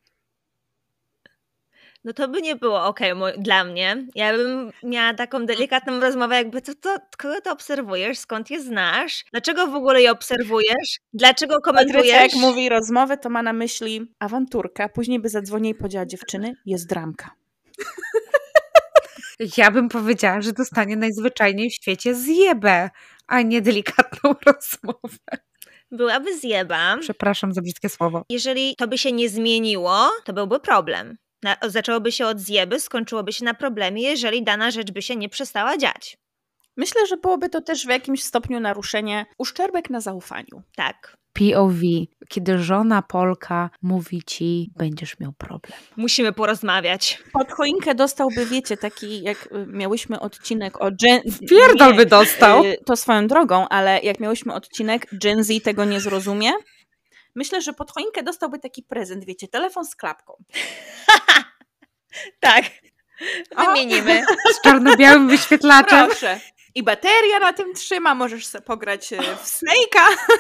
No 2.04 2.12
to 2.12 2.28
by 2.28 2.42
nie 2.42 2.56
było 2.56 2.84
ok 2.86 3.00
dla 3.38 3.64
mnie. 3.64 4.06
Ja 4.14 4.32
bym 4.36 4.70
miała 4.82 5.14
taką 5.14 5.46
delikatną 5.46 6.00
rozmowę, 6.00 6.34
jakby 6.36 6.62
to, 6.62 6.74
to 6.74 6.96
kogo 7.18 7.40
to 7.40 7.52
obserwujesz, 7.52 8.18
skąd 8.18 8.50
je 8.50 8.62
znasz, 8.62 9.24
dlaczego 9.32 9.66
w 9.66 9.74
ogóle 9.74 10.02
je 10.02 10.10
obserwujesz, 10.12 10.98
dlaczego 11.12 11.54
Patrycja 11.60 11.72
komentujesz. 11.72 12.22
jak 12.22 12.34
mówi 12.34 12.68
rozmowę, 12.68 13.16
to 13.16 13.30
ma 13.30 13.42
na 13.42 13.52
myśli 13.52 14.06
awanturka, 14.18 14.88
później 14.88 15.20
by 15.20 15.28
zadzwoniła 15.28 15.70
i 15.70 15.78
powiedziała 15.78 16.06
dziewczyny, 16.06 16.54
jest 16.66 16.88
dramka. 16.88 17.30
Ja 19.56 19.70
bym 19.70 19.88
powiedziała, 19.88 20.40
że 20.40 20.52
dostanie 20.52 20.96
najzwyczajniej 20.96 21.70
w 21.70 21.74
świecie 21.74 22.14
zjebę, 22.14 22.90
a 23.26 23.42
nie 23.42 23.62
delikatną 23.62 24.34
rozmowę. 24.46 25.18
Byłaby 25.90 26.38
zjeba. 26.38 26.96
Przepraszam 27.00 27.52
za 27.52 27.62
brzydkie 27.62 27.88
słowo. 27.88 28.24
Jeżeli 28.28 28.76
to 28.76 28.88
by 28.88 28.98
się 28.98 29.12
nie 29.12 29.28
zmieniło, 29.28 30.10
to 30.24 30.32
byłby 30.32 30.60
problem. 30.60 31.16
Na, 31.42 31.56
zaczęłoby 31.62 32.12
się 32.12 32.26
od 32.26 32.40
zjeby, 32.40 32.80
skończyłoby 32.80 33.32
się 33.32 33.44
na 33.44 33.54
problemie, 33.54 34.02
jeżeli 34.02 34.42
dana 34.44 34.70
rzecz 34.70 34.90
by 34.92 35.02
się 35.02 35.16
nie 35.16 35.28
przestała 35.28 35.78
dziać. 35.78 36.16
Myślę, 36.76 37.06
że 37.06 37.16
byłoby 37.16 37.48
to 37.48 37.60
też 37.60 37.86
w 37.86 37.90
jakimś 37.90 38.22
stopniu 38.22 38.60
naruszenie, 38.60 39.26
uszczerbek 39.38 39.90
na 39.90 40.00
zaufaniu. 40.00 40.62
Tak. 40.76 41.16
POV, 41.32 41.80
kiedy 42.28 42.58
żona 42.58 43.02
Polka 43.02 43.70
mówi 43.82 44.22
ci, 44.26 44.70
będziesz 44.76 45.20
miał 45.20 45.32
problem. 45.32 45.78
Musimy 45.96 46.32
porozmawiać. 46.32 47.22
Pod 47.32 47.52
choinkę 47.52 47.94
dostałby, 47.94 48.46
wiecie, 48.46 48.76
taki 48.76 49.22
jak 49.22 49.46
y, 49.52 49.66
miałyśmy 49.66 50.20
odcinek 50.20 50.82
o 50.82 50.90
Gen... 51.02 51.20
Pierdol 51.50 51.94
by 51.96 52.06
dostał. 52.06 52.64
y, 52.64 52.76
To 52.86 52.96
swoją 52.96 53.26
drogą, 53.26 53.68
ale 53.68 54.00
jak 54.02 54.20
miałyśmy 54.20 54.54
odcinek 54.54 55.06
Gen 55.12 55.44
Z 55.44 55.62
tego 55.62 55.84
nie 55.84 56.00
zrozumie, 56.00 56.50
myślę, 57.34 57.62
że 57.62 57.72
pod 57.72 57.90
choinkę 57.90 58.22
dostałby 58.22 58.58
taki 58.58 58.82
prezent, 58.82 59.24
wiecie, 59.24 59.48
telefon 59.48 59.84
z 59.84 59.96
klapką. 59.96 60.36
Tak. 62.40 62.64
O. 63.56 63.66
Wymienimy. 63.66 64.24
Z 64.52 64.60
czarno-białym 64.60 65.28
wyświetlaczem. 65.28 66.06
Proszę. 66.06 66.40
I 66.74 66.82
bateria 66.82 67.38
na 67.38 67.52
tym 67.52 67.74
trzyma, 67.74 68.14
możesz 68.14 68.46
sobie 68.46 68.64
pograć 68.64 69.12
y, 69.12 69.16
w 69.16 69.44
Snake'a. 69.44 70.16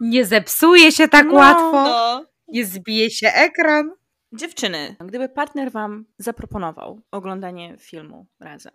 Nie 0.00 0.26
zepsuje 0.26 0.92
się 0.92 1.08
tak 1.08 1.26
No, 1.26 1.34
łatwo. 1.34 1.72
No. 1.72 2.24
Nie 2.48 2.66
zbije 2.66 3.10
się 3.10 3.28
ekran. 3.28 3.90
Dziewczyny, 4.32 4.96
gdyby 5.00 5.28
partner 5.28 5.72
wam 5.72 6.04
zaproponował 6.18 7.00
oglądanie 7.10 7.76
filmu 7.78 8.26
razem, 8.40 8.72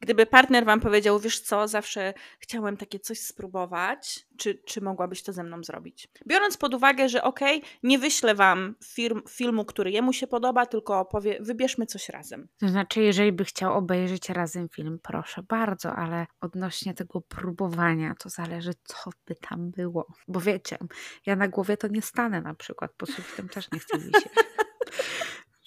gdyby 0.00 0.26
partner 0.26 0.64
wam 0.64 0.80
powiedział, 0.80 1.18
wiesz 1.18 1.40
co, 1.40 1.68
zawsze 1.68 2.14
chciałem 2.38 2.76
takie 2.76 2.98
coś 2.98 3.20
spróbować, 3.20 4.26
czy, 4.36 4.54
czy 4.54 4.80
mogłabyś 4.80 5.22
to 5.22 5.32
ze 5.32 5.44
mną 5.44 5.64
zrobić? 5.64 6.08
Biorąc 6.26 6.56
pod 6.56 6.74
uwagę, 6.74 7.08
że 7.08 7.22
okej, 7.22 7.62
nie 7.82 7.98
wyślę 7.98 8.34
wam 8.34 8.74
firm, 8.84 9.22
filmu, 9.28 9.64
który 9.64 9.90
jemu 9.90 10.12
się 10.12 10.26
podoba, 10.26 10.66
tylko 10.66 11.04
powie, 11.04 11.38
wybierzmy 11.40 11.86
coś 11.86 12.08
razem. 12.08 12.48
To 12.58 12.68
znaczy, 12.68 13.02
jeżeli 13.02 13.32
by 13.32 13.44
chciał 13.44 13.78
obejrzeć 13.78 14.28
razem 14.28 14.68
film, 14.68 14.98
proszę 15.02 15.42
bardzo, 15.42 15.92
ale 15.92 16.26
odnośnie 16.40 16.94
tego 16.94 17.20
próbowania, 17.20 18.14
to 18.18 18.28
zależy, 18.28 18.72
co 18.84 19.10
by 19.26 19.34
tam 19.34 19.70
było. 19.70 20.06
Bo 20.28 20.40
wiecie, 20.40 20.78
ja 21.26 21.36
na 21.36 21.48
głowie 21.48 21.76
to 21.76 21.88
nie 21.88 22.02
stanę 22.02 22.40
na 22.40 22.54
przykład, 22.54 22.92
po 22.96 23.06
sufitem 23.06 23.48
też 23.48 23.70
nie 23.72 23.78
chcę 23.78 23.98
wisieć. 23.98 24.28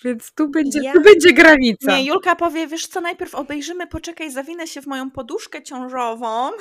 Więc 0.04 0.32
tu 0.34 0.50
będzie, 0.50 0.80
Ja- 0.84 0.94
tu 0.94 1.02
będzie 1.02 1.34
granica. 1.34 1.92
Nie, 1.98 2.06
Julka 2.06 2.36
powie, 2.36 2.68
wiesz 2.68 2.88
co, 2.88 3.02
najpierw 3.02 3.36
obejrzymy, 3.36 3.88
poczekaj, 3.88 4.32
zawinę 4.32 4.68
się 4.68 4.82
w 4.82 4.88
moją 4.88 5.12
poduszkę 5.12 5.64
ciążową. 5.64 6.52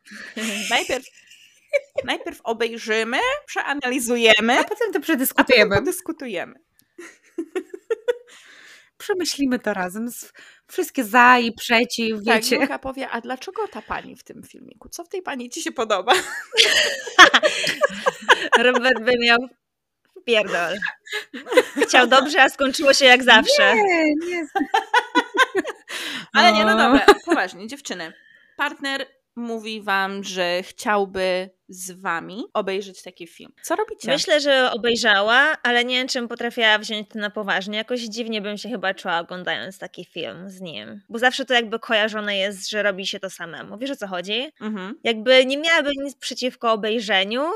najpierw, 0.70 1.04
najpierw 2.04 2.40
obejrzymy, 2.44 3.18
przeanalizujemy, 3.46 4.52
A 4.58 4.64
potem 4.64 4.76
to 4.78 4.84
a 4.84 4.86
potem 4.86 5.02
przedyskutujemy. 5.02 5.76
podyskutujemy. 5.76 6.54
Przemyślimy 8.98 9.58
to 9.58 9.74
razem. 9.74 10.10
z- 10.10 10.32
Wszystkie 10.68 11.04
za 11.04 11.38
i 11.38 11.52
przeciw, 11.52 12.24
Tak, 12.24 12.34
wiecie. 12.36 12.56
Julka 12.56 12.78
powie, 12.78 13.08
a 13.10 13.20
dlaczego 13.20 13.68
ta 13.68 13.82
pani 13.82 14.16
w 14.16 14.22
tym 14.24 14.42
filmiku? 14.42 14.88
Co 14.88 15.04
w 15.04 15.08
tej 15.08 15.22
pani 15.22 15.50
ci 15.50 15.62
się 15.62 15.72
podoba? 15.72 16.12
Robert 18.58 19.00
by 19.04 19.12
miał 19.20 19.38
Pierdol. 20.26 20.74
Chciał 21.86 22.06
dobrze, 22.06 22.42
a 22.42 22.48
skończyło 22.48 22.94
się 22.94 23.04
jak 23.04 23.22
zawsze. 23.24 23.74
Nie, 23.74 24.04
nie. 24.14 24.46
Ale 26.34 26.52
nie, 26.52 26.64
no 26.64 26.76
No. 26.76 26.82
dobra, 26.82 27.06
poważnie, 27.24 27.66
dziewczyny. 27.66 28.12
Partner 28.56 29.06
mówi 29.36 29.82
wam, 29.82 30.24
że 30.24 30.62
chciałby 30.62 31.50
z 31.68 31.90
wami 31.90 32.44
obejrzeć 32.54 33.02
taki 33.02 33.26
film. 33.26 33.52
Co 33.62 33.76
robicie? 33.76 34.08
Myślę, 34.08 34.40
że 34.40 34.70
obejrzała, 34.72 35.56
ale 35.62 35.84
nie 35.84 35.96
wiem, 35.98 36.08
czym 36.08 36.28
potrafiła 36.28 36.78
wziąć 36.78 37.08
to 37.08 37.18
na 37.18 37.30
poważnie. 37.30 37.78
Jakoś 37.78 38.00
dziwnie 38.00 38.40
bym 38.40 38.58
się 38.58 38.68
chyba 38.68 38.94
czuła 38.94 39.18
oglądając 39.18 39.78
taki 39.78 40.04
film 40.04 40.50
z 40.50 40.60
nim. 40.60 41.00
Bo 41.08 41.18
zawsze 41.18 41.44
to 41.44 41.54
jakby 41.54 41.78
kojarzone 41.78 42.36
jest, 42.36 42.70
że 42.70 42.82
robi 42.82 43.06
się 43.06 43.20
to 43.20 43.30
samemu. 43.30 43.78
Wiesz 43.78 43.90
o 43.90 43.96
co 43.96 44.06
chodzi? 44.06 44.52
Mhm. 44.60 44.94
Jakby 45.04 45.46
nie 45.46 45.58
miałaby 45.58 45.90
nic 46.04 46.16
przeciwko 46.16 46.72
obejrzeniu, 46.72 47.50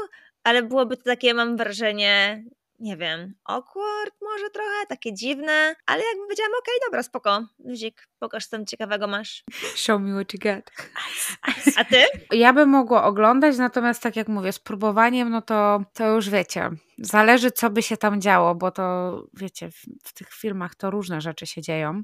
ale 0.45 0.63
byłoby 0.63 0.97
to 0.97 1.03
takie, 1.03 1.35
mam 1.35 1.57
wrażenie, 1.57 2.45
nie 2.81 2.97
wiem, 2.97 3.35
awkward 3.45 4.15
może 4.23 4.51
trochę, 4.51 4.87
takie 4.89 5.15
dziwne, 5.15 5.75
ale 5.87 6.03
jakby 6.05 6.23
powiedziałam, 6.23 6.53
okej, 6.63 6.75
dobra, 6.87 7.03
spoko, 7.03 7.47
Luzik, 7.65 8.09
pokaż 8.19 8.47
co 8.47 8.57
tam 8.57 8.67
ciekawego 8.67 9.07
masz. 9.07 9.45
Show 9.77 10.01
me 10.01 10.15
what 10.15 10.35
you 10.35 10.41
got. 10.41 10.71
A 11.77 11.85
ty? 11.85 12.05
Ja 12.33 12.53
bym 12.53 12.69
mogła 12.69 13.05
oglądać, 13.05 13.59
natomiast 13.59 14.03
tak 14.03 14.17
jak 14.17 14.29
mówię, 14.29 14.53
z 14.53 14.59
próbowaniem, 14.59 15.31
no 15.31 15.43
to, 15.43 15.85
to 15.95 16.07
już 16.15 16.31
wiecie, 16.31 16.71
zależy 17.01 17.51
co 17.51 17.71
by 17.71 17.83
się 17.83 17.97
tam 17.97 18.21
działo, 18.21 18.55
bo 18.55 18.71
to 18.71 19.17
wiecie, 19.35 19.71
w, 19.71 19.85
w 20.05 20.13
tych 20.13 20.33
filmach 20.33 20.75
to 20.75 20.91
różne 20.91 21.21
rzeczy 21.21 21.47
się 21.47 21.63
dzieją. 21.63 22.03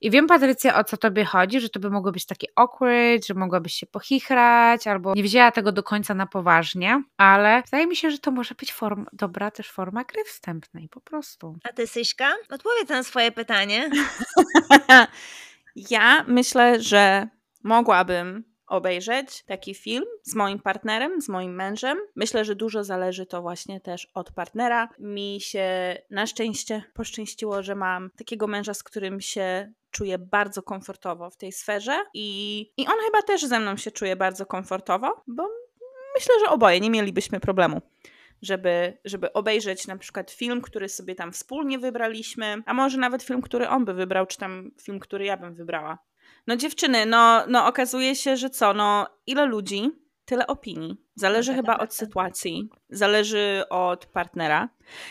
I 0.00 0.10
wiem, 0.10 0.26
Patrycja, 0.26 0.78
o 0.78 0.84
co 0.84 0.96
tobie 0.96 1.24
chodzi, 1.24 1.60
że 1.60 1.68
to 1.68 1.80
by 1.80 1.90
mogło 1.90 2.12
być 2.12 2.26
takie 2.26 2.46
awkward, 2.56 3.26
że 3.26 3.34
mogłabyś 3.34 3.74
się 3.74 3.86
pochichrać, 3.86 4.86
albo 4.86 5.14
nie 5.14 5.22
wzięła 5.22 5.50
tego 5.50 5.72
do 5.72 5.82
końca 5.82 6.14
na 6.14 6.26
poważnie, 6.26 7.02
ale 7.16 7.62
wydaje 7.62 7.86
mi 7.86 7.96
się, 7.96 8.10
że 8.10 8.18
to 8.18 8.30
może 8.30 8.54
być 8.54 8.72
form, 8.72 9.06
dobra 9.12 9.50
też 9.50 9.70
forma 9.70 10.04
gry 10.04 10.24
wstępnej, 10.24 10.88
po 10.88 11.00
prostu. 11.00 11.56
A 11.64 11.72
ty, 11.72 11.86
Syśka? 11.86 12.32
Odpowiedz 12.50 12.88
na 12.88 13.02
swoje 13.02 13.32
pytanie. 13.32 13.90
Ja 15.90 16.24
myślę, 16.28 16.80
że 16.80 17.28
mogłabym 17.64 18.44
obejrzeć 18.68 19.44
taki 19.44 19.74
film 19.74 20.04
z 20.22 20.34
moim 20.34 20.58
partnerem, 20.58 21.20
z 21.20 21.28
moim 21.28 21.54
mężem. 21.54 21.98
Myślę, 22.16 22.44
że 22.44 22.54
dużo 22.54 22.84
zależy 22.84 23.26
to 23.26 23.42
właśnie 23.42 23.80
też 23.80 24.08
od 24.14 24.32
partnera. 24.32 24.88
Mi 24.98 25.38
się 25.40 25.96
na 26.10 26.26
szczęście 26.26 26.82
poszczęściło, 26.94 27.62
że 27.62 27.74
mam 27.74 28.10
takiego 28.10 28.46
męża, 28.46 28.74
z 28.74 28.82
którym 28.82 29.20
się 29.20 29.72
czuję 29.90 30.18
bardzo 30.18 30.62
komfortowo 30.62 31.30
w 31.30 31.36
tej 31.36 31.52
sferze 31.52 32.04
i, 32.14 32.60
i 32.76 32.86
on 32.86 32.96
chyba 33.06 33.22
też 33.22 33.42
ze 33.42 33.60
mną 33.60 33.76
się 33.76 33.90
czuje 33.90 34.16
bardzo 34.16 34.46
komfortowo, 34.46 35.22
bo 35.26 35.48
myślę, 36.14 36.34
że 36.40 36.50
oboje 36.50 36.80
nie 36.80 36.90
mielibyśmy 36.90 37.40
problemu 37.40 37.80
żeby, 38.42 38.98
żeby 39.04 39.32
obejrzeć 39.32 39.86
na 39.86 39.96
przykład 39.96 40.30
film, 40.30 40.60
który 40.60 40.88
sobie 40.88 41.14
tam 41.14 41.32
wspólnie 41.32 41.78
wybraliśmy, 41.78 42.62
a 42.66 42.74
może 42.74 42.98
nawet 42.98 43.22
film, 43.22 43.42
który 43.42 43.68
on 43.68 43.84
by 43.84 43.94
wybrał, 43.94 44.26
czy 44.26 44.38
tam 44.38 44.70
film, 44.82 45.00
który 45.00 45.24
ja 45.24 45.36
bym 45.36 45.54
wybrała. 45.54 45.98
No 46.48 46.56
dziewczyny, 46.56 47.06
no, 47.06 47.46
no 47.46 47.66
okazuje 47.66 48.16
się, 48.16 48.36
że 48.36 48.50
co, 48.50 48.74
no 48.74 49.06
ile 49.26 49.46
ludzi, 49.46 49.90
tyle 50.28 50.46
opinii. 50.46 50.96
Zależy 51.14 51.50
No 51.52 51.56
tak, 51.56 51.64
chyba 51.64 51.72
tak, 51.72 51.82
od 51.82 51.88
tak. 51.90 51.94
sytuacji, 51.96 52.68
zależy 52.90 53.62
od 53.70 54.06
partnera. 54.06 54.68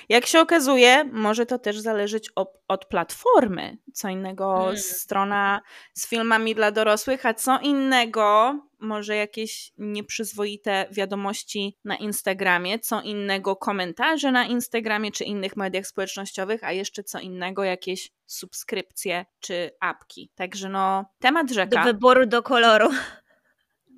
Jak 0.09 0.25
się 0.25 0.39
okazuje, 0.39 1.03
może 1.03 1.45
to 1.45 1.59
też 1.59 1.79
zależeć 1.79 2.29
od, 2.35 2.49
od 2.67 2.85
platformy. 2.85 3.77
Co 3.93 4.09
innego 4.09 4.63
Mm. 4.63 4.77
strona 4.77 5.61
z 5.93 6.07
filmami 6.07 6.55
dla 6.55 6.71
dorosłych, 6.71 7.25
a 7.25 7.33
co 7.33 7.59
innego 7.59 8.59
może 8.79 9.15
jakieś 9.15 9.71
nieprzyzwoite 9.77 10.85
wiadomości 10.91 11.77
na 11.85 11.95
Instagramie, 11.95 12.79
co 12.79 13.01
innego 13.01 13.55
komentarze 13.55 14.31
na 14.31 14.45
Instagramie 14.45 15.11
czy 15.11 15.23
innych 15.23 15.57
mediach 15.57 15.87
społecznościowych, 15.87 16.63
a 16.63 16.71
jeszcze 16.71 17.03
co 17.03 17.19
innego 17.19 17.63
jakieś 17.63 18.11
subskrypcje 18.25 19.25
czy 19.39 19.71
apki. 19.79 20.31
Także 20.35 20.69
no, 20.69 21.05
temat 21.19 21.47
Do 21.47 21.53
rzeka. 21.53 21.83
wyboru, 21.83 22.25
do 22.25 22.43
koloru. 22.43 22.89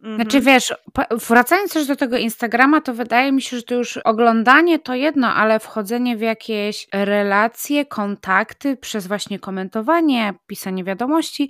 Mhm. 0.03 0.15
Znaczy 0.15 0.41
wiesz, 0.41 0.73
po- 0.93 1.17
wracając 1.17 1.73
też 1.73 1.87
do 1.87 1.95
tego 1.95 2.17
Instagrama, 2.17 2.81
to 2.81 2.93
wydaje 2.93 3.31
mi 3.31 3.41
się, 3.41 3.57
że 3.57 3.63
to 3.63 3.75
już 3.75 3.97
oglądanie 3.97 4.79
to 4.79 4.95
jedno, 4.95 5.27
ale 5.27 5.59
wchodzenie 5.59 6.17
w 6.17 6.21
jakieś 6.21 6.87
relacje, 6.93 7.85
kontakty 7.85 8.77
przez 8.77 9.07
właśnie 9.07 9.39
komentowanie, 9.39 10.33
pisanie 10.47 10.83
wiadomości, 10.83 11.49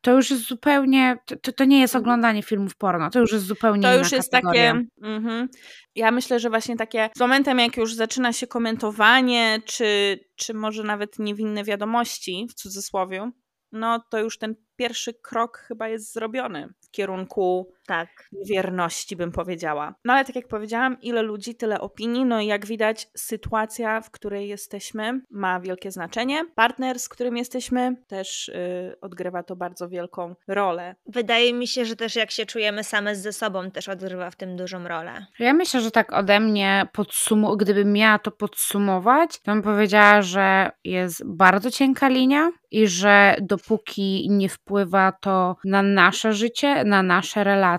to 0.00 0.12
już 0.12 0.30
jest 0.30 0.42
zupełnie, 0.42 1.16
to- 1.42 1.52
to, 1.52 1.64
nie 1.64 1.80
jest 1.80 1.96
oglądanie 1.96 2.42
filmów 2.42 2.76
porno, 2.76 3.10
to 3.10 3.20
już 3.20 3.32
jest 3.32 3.44
zupełnie 3.44 3.82
To 3.82 3.98
już 3.98 4.12
jest 4.12 4.30
kategoria. 4.30 4.72
takie. 4.72 4.86
Mhm. 5.02 5.48
Ja 5.94 6.10
myślę, 6.10 6.40
że 6.40 6.50
właśnie 6.50 6.76
takie 6.76 7.10
z 7.16 7.20
momentem, 7.20 7.58
jak 7.58 7.76
już 7.76 7.94
zaczyna 7.94 8.32
się 8.32 8.46
komentowanie, 8.46 9.58
czy, 9.64 10.18
czy 10.36 10.54
może 10.54 10.82
nawet 10.82 11.18
niewinne 11.18 11.64
wiadomości 11.64 12.46
w 12.50 12.54
cudzysłowie, 12.54 13.30
no 13.72 14.02
to 14.10 14.18
już 14.18 14.38
ten 14.38 14.54
pierwszy 14.76 15.14
krok 15.14 15.58
chyba 15.58 15.88
jest 15.88 16.12
zrobiony 16.12 16.68
w 16.86 16.90
kierunku 16.90 17.72
Tak. 17.88 18.08
wierności, 18.48 19.16
bym 19.16 19.32
powiedziała. 19.32 19.94
No 20.04 20.12
ale 20.12 20.24
tak 20.24 20.36
jak 20.36 20.48
powiedziałam, 20.48 20.96
ile 21.02 21.22
ludzi, 21.22 21.54
tyle 21.54 21.80
opinii. 21.80 22.24
No 22.24 22.40
i 22.40 22.46
jak 22.46 22.66
widać, 22.66 23.08
sytuacja, 23.16 24.00
w 24.00 24.10
której 24.10 24.48
jesteśmy, 24.48 25.20
ma 25.30 25.60
wielkie 25.60 25.90
znaczenie. 25.90 26.44
Partner, 26.54 26.98
z 26.98 27.08
którym 27.08 27.36
jesteśmy, 27.36 27.96
też 28.06 28.48
y, 28.48 28.96
odgrywa 29.00 29.42
to 29.42 29.56
bardzo 29.56 29.88
wielką 29.88 30.34
rolę. 30.48 30.94
Wydaje 31.06 31.54
mi 31.54 31.66
się, 31.66 31.84
że 31.84 31.96
też 31.96 32.16
jak 32.16 32.30
się 32.30 32.46
czujemy 32.46 32.84
same 32.84 33.16
ze 33.16 33.32
sobą, 33.32 33.70
też 33.70 33.88
odgrywa 33.88 34.30
w 34.30 34.36
tym 34.36 34.56
dużą 34.56 34.88
rolę. 34.88 35.26
Ja 35.38 35.54
myślę, 35.54 35.80
że 35.80 35.90
tak 35.90 36.12
ode 36.12 36.40
mnie, 36.40 36.86
podsumu- 36.96 37.56
gdybym 37.56 37.92
miała 37.92 38.18
to 38.18 38.30
podsumować, 38.30 39.40
to 39.42 39.52
bym 39.52 39.62
powiedziała, 39.62 40.22
że 40.22 40.70
jest 40.84 41.22
bardzo 41.26 41.70
cienka 41.70 42.08
linia 42.08 42.50
i 42.70 42.86
że 42.86 43.36
dopóki 43.40 44.26
nie 44.30 44.48
wpływa 44.48 45.12
to 45.12 45.56
na 45.64 45.82
nasze 45.82 46.32
życie, 46.32 46.84
na 46.84 47.02
nasze 47.02 47.44
relacje 47.44 47.77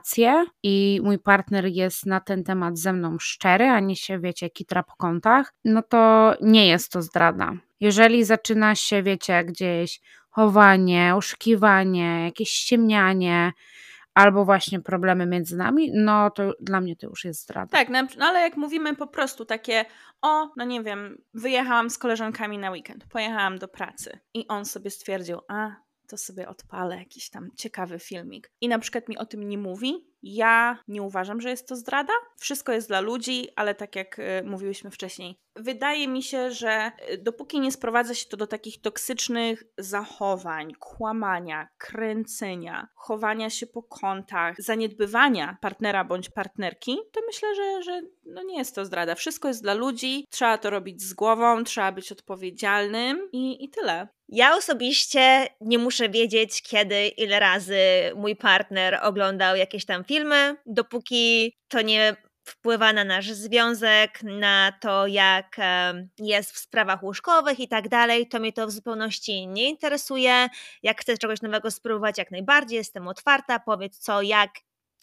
i 0.63 0.99
mój 1.03 1.19
partner 1.19 1.65
jest 1.65 2.05
na 2.05 2.19
ten 2.19 2.43
temat 2.43 2.77
ze 2.77 2.93
mną 2.93 3.19
szczery, 3.19 3.65
a 3.65 3.79
nie 3.79 3.95
się, 3.95 4.19
wiecie, 4.19 4.49
kitra 4.49 4.83
po 4.83 4.95
kątach, 4.95 5.53
no 5.65 5.81
to 5.81 6.33
nie 6.41 6.67
jest 6.67 6.91
to 6.91 7.01
zdrada. 7.01 7.53
Jeżeli 7.79 8.23
zaczyna 8.23 8.75
się, 8.75 9.03
wiecie, 9.03 9.43
gdzieś 9.43 10.01
chowanie, 10.29 11.15
oszukiwanie, 11.15 12.23
jakieś 12.25 12.49
ściemnianie, 12.49 13.51
albo 14.13 14.45
właśnie 14.45 14.79
problemy 14.81 15.25
między 15.25 15.57
nami, 15.57 15.91
no 15.93 16.29
to 16.29 16.53
dla 16.59 16.81
mnie 16.81 16.95
to 16.95 17.07
już 17.07 17.25
jest 17.25 17.43
zdrada. 17.43 17.71
Tak, 17.71 17.89
no 17.89 18.07
ale 18.19 18.39
jak 18.39 18.57
mówimy 18.57 18.95
po 18.95 19.07
prostu 19.07 19.45
takie, 19.45 19.85
o, 20.21 20.49
no 20.57 20.65
nie 20.65 20.83
wiem, 20.83 21.21
wyjechałam 21.33 21.89
z 21.89 21.97
koleżankami 21.97 22.57
na 22.57 22.71
weekend, 22.71 23.05
pojechałam 23.05 23.57
do 23.57 23.67
pracy 23.67 24.19
i 24.33 24.47
on 24.47 24.65
sobie 24.65 24.91
stwierdził, 24.91 25.39
a 25.47 25.75
to 26.09 26.17
sobie 26.17 26.47
odpalę 26.47 26.97
jakiś 26.97 27.29
tam 27.29 27.49
ciekawy 27.55 27.99
filmik. 27.99 28.51
I 28.61 28.67
na 28.67 28.79
przykład 28.79 29.09
mi 29.09 29.17
o 29.17 29.25
tym 29.25 29.49
nie 29.49 29.57
mówi. 29.57 30.07
Ja 30.23 30.83
nie 30.87 31.01
uważam, 31.01 31.41
że 31.41 31.49
jest 31.49 31.67
to 31.67 31.75
zdrada. 31.75 32.13
Wszystko 32.37 32.71
jest 32.71 32.87
dla 32.87 33.01
ludzi, 33.01 33.47
ale 33.55 33.75
tak 33.75 33.95
jak 33.95 34.19
y, 34.19 34.23
mówiłyśmy 34.45 34.91
wcześniej, 34.91 35.39
wydaje 35.55 36.07
mi 36.07 36.23
się, 36.23 36.51
że 36.51 36.91
y, 37.11 37.17
dopóki 37.17 37.59
nie 37.59 37.71
sprowadza 37.71 38.15
się 38.15 38.25
to 38.25 38.37
do 38.37 38.47
takich 38.47 38.81
toksycznych 38.81 39.63
zachowań, 39.77 40.73
kłamania, 40.79 41.67
kręcenia, 41.77 42.87
chowania 42.95 43.49
się 43.49 43.67
po 43.67 43.83
kątach, 43.83 44.55
zaniedbywania 44.61 45.57
partnera 45.61 46.03
bądź 46.03 46.29
partnerki, 46.29 46.97
to 47.11 47.21
myślę, 47.27 47.55
że, 47.55 47.83
że 47.83 48.01
no 48.25 48.43
nie 48.43 48.57
jest 48.57 48.75
to 48.75 48.85
zdrada. 48.85 49.15
Wszystko 49.15 49.47
jest 49.47 49.61
dla 49.61 49.73
ludzi, 49.73 50.25
trzeba 50.29 50.57
to 50.57 50.69
robić 50.69 51.01
z 51.01 51.13
głową, 51.13 51.63
trzeba 51.63 51.91
być 51.91 52.11
odpowiedzialnym 52.11 53.29
i, 53.31 53.63
i 53.63 53.69
tyle. 53.69 54.07
Ja 54.31 54.55
osobiście 54.55 55.47
nie 55.61 55.77
muszę 55.77 56.09
wiedzieć, 56.09 56.61
kiedy, 56.61 57.07
ile 57.07 57.39
razy 57.39 57.79
mój 58.15 58.35
partner 58.35 58.99
oglądał 59.03 59.55
jakieś 59.55 59.85
tam 59.85 60.03
filmy, 60.03 60.55
dopóki 60.65 61.53
to 61.67 61.81
nie 61.81 62.15
wpływa 62.49 62.93
na 62.93 63.03
nasz 63.03 63.31
związek, 63.31 64.23
na 64.23 64.73
to, 64.81 65.07
jak 65.07 65.57
jest 66.17 66.51
w 66.51 66.57
sprawach 66.57 67.03
łóżkowych 67.03 67.59
i 67.59 67.67
tak 67.67 67.89
dalej, 67.89 68.27
to 68.27 68.39
mnie 68.39 68.53
to 68.53 68.67
w 68.67 68.71
zupełności 68.71 69.47
nie 69.47 69.69
interesuje. 69.69 70.49
Jak 70.83 71.01
chcę 71.01 71.17
czegoś 71.17 71.41
nowego 71.41 71.71
spróbować, 71.71 72.17
jak 72.17 72.31
najbardziej 72.31 72.77
jestem 72.77 73.07
otwarta, 73.07 73.59
powiedz 73.59 73.97
co, 73.97 74.21
jak 74.21 74.49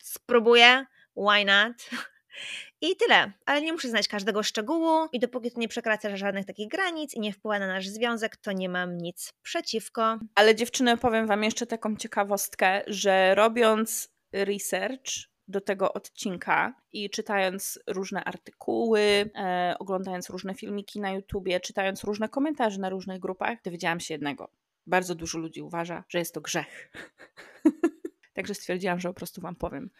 spróbuję, 0.02 0.86
why 1.16 1.44
not? 1.44 1.90
I 2.80 2.96
tyle, 2.96 3.32
ale 3.46 3.62
nie 3.62 3.72
muszę 3.72 3.88
znać 3.88 4.08
każdego 4.08 4.42
szczegółu 4.42 5.08
i 5.12 5.20
dopóki 5.20 5.50
to 5.50 5.60
nie 5.60 5.68
przekracza 5.68 6.16
żadnych 6.16 6.46
takich 6.46 6.68
granic 6.68 7.14
i 7.14 7.20
nie 7.20 7.32
wpływa 7.32 7.58
na 7.58 7.66
nasz 7.66 7.88
związek, 7.88 8.36
to 8.36 8.52
nie 8.52 8.68
mam 8.68 8.98
nic 8.98 9.32
przeciwko. 9.42 10.18
Ale 10.34 10.54
dziewczyny, 10.54 10.96
powiem 10.96 11.26
Wam 11.26 11.44
jeszcze 11.44 11.66
taką 11.66 11.96
ciekawostkę, 11.96 12.82
że 12.86 13.34
robiąc 13.34 14.08
research 14.32 15.35
do 15.48 15.60
tego 15.60 15.92
odcinka 15.92 16.74
i 16.92 17.10
czytając 17.10 17.78
różne 17.86 18.24
artykuły, 18.24 19.30
e, 19.34 19.76
oglądając 19.78 20.30
różne 20.30 20.54
filmiki 20.54 21.00
na 21.00 21.10
YouTubie, 21.10 21.60
czytając 21.60 22.04
różne 22.04 22.28
komentarze 22.28 22.80
na 22.80 22.88
różnych 22.88 23.20
grupach, 23.20 23.62
dowiedziałam 23.62 24.00
się 24.00 24.14
jednego. 24.14 24.48
Bardzo 24.86 25.14
dużo 25.14 25.38
ludzi 25.38 25.62
uważa, 25.62 26.04
że 26.08 26.18
jest 26.18 26.34
to 26.34 26.40
grzech. 26.40 26.92
Także 28.34 28.54
stwierdziłam, 28.54 29.00
że 29.00 29.08
po 29.08 29.14
prostu 29.14 29.40
Wam 29.40 29.56
powiem 29.56 29.90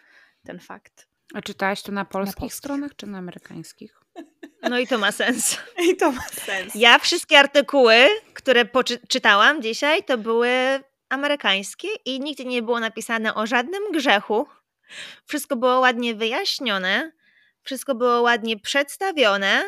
ten 0.44 0.60
fakt. 0.60 1.08
A 1.34 1.42
czytałaś 1.42 1.82
to 1.82 1.92
na 1.92 2.04
polskich 2.04 2.36
polskich. 2.36 2.58
stronach 2.58 2.96
czy 2.96 3.06
na 3.06 3.18
amerykańskich? 3.18 4.00
No 4.70 4.78
i 4.78 4.86
to 4.86 4.98
ma 4.98 5.12
sens. 5.12 5.58
I 5.90 5.96
to 5.96 6.12
ma 6.12 6.22
sens. 6.22 6.74
Ja 6.74 6.98
wszystkie 6.98 7.38
artykuły, 7.38 7.94
które 8.34 8.64
czytałam 9.08 9.62
dzisiaj, 9.62 10.04
to 10.04 10.18
były 10.18 10.48
amerykańskie 11.08 11.88
i 12.04 12.20
nigdzie 12.20 12.44
nie 12.44 12.62
było 12.62 12.80
napisane 12.80 13.34
o 13.34 13.46
żadnym 13.46 13.82
grzechu. 13.92 14.46
Wszystko 15.24 15.56
było 15.56 15.80
ładnie 15.80 16.14
wyjaśnione, 16.14 17.12
wszystko 17.62 17.94
było 17.94 18.20
ładnie 18.20 18.60
przedstawione, 18.60 19.62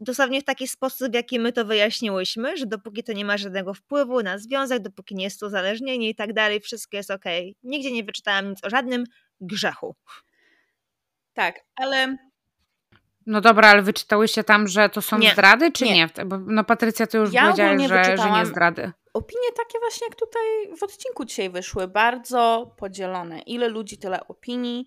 dosłownie 0.00 0.40
w 0.40 0.44
taki 0.44 0.68
sposób, 0.68 1.10
w 1.10 1.14
jaki 1.14 1.40
my 1.40 1.52
to 1.52 1.64
wyjaśniłyśmy, 1.64 2.56
że 2.56 2.66
dopóki 2.66 3.04
to 3.04 3.12
nie 3.12 3.24
ma 3.24 3.36
żadnego 3.36 3.74
wpływu 3.74 4.22
na 4.22 4.38
związek, 4.38 4.82
dopóki 4.82 5.14
nie 5.14 5.24
jest 5.24 5.40
to 5.40 5.46
uzależnienie 5.46 6.08
i 6.08 6.14
tak 6.14 6.32
dalej, 6.32 6.60
wszystko 6.60 6.96
jest 6.96 7.10
ok. 7.10 7.24
Nigdzie 7.62 7.92
nie 7.92 8.04
wyczytałam 8.04 8.50
nic 8.50 8.64
o 8.64 8.70
żadnym 8.70 9.04
grzechu. 9.40 9.96
Tak, 11.34 11.60
ale 11.76 12.16
no 13.26 13.40
dobra, 13.40 13.68
ale 13.68 13.82
wyczytałyście 13.82 14.44
tam, 14.44 14.68
że 14.68 14.88
to 14.88 15.02
są 15.02 15.18
Nie. 15.18 15.32
zdrady, 15.32 15.72
czy 15.72 15.84
nie? 15.84 15.94
Nie. 15.94 16.24
Bo 16.26 16.38
no 16.38 16.64
Patrycja 16.64 17.06
to 17.06 17.18
już 17.18 17.32
Ja 17.32 17.56
że, 17.56 18.16
że 18.16 18.30
nie 18.30 18.46
zdrady. 18.46 18.92
Opinie 19.12 19.52
takie 19.56 19.78
właśnie 19.78 20.06
jak 20.06 20.16
tutaj 20.16 20.76
w 20.76 20.82
odcinku 20.82 21.24
dzisiaj 21.24 21.50
wyszły, 21.50 21.88
bardzo 21.88 22.74
podzielone. 22.78 23.40
Ile 23.40 23.68
ludzi, 23.68 23.98
tyle 23.98 24.26
opinii. 24.26 24.86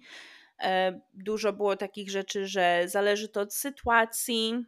E, 0.61 1.01
Dużo 1.13 1.53
było 1.53 1.75
takich 1.75 2.09
rzeczy, 2.09 2.47
że 2.47 2.83
zależy 2.85 3.29
to 3.29 3.41
od 3.41 3.53
sytuacji, 3.53 4.65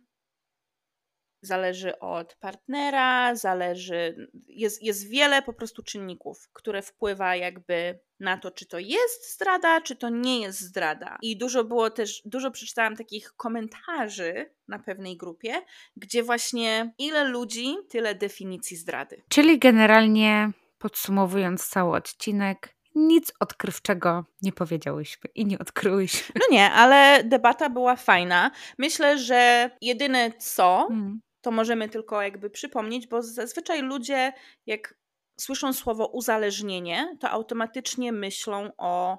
zależy 1.42 2.00
od 2.00 2.36
partnera, 2.36 3.36
zależy. 3.36 4.30
Jest, 4.48 4.84
jest 4.84 5.10
wiele 5.10 5.42
po 5.42 5.54
prostu 5.54 5.84
czynników, 5.84 6.50
które 6.54 6.82
wpływa 6.82 7.36
jakby 7.36 8.00
na 8.20 8.38
to, 8.38 8.52
czy 8.52 8.66
to 8.66 8.80
jest 8.80 9.34
zdrada, 9.34 9.82
czy 9.82 9.96
to 9.96 10.10
nie 10.10 10.42
jest 10.42 10.60
zdrada. 10.62 11.18
I 11.22 11.38
dużo 11.38 11.64
było 11.64 11.90
też, 11.90 12.22
dużo 12.26 12.52
przeczytałam 12.52 12.96
takich 12.96 13.34
komentarzy 13.36 14.52
na 14.68 14.80
pewnej 14.80 15.18
grupie, 15.18 15.62
gdzie 15.98 16.24
właśnie 16.24 16.94
ile 16.98 17.24
ludzi, 17.24 17.76
tyle 17.90 18.16
definicji 18.16 18.78
zdrady. 18.78 19.24
Czyli 19.30 19.60
generalnie 19.60 20.52
podsumowując 20.78 21.68
cały 21.68 21.96
odcinek, 21.98 22.78
nic 22.96 23.34
odkrywczego 23.40 24.26
nie 24.42 24.52
powiedziałyśmy 24.52 25.30
i 25.36 25.46
nie 25.46 25.60
odkryłyśmy. 25.60 26.36
No 26.36 26.46
nie, 26.52 26.72
ale 26.72 27.24
debata 27.24 27.70
była 27.70 27.96
fajna. 27.96 28.52
Myślę, 28.78 29.18
że 29.18 29.70
jedyne 29.82 30.32
co, 30.40 30.88
Mm. 30.92 31.22
to 31.42 31.52
możemy 31.52 31.90
tylko 31.90 32.22
jakby 32.22 32.50
przypomnieć, 32.50 33.08
bo 33.08 33.22
zazwyczaj 33.22 33.82
ludzie, 33.82 34.34
jak 34.66 34.94
słyszą 35.38 35.74
słowo 35.74 36.08
uzależnienie, 36.08 37.18
to 37.20 37.30
automatycznie 37.30 38.12
myślą 38.12 38.72
o 38.78 39.18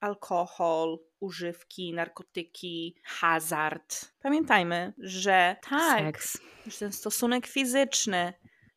alkohol, 0.00 0.98
używki, 1.20 1.94
narkotyki, 1.94 2.96
hazard. 3.04 4.12
Pamiętajmy, 4.22 4.92
że 4.98 5.56
tak, 5.70 6.00
Seks. 6.00 6.38
że 6.66 6.78
ten 6.78 6.92
stosunek 6.92 7.46
fizyczny 7.46 8.32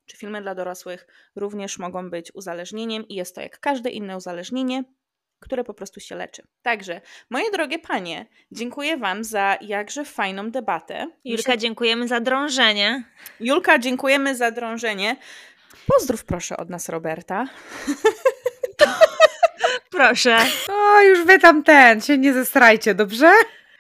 czy 0.06 0.18
filmy 0.18 0.42
dla 0.42 0.56
dorosłych 0.56 1.08
również 1.36 1.80
mogą 1.80 2.10
być 2.10 2.36
uzależnieniem 2.36 3.08
i 3.08 3.16
jest 3.16 3.36
to 3.36 3.42
jak 3.42 3.60
każde 3.60 3.90
inne 3.90 4.18
uzależnienie, 4.18 4.84
które 5.40 5.64
po 5.64 5.74
prostu 5.74 6.00
się 6.00 6.16
leczy. 6.16 6.48
Także, 6.62 7.02
moje 7.30 7.52
drogie 7.52 7.80
panie, 7.80 8.26
dziękuję 8.52 8.98
wam 8.98 9.24
za 9.24 9.58
jakże 9.62 10.06
fajną 10.06 10.52
debatę. 10.52 11.08
Julka, 11.26 11.58
dziękujemy 11.58 12.08
za 12.08 12.20
drążenie. 12.20 13.04
Julka, 13.40 13.80
dziękujemy 13.80 14.36
za 14.36 14.52
drążenie. 14.52 15.16
Pozdrów 15.88 16.26
proszę 16.26 16.58
od 16.58 16.70
nas 16.70 16.90
Roberta. 16.90 17.46
Proszę. 19.92 20.38
O, 20.70 21.02
już 21.02 21.26
wy 21.26 21.40
tam 21.40 21.64
ten, 21.64 22.02
się 22.02 22.18
nie 22.18 22.34
zestrajcie, 22.34 22.96
dobrze? 22.96 23.32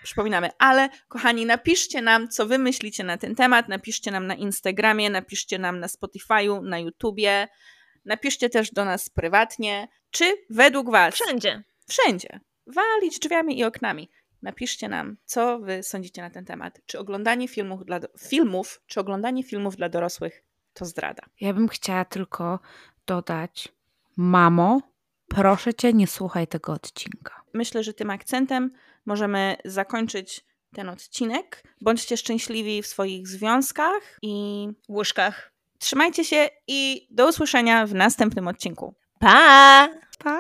Przypominamy, 0.04 0.50
ale 0.60 0.89
kochani, 1.08 1.46
napiszcie 1.46 2.02
nam, 2.02 2.30
co 2.30 2.46
wy 2.46 2.58
myślicie 2.58 3.04
na 3.04 3.18
ten 3.18 3.36
temat. 3.36 3.68
Napiszcie 3.70 4.12
nam 4.12 4.28
na 4.28 4.36
Instagramie, 4.36 5.10
napiszcie 5.10 5.60
nam 5.60 5.80
na 5.80 5.88
Spotify'u, 5.88 6.64
na 6.64 6.80
YouTubie. 6.80 7.48
Napiszcie 8.06 8.50
też 8.50 8.72
do 8.72 8.86
nas 8.86 9.10
prywatnie, 9.10 9.88
czy 10.12 10.26
według 10.50 10.91
was 10.91 11.16
Wszędzie. 11.16 11.64
wszędzie, 11.89 12.39
walić 12.68 13.20
drzwiami 13.20 13.60
i 13.60 13.64
oknami. 13.64 14.10
Napiszcie 14.41 14.89
nam, 14.89 15.18
co 15.26 15.60
wy 15.60 15.84
sądzicie 15.84 16.22
na 16.22 16.30
ten 16.30 16.46
temat. 16.46 16.80
Czy 16.86 17.00
oglądanie 17.00 17.48
filmów, 17.48 17.86
dla 17.86 18.00
do- 18.00 18.08
filmów, 18.20 18.82
czy 18.88 19.00
oglądanie 19.00 19.44
filmów 19.44 19.76
dla 19.76 19.89
dorosłych 19.89 20.44
to 20.74 20.86
zdrada? 20.86 21.24
Ja 21.41 21.53
bym 21.53 21.67
chciała 21.67 22.05
tylko 22.05 22.59
dodać, 23.05 23.69
mamo, 24.17 24.82
proszę 25.28 25.74
cię, 25.74 25.93
nie 25.93 26.07
słuchaj 26.07 26.47
tego 26.47 26.74
odcinka. 26.74 27.41
Myślę, 27.53 27.84
że 27.84 27.93
tym 27.93 28.09
akcentem 28.09 28.71
możemy 29.05 29.57
zakończyć 29.65 30.45
ten 30.74 30.89
odcinek. 30.89 31.63
Bądźcie 31.82 32.17
szczęśliwi 32.17 32.82
w 32.82 32.88
swoich 32.88 33.28
związkach 33.28 34.17
i 34.21 34.67
łóżkach. 34.89 35.53
trzymajcie 35.80 36.26
się 36.26 36.49
i 36.67 37.07
do 37.11 37.30
usłyszenia 37.30 37.86
w 37.88 37.93
następnym 37.93 38.47
odcinku. 38.47 38.95
Pa! 39.19 39.89
Pa! 40.19 40.39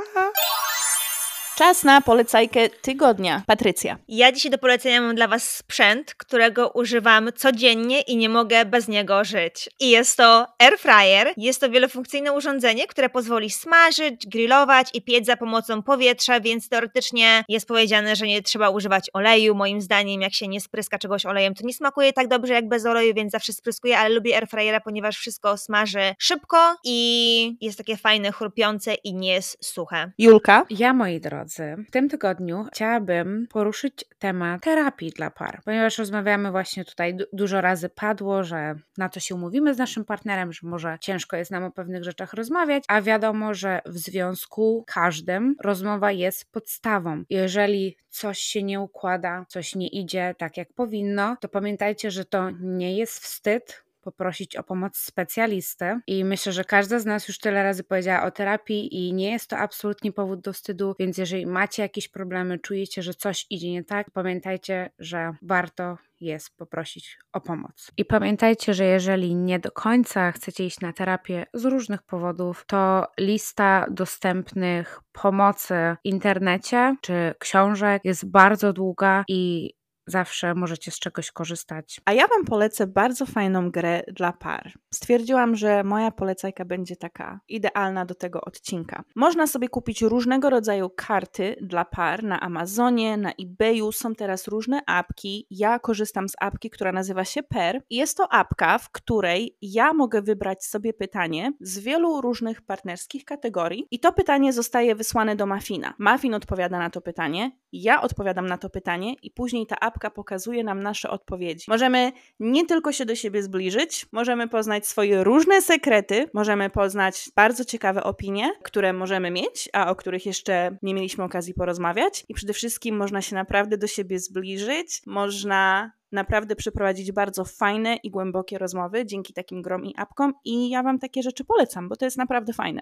Czas 1.55 1.83
na 1.83 2.01
polecajkę 2.01 2.69
tygodnia. 2.69 3.43
Patrycja. 3.47 3.97
Ja 4.07 4.31
dzisiaj 4.31 4.51
do 4.51 4.57
polecenia 4.57 5.01
mam 5.01 5.15
dla 5.15 5.27
Was 5.27 5.49
sprzęt, 5.49 6.15
którego 6.15 6.69
używam 6.69 7.29
codziennie 7.35 8.01
i 8.01 8.17
nie 8.17 8.29
mogę 8.29 8.65
bez 8.65 8.87
niego 8.87 9.23
żyć. 9.23 9.69
I 9.79 9.89
jest 9.89 10.17
to 10.17 10.47
air 10.59 10.77
fryer. 10.79 11.33
Jest 11.37 11.61
to 11.61 11.69
wielofunkcyjne 11.69 12.33
urządzenie, 12.33 12.87
które 12.87 13.09
pozwoli 13.09 13.49
smażyć, 13.49 14.27
grillować 14.27 14.89
i 14.93 15.01
piec 15.01 15.25
za 15.25 15.37
pomocą 15.37 15.83
powietrza, 15.83 16.39
więc 16.39 16.69
teoretycznie 16.69 17.43
jest 17.49 17.67
powiedziane, 17.67 18.15
że 18.15 18.27
nie 18.27 18.41
trzeba 18.41 18.69
używać 18.69 19.09
oleju. 19.13 19.55
Moim 19.55 19.81
zdaniem, 19.81 20.21
jak 20.21 20.33
się 20.33 20.47
nie 20.47 20.61
spryska 20.61 20.97
czegoś 20.97 21.25
olejem, 21.25 21.55
to 21.55 21.67
nie 21.67 21.73
smakuje 21.73 22.13
tak 22.13 22.27
dobrze 22.27 22.53
jak 22.53 22.67
bez 22.67 22.85
oleju, 22.85 23.13
więc 23.13 23.31
zawsze 23.31 23.53
spryskuję, 23.53 23.97
ale 23.97 24.15
lubię 24.15 24.35
air 24.35 24.47
fryera, 24.47 24.79
ponieważ 24.79 25.17
wszystko 25.17 25.57
smaży 25.57 26.15
szybko 26.19 26.75
i 26.83 27.57
jest 27.61 27.77
takie 27.77 27.97
fajne, 27.97 28.31
chrupiące 28.31 28.93
i 28.93 29.13
nie 29.13 29.33
jest 29.33 29.65
suche. 29.65 30.11
Julka. 30.17 30.65
Ja, 30.69 30.93
moi 30.93 31.19
drodzy, 31.19 31.42
w 31.87 31.91
tym 31.91 32.09
tygodniu 32.09 32.65
chciałabym 32.73 33.47
poruszyć 33.49 34.05
temat 34.19 34.63
terapii 34.63 35.11
dla 35.11 35.29
par, 35.29 35.61
ponieważ 35.65 35.97
rozmawiamy 35.97 36.51
właśnie 36.51 36.85
tutaj, 36.85 37.15
du- 37.15 37.25
dużo 37.33 37.61
razy 37.61 37.89
padło, 37.89 38.43
że 38.43 38.75
na 38.97 39.09
to 39.09 39.19
się 39.19 39.35
umówimy 39.35 39.73
z 39.73 39.77
naszym 39.77 40.05
partnerem, 40.05 40.53
że 40.53 40.67
może 40.67 40.97
ciężko 41.01 41.37
jest 41.37 41.51
nam 41.51 41.63
o 41.63 41.71
pewnych 41.71 42.03
rzeczach 42.03 42.33
rozmawiać, 42.33 42.83
a 42.87 43.01
wiadomo, 43.01 43.53
że 43.53 43.81
w 43.85 43.97
związku 43.97 44.83
każdym 44.87 45.55
rozmowa 45.61 46.11
jest 46.11 46.51
podstawą. 46.51 47.23
Jeżeli 47.29 47.97
coś 48.09 48.39
się 48.39 48.63
nie 48.63 48.79
układa, 48.79 49.45
coś 49.49 49.75
nie 49.75 49.87
idzie 49.87 50.35
tak 50.37 50.57
jak 50.57 50.73
powinno, 50.73 51.37
to 51.41 51.49
pamiętajcie, 51.49 52.11
że 52.11 52.25
to 52.25 52.49
nie 52.59 52.97
jest 52.97 53.19
wstyd, 53.19 53.83
poprosić 54.03 54.55
o 54.55 54.63
pomoc 54.63 54.97
specjalisty. 54.97 55.99
I 56.07 56.25
myślę, 56.25 56.51
że 56.51 56.63
każda 56.63 56.99
z 56.99 57.05
nas 57.05 57.27
już 57.27 57.39
tyle 57.39 57.63
razy 57.63 57.83
powiedziała 57.83 58.23
o 58.23 58.31
terapii 58.31 58.95
i 58.95 59.13
nie 59.13 59.31
jest 59.31 59.49
to 59.49 59.57
absolutnie 59.57 60.11
powód 60.11 60.39
do 60.39 60.53
wstydu, 60.53 60.95
więc 60.99 61.17
jeżeli 61.17 61.45
macie 61.45 61.83
jakieś 61.83 62.07
problemy, 62.09 62.59
czujecie, 62.59 63.03
że 63.03 63.13
coś 63.13 63.45
idzie 63.49 63.71
nie 63.71 63.83
tak, 63.83 64.11
pamiętajcie, 64.11 64.89
że 64.99 65.33
warto 65.41 65.97
jest 66.23 66.57
poprosić 66.57 67.17
o 67.33 67.41
pomoc. 67.41 67.91
I 67.97 68.05
pamiętajcie, 68.05 68.73
że 68.73 68.85
jeżeli 68.85 69.35
nie 69.35 69.59
do 69.59 69.71
końca 69.71 70.31
chcecie 70.31 70.65
iść 70.65 70.79
na 70.79 70.93
terapię 70.93 71.45
z 71.53 71.65
różnych 71.65 72.03
powodów, 72.03 72.65
to 72.67 73.07
lista 73.19 73.85
dostępnych 73.91 74.99
pomocy 75.11 75.73
w 75.73 76.05
internecie 76.05 76.95
czy 77.01 77.33
książek 77.39 78.05
jest 78.05 78.31
bardzo 78.31 78.73
długa 78.73 79.23
i 79.27 79.73
zawsze 80.07 80.55
możecie 80.55 80.91
z 80.91 80.99
czegoś 80.99 81.31
korzystać. 81.31 82.01
A 82.05 82.13
ja 82.13 82.27
Wam 82.27 82.45
polecę 82.45 82.87
bardzo 82.87 83.25
fajną 83.25 83.71
grę 83.71 84.03
dla 84.07 84.33
par. 84.33 84.73
Stwierdziłam, 84.93 85.55
że 85.55 85.83
moja 85.83 86.11
polecajka 86.11 86.65
będzie 86.65 86.95
taka 86.95 87.39
idealna 87.49 88.05
do 88.05 88.15
tego 88.15 88.41
odcinka. 88.41 89.03
Można 89.15 89.47
sobie 89.47 89.69
kupić 89.69 90.01
różnego 90.01 90.49
rodzaju 90.49 90.89
karty 90.95 91.55
dla 91.61 91.85
par 91.85 92.23
na 92.23 92.39
Amazonie, 92.39 93.17
na 93.17 93.31
eBayu. 93.41 93.91
Są 93.91 94.15
teraz 94.15 94.47
różne 94.47 94.81
apki. 94.85 95.47
Ja 95.49 95.79
korzystam 95.79 96.29
z 96.29 96.33
apki, 96.39 96.69
która 96.69 96.91
nazywa 96.91 97.25
się 97.25 97.43
Per. 97.43 97.81
Jest 97.89 98.17
to 98.17 98.33
apka, 98.33 98.77
w 98.77 98.89
której 98.91 99.57
ja 99.61 99.93
mogę 99.93 100.21
wybrać 100.21 100.65
sobie 100.65 100.93
pytanie 100.93 101.51
z 101.59 101.79
wielu 101.79 102.21
różnych 102.21 102.61
partnerskich 102.61 103.25
kategorii 103.25 103.87
i 103.91 103.99
to 103.99 104.13
pytanie 104.13 104.53
zostaje 104.53 104.95
wysłane 104.95 105.35
do 105.35 105.45
Mafina. 105.45 105.93
Mafin 105.97 106.33
odpowiada 106.33 106.79
na 106.79 106.89
to 106.89 107.01
pytanie, 107.01 107.51
ja 107.71 108.01
odpowiadam 108.01 108.45
na 108.45 108.57
to 108.57 108.69
pytanie 108.69 109.13
i 109.21 109.31
później 109.31 109.67
ta 109.67 109.79
apka 109.79 110.09
pokazuje 110.09 110.63
nam 110.63 110.83
nasze 110.83 111.09
odpowiedzi. 111.09 111.65
Możemy 111.67 112.11
nie 112.39 112.65
tylko 112.65 112.91
się 112.91 113.05
do 113.05 113.15
siebie 113.15 113.43
zbliżyć, 113.43 114.05
możemy 114.11 114.47
poznać 114.83 114.87
swoje 114.87 115.23
różne 115.23 115.61
sekrety, 115.61 116.29
możemy 116.33 116.69
poznać 116.69 117.29
bardzo 117.35 117.65
ciekawe 117.65 118.03
opinie, 118.03 118.51
które 118.63 118.93
możemy 118.93 119.31
mieć, 119.31 119.69
a 119.73 119.89
o 119.89 119.95
których 119.95 120.25
jeszcze 120.25 120.77
nie 120.81 120.93
mieliśmy 120.93 121.23
okazji 121.23 121.53
porozmawiać. 121.53 122.25
I 122.29 122.33
przede 122.33 122.53
wszystkim 122.53 122.97
można 122.97 123.21
się 123.21 123.35
naprawdę 123.35 123.77
do 123.77 123.87
siebie 123.87 124.19
zbliżyć, 124.19 125.01
można 125.05 125.91
naprawdę 126.11 126.55
przeprowadzić 126.55 127.11
bardzo 127.11 127.45
fajne 127.45 127.95
i 128.03 128.09
głębokie 128.09 128.57
rozmowy 128.57 129.05
dzięki 129.05 129.33
takim 129.33 129.61
grom 129.61 129.85
i 129.85 129.93
apkom 129.97 130.33
i 130.45 130.69
ja 130.69 130.83
Wam 130.83 130.99
takie 130.99 131.23
rzeczy 131.23 131.45
polecam, 131.45 131.89
bo 131.89 131.95
to 131.95 132.05
jest 132.05 132.17
naprawdę 132.17 132.53
fajne. 132.53 132.81